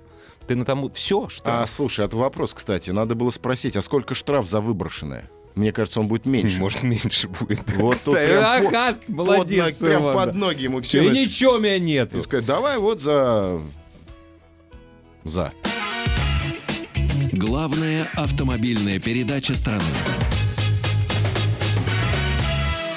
Ты 0.47 0.55
на 0.55 0.65
тому... 0.65 0.89
Все, 0.91 1.27
что... 1.29 1.61
А, 1.61 1.67
слушай, 1.67 2.05
это 2.05 2.17
вопрос, 2.17 2.53
кстати. 2.53 2.89
Надо 2.91 3.13
было 3.13 3.29
спросить, 3.29 3.75
а 3.75 3.81
сколько 3.81 4.15
штраф 4.15 4.47
за 4.47 4.61
выброшенное? 4.61 5.29
Мне 5.55 5.71
кажется, 5.71 5.99
он 5.99 6.07
будет 6.07 6.25
меньше. 6.25 6.59
Может, 6.59 6.83
меньше 6.83 7.27
будет. 7.27 7.71
Вот 7.73 7.97
тут 8.03 8.13
прям 8.13 8.43
ага, 8.43 8.97
молодец, 9.07 9.79
Под, 9.79 9.87
прям 9.87 10.13
под 10.13 10.35
ноги 10.35 10.63
ему 10.63 10.81
Всё, 10.81 11.01
и 11.03 11.09
ничего 11.09 11.53
у 11.53 11.59
меня 11.59 11.79
нету. 11.79 12.19
И 12.19 12.21
сказать, 12.21 12.45
давай 12.45 12.77
вот 12.77 13.01
за... 13.01 13.61
За. 15.23 15.51
Главная 17.33 18.07
автомобильная 18.15 18.99
передача 18.99 19.55
страны. 19.55 19.83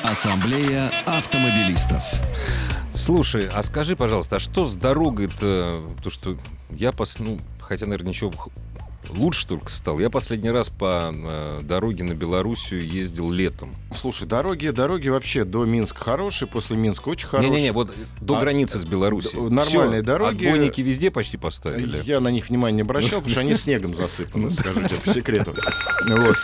Ассамблея 0.05 0.91
автомобилистов. 1.07 2.03
Слушай, 2.95 3.49
а 3.49 3.63
скажи, 3.63 3.97
пожалуйста, 3.97 4.37
а 4.37 4.41
что 4.41 4.67
с 4.67 4.75
дорогой-то? 4.75 5.81
То, 6.03 6.11
что 6.11 6.37
я 6.71 6.93
пос... 6.93 7.19
ну, 7.19 7.39
хотя, 7.61 7.87
наверное, 7.87 8.11
ничего 8.11 8.33
лучше 9.11 9.47
только 9.47 9.71
стал. 9.71 9.99
Я 9.99 10.11
последний 10.11 10.51
раз 10.51 10.69
по 10.69 11.13
э, 11.15 11.61
дороге 11.63 12.05
на 12.05 12.15
Белоруссию 12.15 12.87
ездил 12.87 13.31
летом. 13.31 13.75
Слушай, 13.95 14.27
дороги, 14.29 14.69
дороги 14.69 15.09
вообще 15.09 15.45
до 15.45 15.65
Минска 15.65 15.99
хорошие, 16.03 16.49
после 16.49 16.77
Минска 16.77 17.09
очень 17.09 17.29
хорошие. 17.29 17.51
Не-не-не, 17.51 17.73
вот 17.73 17.93
до 18.21 18.37
А, 18.37 18.41
границы 18.41 18.79
с 18.79 18.85
Белоруссией. 18.85 19.43
д- 19.49 19.55
нормальные 19.55 20.03
Всё, 20.03 20.07
дороги. 20.07 20.47
Отбойники 20.47 20.81
везде 20.81 21.11
почти 21.11 21.37
поставили. 21.37 22.03
Я 22.05 22.21
на 22.21 22.29
них 22.29 22.49
внимания 22.49 22.77
не 22.77 22.83
обращал, 22.83 23.21
потому 23.21 23.31
что 23.31 23.41
они 23.41 23.55
снегом 23.55 23.95
засыпаны, 23.95 24.53
скажу 24.55 24.81
тебе 24.89 24.97
по 24.99 25.09
секрету. 25.11 25.55
Вот. 26.09 26.37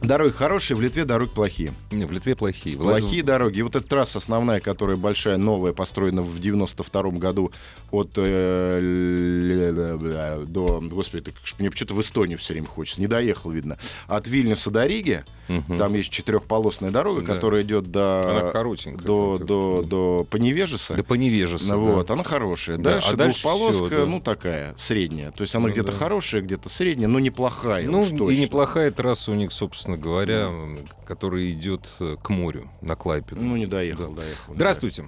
Дороги 0.00 0.32
хорошие, 0.32 0.76
в 0.76 0.80
Литве 0.80 1.04
дороги 1.04 1.30
плохие. 1.30 1.74
Не, 1.90 2.04
в 2.04 2.12
Литве 2.12 2.34
плохие. 2.36 2.76
Плохие 2.76 3.22
дороги. 3.22 3.58
И 3.58 3.62
вот 3.62 3.74
эта 3.76 3.86
трасса 3.86 4.18
основная, 4.18 4.60
которая 4.60 4.96
большая, 4.96 5.36
новая, 5.38 5.72
построена 5.72 6.22
в 6.22 6.36
92-м 6.38 7.18
году 7.18 7.50
от 7.90 8.10
э, 8.16 8.78
л- 8.80 10.46
до... 10.46 10.80
Господи, 10.80 11.32
мне 11.58 11.70
почему-то 11.70 11.94
в 11.94 12.00
Эстонию 12.00 12.38
все 12.38 12.52
время 12.54 12.66
хочется. 12.68 13.00
Не 13.00 13.06
доехал, 13.06 13.50
видно. 13.50 13.76
От 14.06 14.28
Вильнюса 14.28 14.70
до 14.70 14.86
Риги, 14.86 15.24
Мгм. 15.48 15.78
там 15.78 15.94
есть 15.94 16.10
четырехполосная 16.10 16.90
дорога, 16.90 17.22
Да. 17.22 17.34
которая 17.34 17.62
идет 17.62 17.90
до... 17.90 18.20
Она 18.40 18.50
коротенькая. 18.50 19.06
До, 19.06 19.38
до, 19.38 19.82
до 19.82 20.26
Поневежеса. 20.30 20.92
До 20.94 21.02
Поневежеса. 21.02 21.74
Ну 21.74 21.86
да. 21.86 21.92
Вот, 21.94 22.10
она 22.10 22.22
хорошая. 22.22 22.76
Да, 22.76 22.92
Дальше 22.92 23.14
а 23.14 23.16
дальше 23.16 23.40
двухполоска, 23.42 23.86
всё, 23.86 23.98
да. 24.00 24.06
ну 24.06 24.20
такая, 24.20 24.74
средняя. 24.76 25.30
То 25.30 25.42
есть 25.42 25.54
она 25.54 25.66
Ну 25.66 25.72
где-то 25.72 25.92
да. 25.92 25.98
хорошая, 25.98 26.42
где-то 26.42 26.68
средняя, 26.68 27.08
но 27.08 27.18
неплохая. 27.18 27.88
Ну, 27.88 28.04
и 28.30 28.38
неплохая 28.38 28.90
трасса 28.90 29.32
у 29.32 29.34
них, 29.34 29.50
собственно 29.52 29.87
говоря, 29.96 30.46
м, 30.48 30.78
которая 31.06 31.48
идет 31.50 31.88
э, 32.00 32.16
к 32.22 32.28
морю, 32.30 32.68
на 32.82 32.94
Клайпеду. 32.96 33.40
Ну, 33.40 33.56
не 33.56 33.66
доехал, 33.66 34.10
доехал. 34.12 34.52
не 34.52 34.56
Здравствуйте. 34.56 35.04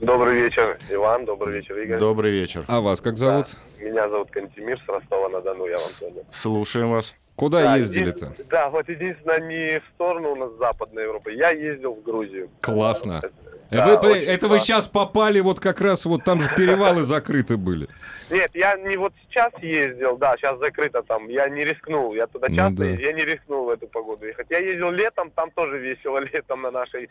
Добрый 0.00 0.40
вечер, 0.40 0.78
Иван. 0.90 1.24
Добрый 1.24 1.54
вечер, 1.56 1.74
Игорь. 1.74 1.88
доехал. 1.88 2.06
Добрый 2.08 2.30
вечер. 2.32 2.64
А 2.68 2.80
вас 2.80 3.00
как 3.00 3.16
зовут? 3.16 3.46
Меня 3.80 4.08
зовут 4.08 4.30
Кантемир 4.30 4.80
с 4.84 4.88
Ростова-на-Дону, 4.88 5.66
я 5.66 5.76
вам 5.76 5.90
понял. 6.00 6.24
Слушаем 6.30 6.90
вас. 6.90 7.14
Куда 7.36 7.62
Да, 7.62 7.76
ездили-то? 7.76 8.34
Да, 8.50 8.68
вот 8.68 8.88
единственное, 8.88 9.38
не 9.40 9.78
в 9.78 9.84
сторону 9.94 10.32
у 10.32 10.34
нас 10.36 10.50
Западной 10.58 11.04
Европы. 11.04 11.32
Я 11.32 11.50
ездил 11.50 11.94
в 11.94 12.02
Грузию. 12.02 12.50
Классно. 12.60 13.22
Да, 13.70 13.84
Вы 13.86 14.10
очень 14.12 14.24
это 14.24 14.46
вы 14.46 14.56
классно. 14.56 14.66
сейчас 14.66 14.88
попали, 14.88 15.40
вот 15.40 15.60
как 15.60 15.80
раз 15.80 16.06
вот 16.06 16.24
там 16.24 16.40
же 16.40 16.48
перевалы 16.56 17.02
закрыты 17.02 17.56
были. 17.58 17.88
Нет, 18.30 18.50
я 18.54 18.76
не 18.76 18.96
вот 18.96 19.12
сейчас 19.28 19.52
ездил, 19.60 20.16
да, 20.16 20.36
сейчас 20.36 20.58
закрыто 20.58 21.02
там. 21.02 21.28
Я 21.28 21.48
не 21.48 21.64
рискнул, 21.64 22.14
я 22.14 22.26
туда 22.26 22.48
Ну 22.48 22.56
часто, 22.56 22.76
да. 22.76 22.84
езжу, 22.86 23.00
я 23.02 23.12
не 23.12 23.24
рискнул 23.24 23.66
в 23.66 23.70
эту 23.70 23.86
погоду 23.86 24.26
ехать. 24.26 24.46
Я 24.50 24.58
ездил 24.58 24.90
летом, 24.90 25.30
там 25.30 25.50
тоже 25.50 25.78
весело 25.78 26.18
летом 26.32 26.62
на 26.62 26.70
нашей 26.70 27.10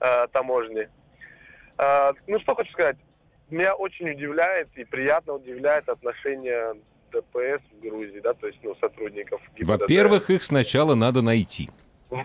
э, 0.00 0.26
таможне. 0.32 0.88
Э, 1.76 2.12
ну, 2.26 2.40
что 2.40 2.54
хочу 2.54 2.72
сказать. 2.72 2.96
Меня 3.50 3.74
очень 3.74 4.10
удивляет 4.10 4.68
и 4.76 4.84
приятно 4.84 5.34
удивляет 5.34 5.88
отношение 5.88 6.74
ДПС 7.12 7.62
в 7.72 7.80
Грузии, 7.82 8.20
да, 8.20 8.34
то 8.34 8.46
есть, 8.46 8.58
ну, 8.62 8.74
сотрудников 8.80 9.40
ГИБДД. 9.56 9.80
Во-первых, 9.80 10.30
их 10.30 10.42
сначала 10.42 10.94
надо 10.94 11.22
найти. 11.22 11.70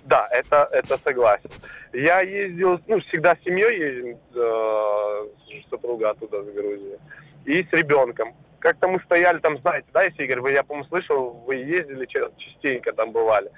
Да, 0.06 0.28
это, 0.32 0.70
это 0.72 0.98
согласен. 0.98 1.50
Я 1.92 2.22
ездил, 2.22 2.80
ну, 2.88 3.00
всегда 3.02 3.36
с 3.36 3.44
семьей 3.44 3.78
ездим, 3.80 4.18
э, 4.34 5.28
супруга 5.70 6.12
оттуда, 6.12 6.42
с 6.44 6.46
Грузии, 6.48 7.00
и 7.46 7.64
с 7.64 7.72
ребенком. 7.74 8.34
Как-то 8.60 8.88
мы 8.88 9.00
стояли 9.02 9.40
там, 9.40 9.58
знаете, 9.60 9.88
да, 9.94 10.04
если 10.04 10.24
Игорь, 10.24 10.40
вы, 10.40 10.52
я, 10.54 10.64
по-моему, 10.64 10.88
слышал, 10.88 11.32
вы 11.46 11.56
ездили, 11.56 12.06
ча- 12.06 12.32
частенько 12.38 12.94
там 12.94 13.12
бывали. 13.12 13.52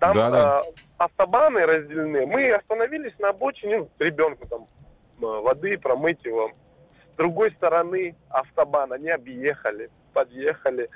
Там 0.00 0.14
Да, 0.14 0.30
да. 0.30 0.60
э, 0.66 0.72
автобаны 0.96 1.64
разделены. 1.66 2.26
Мы 2.26 2.50
остановились 2.52 3.16
на 3.20 3.28
обочине, 3.28 3.78
ну, 3.78 3.90
ребенку 4.00 4.46
там 4.48 4.66
э, 5.20 5.24
воды 5.24 5.78
промыть 5.78 6.24
его. 6.24 6.50
С 7.14 7.16
другой 7.16 7.52
стороны 7.52 8.16
автобан 8.28 8.92
они 8.92 9.10
объехали, 9.10 9.88
подъехали, 10.12 10.88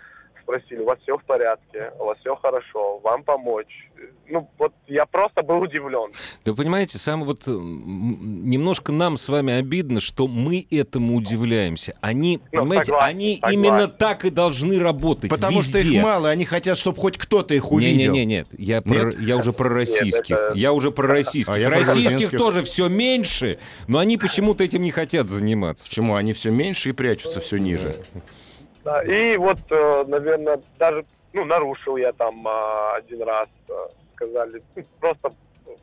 спросили, 0.42 0.80
у 0.80 0.84
вас 0.86 0.98
все 1.02 1.16
в 1.16 1.24
порядке, 1.24 1.92
у 1.98 2.04
вас 2.04 2.18
все 2.20 2.34
хорошо, 2.36 2.98
вам 2.98 3.22
помочь. 3.24 3.88
Ну, 4.28 4.48
вот 4.58 4.72
я 4.88 5.06
просто 5.06 5.42
был 5.42 5.60
удивлен. 5.60 6.10
Да 6.44 6.54
понимаете, 6.54 6.98
самое 6.98 7.26
вот 7.26 7.46
немножко 7.46 8.90
нам 8.92 9.16
с 9.16 9.28
вами 9.28 9.52
обидно, 9.52 10.00
что 10.00 10.26
мы 10.26 10.66
этому 10.70 11.16
удивляемся. 11.16 11.94
Они, 12.00 12.40
Ну, 12.52 12.60
понимаете, 12.60 12.86
согласен, 12.86 13.08
они 13.16 13.34
согласен. 13.36 13.58
именно 13.58 13.88
так 13.88 14.24
и 14.24 14.30
должны 14.30 14.78
работать. 14.78 15.30
Потому 15.30 15.62
что 15.62 15.78
везде. 15.78 15.96
их 15.98 16.02
мало, 16.02 16.30
они 16.30 16.44
хотят, 16.44 16.78
чтобы 16.78 16.98
хоть 16.98 17.18
кто-то 17.18 17.54
их 17.54 17.70
увидел. 17.70 18.12
Не-не-не, 18.12 18.24
нет. 18.24 18.48
Я, 18.56 18.82
про- 18.82 19.12
я 19.20 19.36
уже 19.36 19.52
про 19.52 19.68
российских. 19.68 20.34
это- 20.36 20.52
Я 20.56 20.72
уже 20.72 20.90
про 20.90 21.06
российских. 21.06 21.54
А 21.54 21.68
про 21.68 21.78
российских 21.78 22.30
тоже 22.30 22.62
все 22.62 22.88
меньше, 22.88 23.58
но 23.86 23.98
они 23.98 24.16
почему-то 24.16 24.64
этим 24.64 24.82
не 24.82 24.90
хотят 24.90 25.28
заниматься. 25.28 25.88
Почему? 25.88 26.14
Они 26.16 26.32
все 26.32 26.50
меньше 26.50 26.88
и 26.90 26.92
прячутся 26.92 27.40
все 27.40 27.58
ниже. 27.58 27.94
Да, 28.14 28.20
и 29.02 29.36
вот, 29.36 29.58
наверное, 29.70 30.60
даже, 30.78 31.04
ну, 31.32 31.44
нарушил 31.44 31.96
я 31.96 32.12
там 32.12 32.46
а, 32.46 32.96
один 32.96 33.22
раз, 33.22 33.48
а, 33.68 33.88
сказали, 34.16 34.62
просто 35.00 35.32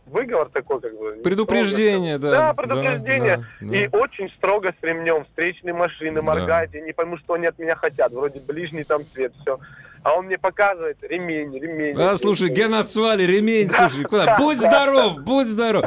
выговор 0.06 0.50
такой, 0.50 0.82
как 0.82 0.98
бы. 0.98 1.10
Предупреждение, 1.24 2.18
строго. 2.18 2.36
да. 2.36 2.48
Да, 2.48 2.54
предупреждение. 2.54 3.38
да, 3.38 3.44
да. 3.62 3.76
И 3.76 3.88
очень 3.92 4.30
строго 4.38 4.74
с 4.80 4.84
ремнем. 4.84 5.26
Встречные 5.26 5.74
машины, 5.74 6.16
Да. 6.16 6.22
моргать, 6.22 6.74
я 6.74 6.82
не 6.82 6.94
пойму, 6.94 7.18
что 7.18 7.34
они 7.34 7.46
от 7.48 7.58
меня 7.60 7.76
хотят. 7.76 8.12
Вроде 8.12 8.40
ближний 8.40 8.84
там 8.84 9.04
цвет, 9.14 9.34
все. 9.42 9.60
А 10.04 10.14
он 10.14 10.26
мне 10.28 10.38
показывает 10.38 10.98
ремень, 11.02 11.54
ремень. 11.58 11.96
А, 12.00 12.18
слушай, 12.18 12.50
ген 12.50 12.74
отсвали, 12.74 13.24
ремень, 13.24 13.70
слушай, 13.70 14.04
куда? 14.06 14.38
Будь 14.38 14.60
здоров, 14.60 15.22
будь 15.22 15.48
здоров. 15.48 15.86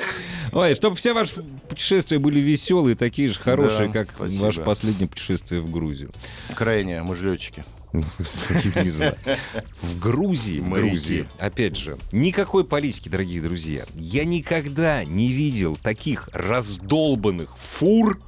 Ой, 0.52 0.74
чтобы 0.74 0.96
все 0.96 1.14
ваши 1.14 1.42
путешествия 1.68 2.18
были 2.18 2.38
веселые, 2.38 2.94
такие 2.94 3.28
же 3.30 3.40
хорошие, 3.40 3.88
Да, 3.88 3.92
как 4.04 4.10
спасибо. 4.14 4.42
ваше 4.44 4.60
последнее 4.60 5.08
путешествие 5.08 5.62
в 5.62 5.70
Грузию. 5.70 6.12
Крайне, 6.54 7.02
мы 7.02 7.14
же 7.16 7.30
летчики. 7.30 7.64
Ну, 7.94 8.04
Не 8.82 8.88
знаю. 8.90 9.16
В 9.82 9.98
Грузии, 9.98 10.60
в. 10.60 10.70
Грузии, 10.70 11.26
опять 11.38 11.76
же, 11.76 11.98
никакой 12.10 12.64
политики, 12.64 13.10
дорогие 13.10 13.42
друзья. 13.42 13.84
Я 13.94 14.24
никогда 14.24 15.04
не 15.04 15.30
видел 15.30 15.76
таких 15.76 16.30
раздолбанных 16.32 17.54
фур, 17.58 18.18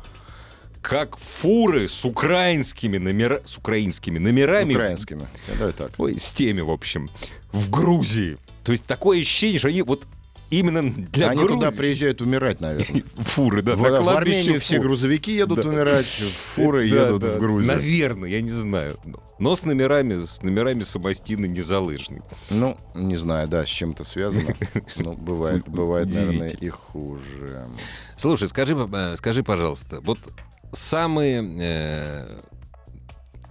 как 0.84 1.16
фуры 1.16 1.88
с 1.88 2.04
украинскими 2.04 2.98
номера, 2.98 3.40
с 3.46 3.56
украинскими 3.56 4.18
номерами. 4.18 4.74
Украинскими. 4.74 5.26
Давай 5.58 5.72
так. 5.72 5.92
Ой, 5.96 6.18
с 6.18 6.30
теми, 6.30 6.60
в 6.60 6.70
общем, 6.70 7.08
в 7.52 7.70
Грузии. 7.70 8.36
То 8.64 8.72
есть 8.72 8.84
такое 8.84 9.20
ощущение, 9.22 9.58
что 9.58 9.68
они 9.68 9.80
вот 9.80 10.06
именно 10.50 10.82
для 10.92 11.30
Они 11.30 11.40
Грузии... 11.40 11.54
туда 11.54 11.70
приезжают 11.70 12.20
умирать, 12.20 12.60
наверное. 12.60 13.02
Фуры, 13.16 13.62
да, 13.62 13.76
В, 13.76 13.80
в 13.80 14.08
Армению 14.10 14.60
все 14.60 14.76
фур. 14.76 14.84
грузовики 14.84 15.32
едут 15.34 15.62
Да. 15.62 15.68
умирать, 15.70 16.04
фуры 16.04 16.90
Да, 16.90 17.06
едут 17.06 17.22
да, 17.22 17.28
в 17.28 17.40
Грузию. 17.40 17.72
Наверное, 17.74 18.28
я 18.28 18.42
не 18.42 18.50
знаю. 18.50 19.00
Но 19.38 19.56
с 19.56 19.64
номерами, 19.64 20.22
с 20.22 20.42
номерами 20.42 20.82
самостины 20.82 21.46
незалыжный. 21.46 22.20
Ну, 22.50 22.76
не 22.94 23.16
знаю, 23.16 23.48
да, 23.48 23.64
с 23.64 23.68
чем 23.70 23.92
это 23.92 24.04
связано. 24.04 24.54
Ну, 24.96 25.14
бывает, 25.14 25.66
бывает, 25.66 26.12
наверное, 26.12 26.50
и 26.50 26.68
хуже. 26.68 27.66
Слушай, 28.16 28.48
скажи, 28.48 28.76
э, 28.76 29.14
скажи, 29.16 29.42
пожалуйста, 29.42 30.00
вот 30.02 30.18
самые 30.74 31.42
э, 31.60 32.40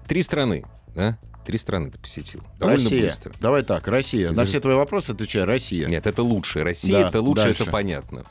три 0.07 0.21
страны, 0.21 0.63
да? 0.95 1.17
Три 1.45 1.57
страны 1.57 1.91
ты 1.91 1.99
посетил. 1.99 2.41
Довольно 2.57 2.81
Россия. 2.81 3.07
быстро. 3.07 3.33
Давай 3.41 3.63
так, 3.63 3.87
Россия. 3.87 4.31
На 4.31 4.45
все 4.45 4.61
твои 4.61 4.75
вопросы 4.75 5.11
отвечаю. 5.11 5.45
Россия. 5.45 5.87
Нет, 5.87 6.07
это 6.07 6.23
лучше. 6.23 6.63
Россия 6.63 7.01
Да, 7.01 7.09
это 7.09 7.21
лучше, 7.21 7.43
дальше. 7.43 7.63
это 7.63 7.71
понятно. 7.71 8.23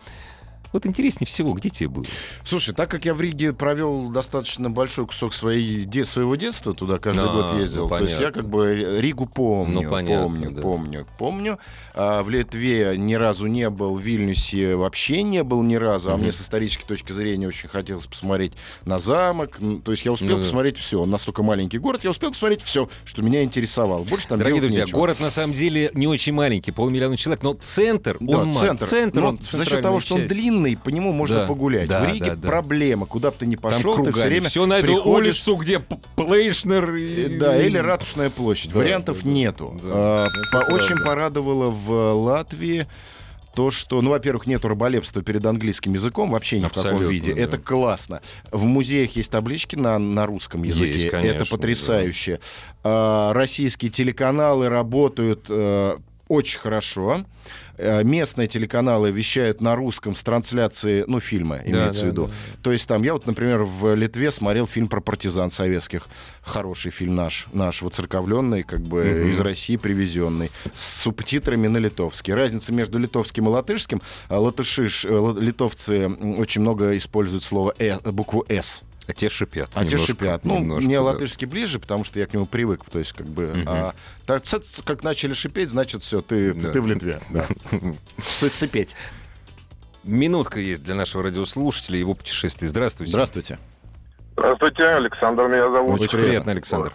Вот 0.72 0.86
интереснее 0.86 1.26
всего, 1.26 1.52
где 1.52 1.68
тебе 1.70 1.88
было? 1.88 2.04
Слушай, 2.44 2.74
так 2.74 2.90
как 2.90 3.04
я 3.04 3.14
в 3.14 3.20
Риге 3.20 3.52
провел 3.52 4.08
достаточно 4.08 4.70
большой 4.70 5.06
кусок 5.06 5.34
своей, 5.34 5.84
де- 5.84 6.04
своего 6.04 6.34
детства, 6.36 6.72
туда 6.74 6.98
каждый 6.98 7.24
А, 7.28 7.32
год 7.32 7.60
ездил. 7.60 7.88
ну, 7.88 7.96
То 7.98 8.04
есть 8.04 8.18
я 8.18 8.30
как 8.30 8.48
бы 8.48 8.98
Ригу 9.00 9.26
помню, 9.26 9.82
Ну, 9.82 9.90
понятно, 9.90 10.22
помню, 10.24 10.50
да. 10.50 10.62
помню, 10.62 11.06
помню. 11.18 11.58
А 11.94 12.22
в 12.22 12.30
Литве 12.30 12.94
ни 12.96 13.14
разу 13.14 13.46
не 13.46 13.68
был, 13.70 13.96
в 13.96 14.00
Вильнюсе 14.00 14.76
вообще 14.76 15.22
не 15.22 15.42
был 15.42 15.62
ни 15.62 15.74
разу. 15.74 16.10
А 16.10 16.14
Мгм. 16.14 16.22
мне 16.22 16.32
с 16.32 16.40
исторической 16.40 16.86
точки 16.86 17.12
зрения 17.12 17.48
очень 17.48 17.68
хотелось 17.68 18.06
посмотреть 18.06 18.52
на 18.84 18.98
замок. 18.98 19.58
То 19.84 19.90
есть 19.92 20.04
я 20.04 20.12
успел 20.12 20.36
Ну 20.36 20.42
посмотреть 20.42 20.78
все. 20.78 21.00
Он 21.00 21.10
настолько 21.10 21.42
маленький 21.42 21.78
город, 21.78 22.00
я 22.04 22.10
успел 22.10 22.30
посмотреть 22.30 22.62
все, 22.62 22.88
что 23.04 23.22
меня 23.22 23.42
интересовало. 23.42 24.04
Больше 24.04 24.26
там 24.28 24.38
Дорогие 24.38 24.60
друзья, 24.62 24.84
нечего. 24.84 24.98
город 24.98 25.20
на 25.20 25.30
самом 25.30 25.52
деле 25.54 25.90
не 25.94 26.06
очень 26.06 26.32
маленький, 26.32 26.70
полмиллиона 26.72 27.16
человек, 27.16 27.42
но 27.42 27.52
центр, 27.54 28.16
Да, 28.20 28.38
он 28.38 28.52
центр. 28.52 28.86
центр, 28.86 29.20
Но 29.20 29.28
он 29.28 29.38
за 29.40 29.64
счет 29.64 29.82
того, 29.82 30.00
что 30.00 30.14
он 30.14 30.22
часть. 30.22 30.32
Длинный, 30.62 30.76
по 30.76 30.88
нему 30.88 31.12
можно 31.12 31.40
Да, 31.40 31.46
погулять. 31.46 31.88
да, 31.88 32.00
в 32.04 32.08
Риге 32.08 32.30
да, 32.30 32.36
да. 32.36 32.48
проблема. 32.48 33.06
Куда 33.06 33.30
бы 33.30 33.36
ты 33.38 33.46
ни 33.46 33.56
пошел, 33.56 34.02
ты 34.02 34.12
все 34.12 34.26
время 34.26 34.48
Все 34.48 34.66
на 34.66 34.78
эту 34.78 34.86
приходишь- 34.94 35.06
улицу, 35.06 35.56
где 35.56 35.78
Плейшнер 36.16 36.94
и... 36.94 37.36
Э, 37.36 37.38
Да, 37.38 37.60
или 37.60 37.78
Ратушная 37.78 38.30
площадь. 38.30 38.72
Да, 38.72 38.78
Вариантов 38.78 39.18
да, 39.18 39.24
да. 39.24 39.30
нету. 39.30 39.80
Да, 39.82 39.90
А, 39.92 40.26
по- 40.26 40.58
правда. 40.60 40.74
Очень 40.74 40.96
порадовало 41.04 41.70
в 41.70 42.12
Латвии 42.14 42.86
то, 43.54 43.70
что, 43.70 44.00
ну, 44.00 44.10
во-первых, 44.10 44.46
нету 44.46 44.68
раболепства 44.68 45.22
перед 45.22 45.44
английским 45.44 45.92
языком 45.92 46.30
вообще 46.30 46.58
ни 46.58 46.64
в 46.64 46.68
каком 46.68 46.80
Абсолютно, 46.92 47.12
виде. 47.12 47.34
да. 47.34 47.40
Это 47.42 47.58
классно. 47.58 48.22
В 48.50 48.64
музеях 48.64 49.14
есть 49.16 49.30
таблички 49.30 49.76
на, 49.76 49.98
на 49.98 50.24
русском 50.26 50.62
языке. 50.62 50.92
Есть, 50.92 51.10
конечно, 51.10 51.36
Это 51.36 51.46
потрясающе. 51.46 52.40
А, 52.82 53.32
российские 53.34 53.90
телеканалы 53.90 54.68
работают 54.70 55.46
э, 55.50 55.96
очень 56.28 56.60
хорошо. 56.60 57.26
Э, 57.78 58.02
Местные 58.04 58.48
телеканалы 58.48 59.10
вещают 59.10 59.60
на 59.60 59.74
русском 59.76 60.14
с 60.14 60.22
трансляции, 60.22 61.04
ну, 61.06 61.20
фильма, 61.20 61.60
имеется 61.64 62.02
да, 62.02 62.06
в 62.06 62.10
виду. 62.10 62.26
да, 62.26 62.32
То 62.62 62.72
есть 62.72 62.86
там, 62.88 63.02
я 63.02 63.12
вот, 63.14 63.26
например, 63.26 63.62
в 63.64 63.94
Литве 63.94 64.30
смотрел 64.30 64.66
фильм 64.66 64.88
про 64.88 65.00
партизан 65.00 65.50
советских. 65.50 66.08
Хороший 66.42 66.90
фильм 66.90 67.14
наш, 67.14 67.46
наш 67.52 67.82
воцерковленный, 67.82 68.62
как 68.62 68.80
бы 68.80 69.04
Мгм. 69.04 69.28
из 69.30 69.40
России 69.40 69.76
привезенный, 69.76 70.50
с 70.74 71.02
субтитрами 71.02 71.66
на 71.68 71.78
литовский. 71.78 72.34
Разница 72.34 72.72
между 72.72 72.98
литовским 72.98 73.46
и 73.46 73.48
латышским. 73.48 74.02
а, 74.28 74.38
Латыши, 74.38 74.88
э, 75.04 75.34
литовцы 75.40 76.08
очень 76.08 76.60
много 76.60 76.96
используют 76.96 77.42
слово 77.44 77.74
«э», 77.78 77.98
букву 78.10 78.44
«с». 78.48 78.82
А 79.06 79.12
те 79.12 79.28
шипят. 79.28 79.70
А 79.74 79.80
те 79.80 79.90
немножко, 79.90 80.06
шипят. 80.06 80.44
Ну, 80.44 80.58
немножко, 80.58 80.84
мне 80.84 80.96
да. 80.96 81.02
латышский 81.02 81.46
ближе, 81.46 81.78
потому 81.78 82.04
что 82.04 82.20
я 82.20 82.26
к 82.26 82.32
нему 82.32 82.46
привык. 82.46 82.84
То 82.90 82.98
есть, 82.98 83.12
как 83.12 83.26
бы... 83.26 83.46
Мгм. 83.48 83.64
а, 83.68 83.94
так, 84.26 84.42
как 84.84 85.02
начали 85.02 85.32
шипеть, 85.32 85.70
значит, 85.70 86.02
все, 86.02 86.20
ты, 86.20 86.54
Да. 86.54 86.70
ты 86.70 86.80
в 86.80 86.86
Литве. 86.86 87.20
Да. 87.30 87.44
Сыпеть. 88.22 88.94
Минутка 90.04 90.58
есть 90.60 90.82
для 90.82 90.94
нашего 90.94 91.22
радиослушателя, 91.24 91.98
его 91.98 92.14
путешествий. 92.14 92.68
Здравствуйте. 92.68 93.12
Здравствуйте. 93.12 93.58
Здравствуйте, 94.36 94.84
Александр 94.84 95.48
меня 95.48 95.70
зовут. 95.70 96.00
Очень 96.00 96.08
приятно. 96.08 96.20
приятно, 96.28 96.52
Александр. 96.52 96.92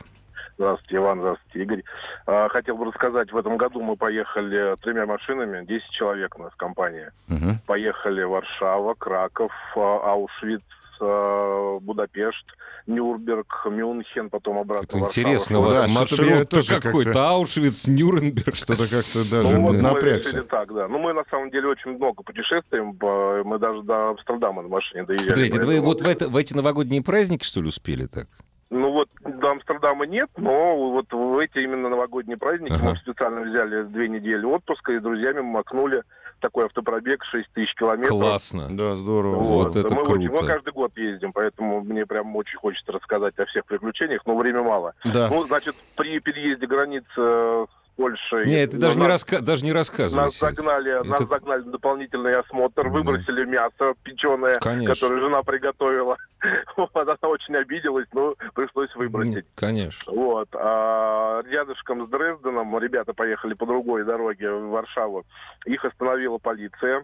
Здравствуйте, 0.57 0.95
Иван, 0.95 1.19
здравствуйте, 1.19 1.61
Игорь. 1.61 1.83
А, 2.25 2.49
Хотел 2.49 2.77
бы 2.77 2.85
рассказать, 2.85 3.31
в 3.31 3.37
этом 3.37 3.57
году 3.57 3.81
мы 3.81 3.95
поехали 3.95 4.75
тремя 4.81 5.05
машинами, 5.05 5.63
10 5.65 5.89
человек 5.91 6.37
у 6.39 6.43
нас 6.43 6.51
компания. 6.57 7.11
Мгм. 7.27 7.59
Поехали 7.67 8.23
Варшава, 8.23 8.95
Краков, 8.95 9.51
а, 9.75 10.11
Аушвиц, 10.13 10.61
Будапешт, 10.99 12.45
Нюрнберг, 12.87 13.65
Мюнхен, 13.69 14.29
потом 14.29 14.59
обратно 14.59 14.99
Варшава. 14.99 15.09
интересно 15.09 15.59
у 15.59 15.63
Да, 15.63 15.69
вас 15.69 15.77
что-то 15.91 16.21
мне 16.21 16.31
маршрут 16.31 16.49
тоже 16.49 16.81
какой-то. 16.81 17.29
Аушвиц, 17.29 17.87
Нюрнберг. 17.87 18.55
Что-то 18.55 18.83
как-то 18.89 19.19
Ну, 19.19 19.29
даже 19.43 19.57
вот 19.57 19.75
мы 19.75 19.81
напрягся. 19.81 20.29
решили 20.29 20.41
так, 20.43 20.73
да. 20.73 20.87
Ну, 20.87 20.97
мы 20.99 21.13
на 21.13 21.23
самом 21.29 21.51
деле 21.51 21.67
очень 21.67 21.91
много 21.91 22.23
путешествуем. 22.23 22.97
Мы 23.45 23.59
даже 23.59 23.81
до 23.83 24.09
Амстердама 24.11 24.61
на 24.61 24.67
машине 24.69 25.03
доезжали. 25.03 25.27
Смотрите, 25.29 25.57
это 25.57 25.67
вы 25.67 25.81
вот 25.81 26.01
в, 26.01 26.07
это- 26.07 26.29
в 26.29 26.35
эти 26.37 26.53
новогодние 26.53 27.03
праздники, 27.03 27.43
что 27.43 27.61
ли, 27.61 27.67
успели 27.67 28.05
так? 28.05 28.27
Ну 28.69 28.91
вот 28.91 29.07
до 29.23 29.51
Амстердама 29.51 30.05
нет, 30.05 30.29
но 30.35 30.75
вот 30.91 31.05
в 31.13 31.37
эти 31.37 31.59
именно 31.59 31.87
новогодние 31.87 32.35
праздники 32.37 32.73
Ага. 32.73 32.89
мы 32.91 32.97
специально 32.97 33.41
взяли 33.49 33.83
две 33.83 34.09
недели 34.09 34.43
отпуска 34.45 34.91
и 34.91 34.99
с 34.99 35.01
друзьями 35.01 35.37
мы 35.39 35.51
макнули 35.51 36.03
такой 36.39 36.65
автопробег 36.65 37.23
6 37.25 37.47
тысяч 37.53 37.73
километров. 37.75 38.17
Классно. 38.19 38.67
Да, 38.69 38.95
здорово. 38.95 39.35
Вот 39.37 39.75
это 39.75 39.93
мы, 39.93 40.01
очень- 40.01 40.27
круто. 40.27 40.41
мы 40.41 40.47
каждый 40.47 40.73
год 40.73 40.91
ездим, 40.97 41.33
поэтому 41.33 41.81
мне 41.81 42.05
прям 42.05 42.35
очень 42.35 42.57
хочется 42.57 42.91
рассказать 42.91 43.37
о 43.39 43.45
всех 43.45 43.65
приключениях, 43.65 44.21
но 44.25 44.35
время 44.37 44.63
мало. 44.63 44.93
Да. 45.05 45.27
Ну, 45.29 45.45
значит, 45.47 45.75
при 45.95 46.19
переезде 46.19 46.67
границ 46.67 47.05
э, 47.17 47.65
Польшей. 47.97 48.45
Нет, 48.45 48.71
ты 48.71 48.77
даже 48.77 48.95
не, 48.95 49.01
Нас- 49.01 49.07
раска... 49.11 49.39
даже 49.41 49.65
не 49.65 49.73
рассказывай. 49.73 50.25
Нас 50.25 50.37
загнали, 50.39 51.03
нас 51.03 51.19
Это- 51.21 51.29
загнали 51.29 51.63
на 51.63 51.71
дополнительный 51.71 52.35
осмотр, 52.35 52.83
Да. 52.83 52.89
выбросили 52.91 53.43
мясо 53.45 53.95
печеное, 54.03 54.53
Конечно. 54.61 54.93
которое 54.93 55.19
жена 55.21 55.41
приготовила. 55.43 56.15
Она 56.93 57.15
очень 57.23 57.55
обиделась, 57.55 58.07
но 58.13 58.35
пришлось 58.53 58.95
выбросить. 58.95 59.45
Конечно. 59.55 60.13
Вот. 60.13 60.47
А 60.53 61.41
рядышком 61.49 62.05
с 62.05 62.09
Дрезденом 62.09 62.77
ребята 62.79 63.13
поехали 63.13 63.55
по 63.55 63.65
другой 63.65 64.05
дороге 64.05 64.51
в 64.51 64.69
Варшаву. 64.69 65.25
Их 65.65 65.83
остановила 65.83 66.37
полиция 66.37 67.03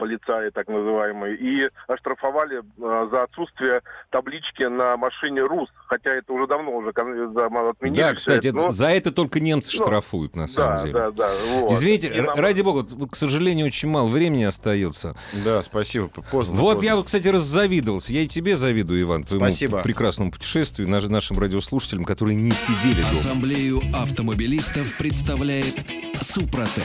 полицаи 0.00 0.50
так 0.50 0.66
называемые, 0.68 1.36
и 1.36 1.68
оштрафовали 1.86 2.58
э, 2.58 3.08
за 3.10 3.22
отсутствие 3.24 3.82
таблички 4.10 4.62
на 4.64 4.96
машине 4.96 5.42
РУС, 5.42 5.68
хотя 5.86 6.10
это 6.14 6.32
уже 6.32 6.46
давно 6.46 6.72
уже 6.78 6.88
отменили. 6.90 7.96
Да, 8.00 8.14
кстати, 8.14 8.46
это, 8.48 8.56
но- 8.56 8.72
за 8.72 8.88
это 8.88 9.12
только 9.12 9.40
немцы 9.40 9.76
Ну, 9.78 9.84
штрафуют, 9.84 10.34
на 10.36 10.48
самом 10.48 10.76
да, 10.78 10.82
деле. 10.82 10.92
да, 10.94 11.10
да, 11.10 11.30
вот. 11.56 11.72
Извините, 11.72 12.08
И 12.08 12.20
нам- 12.20 12.34
ради 12.36 12.62
бога, 12.62 12.86
к 13.10 13.14
сожалению, 13.16 13.66
очень 13.66 13.88
мало 13.88 14.08
времени 14.08 14.44
остается. 14.44 15.14
Да, 15.44 15.60
спасибо. 15.62 16.08
Поздно. 16.30 16.56
вот 16.58 16.74
поздно. 16.74 16.86
я, 16.86 16.96
вот, 16.96 17.06
кстати, 17.06 17.28
раззавидовался. 17.28 18.12
Я 18.14 18.22
и 18.22 18.26
тебе 18.26 18.56
завидую, 18.56 19.02
Иван, 19.02 19.24
твоему 19.24 19.44
Спасибо. 19.46 19.82
прекрасному 19.82 20.30
путешествию, 20.32 20.88
наш- 20.88 21.04
нашим 21.04 21.38
радиослушателям, 21.38 22.04
которые 22.04 22.36
не 22.36 22.52
сидели 22.52 23.02
дома. 23.02 23.10
Ассамблею 23.12 23.80
автомобилистов 23.94 24.96
представляет 24.96 25.74
Супротек. 26.20 26.84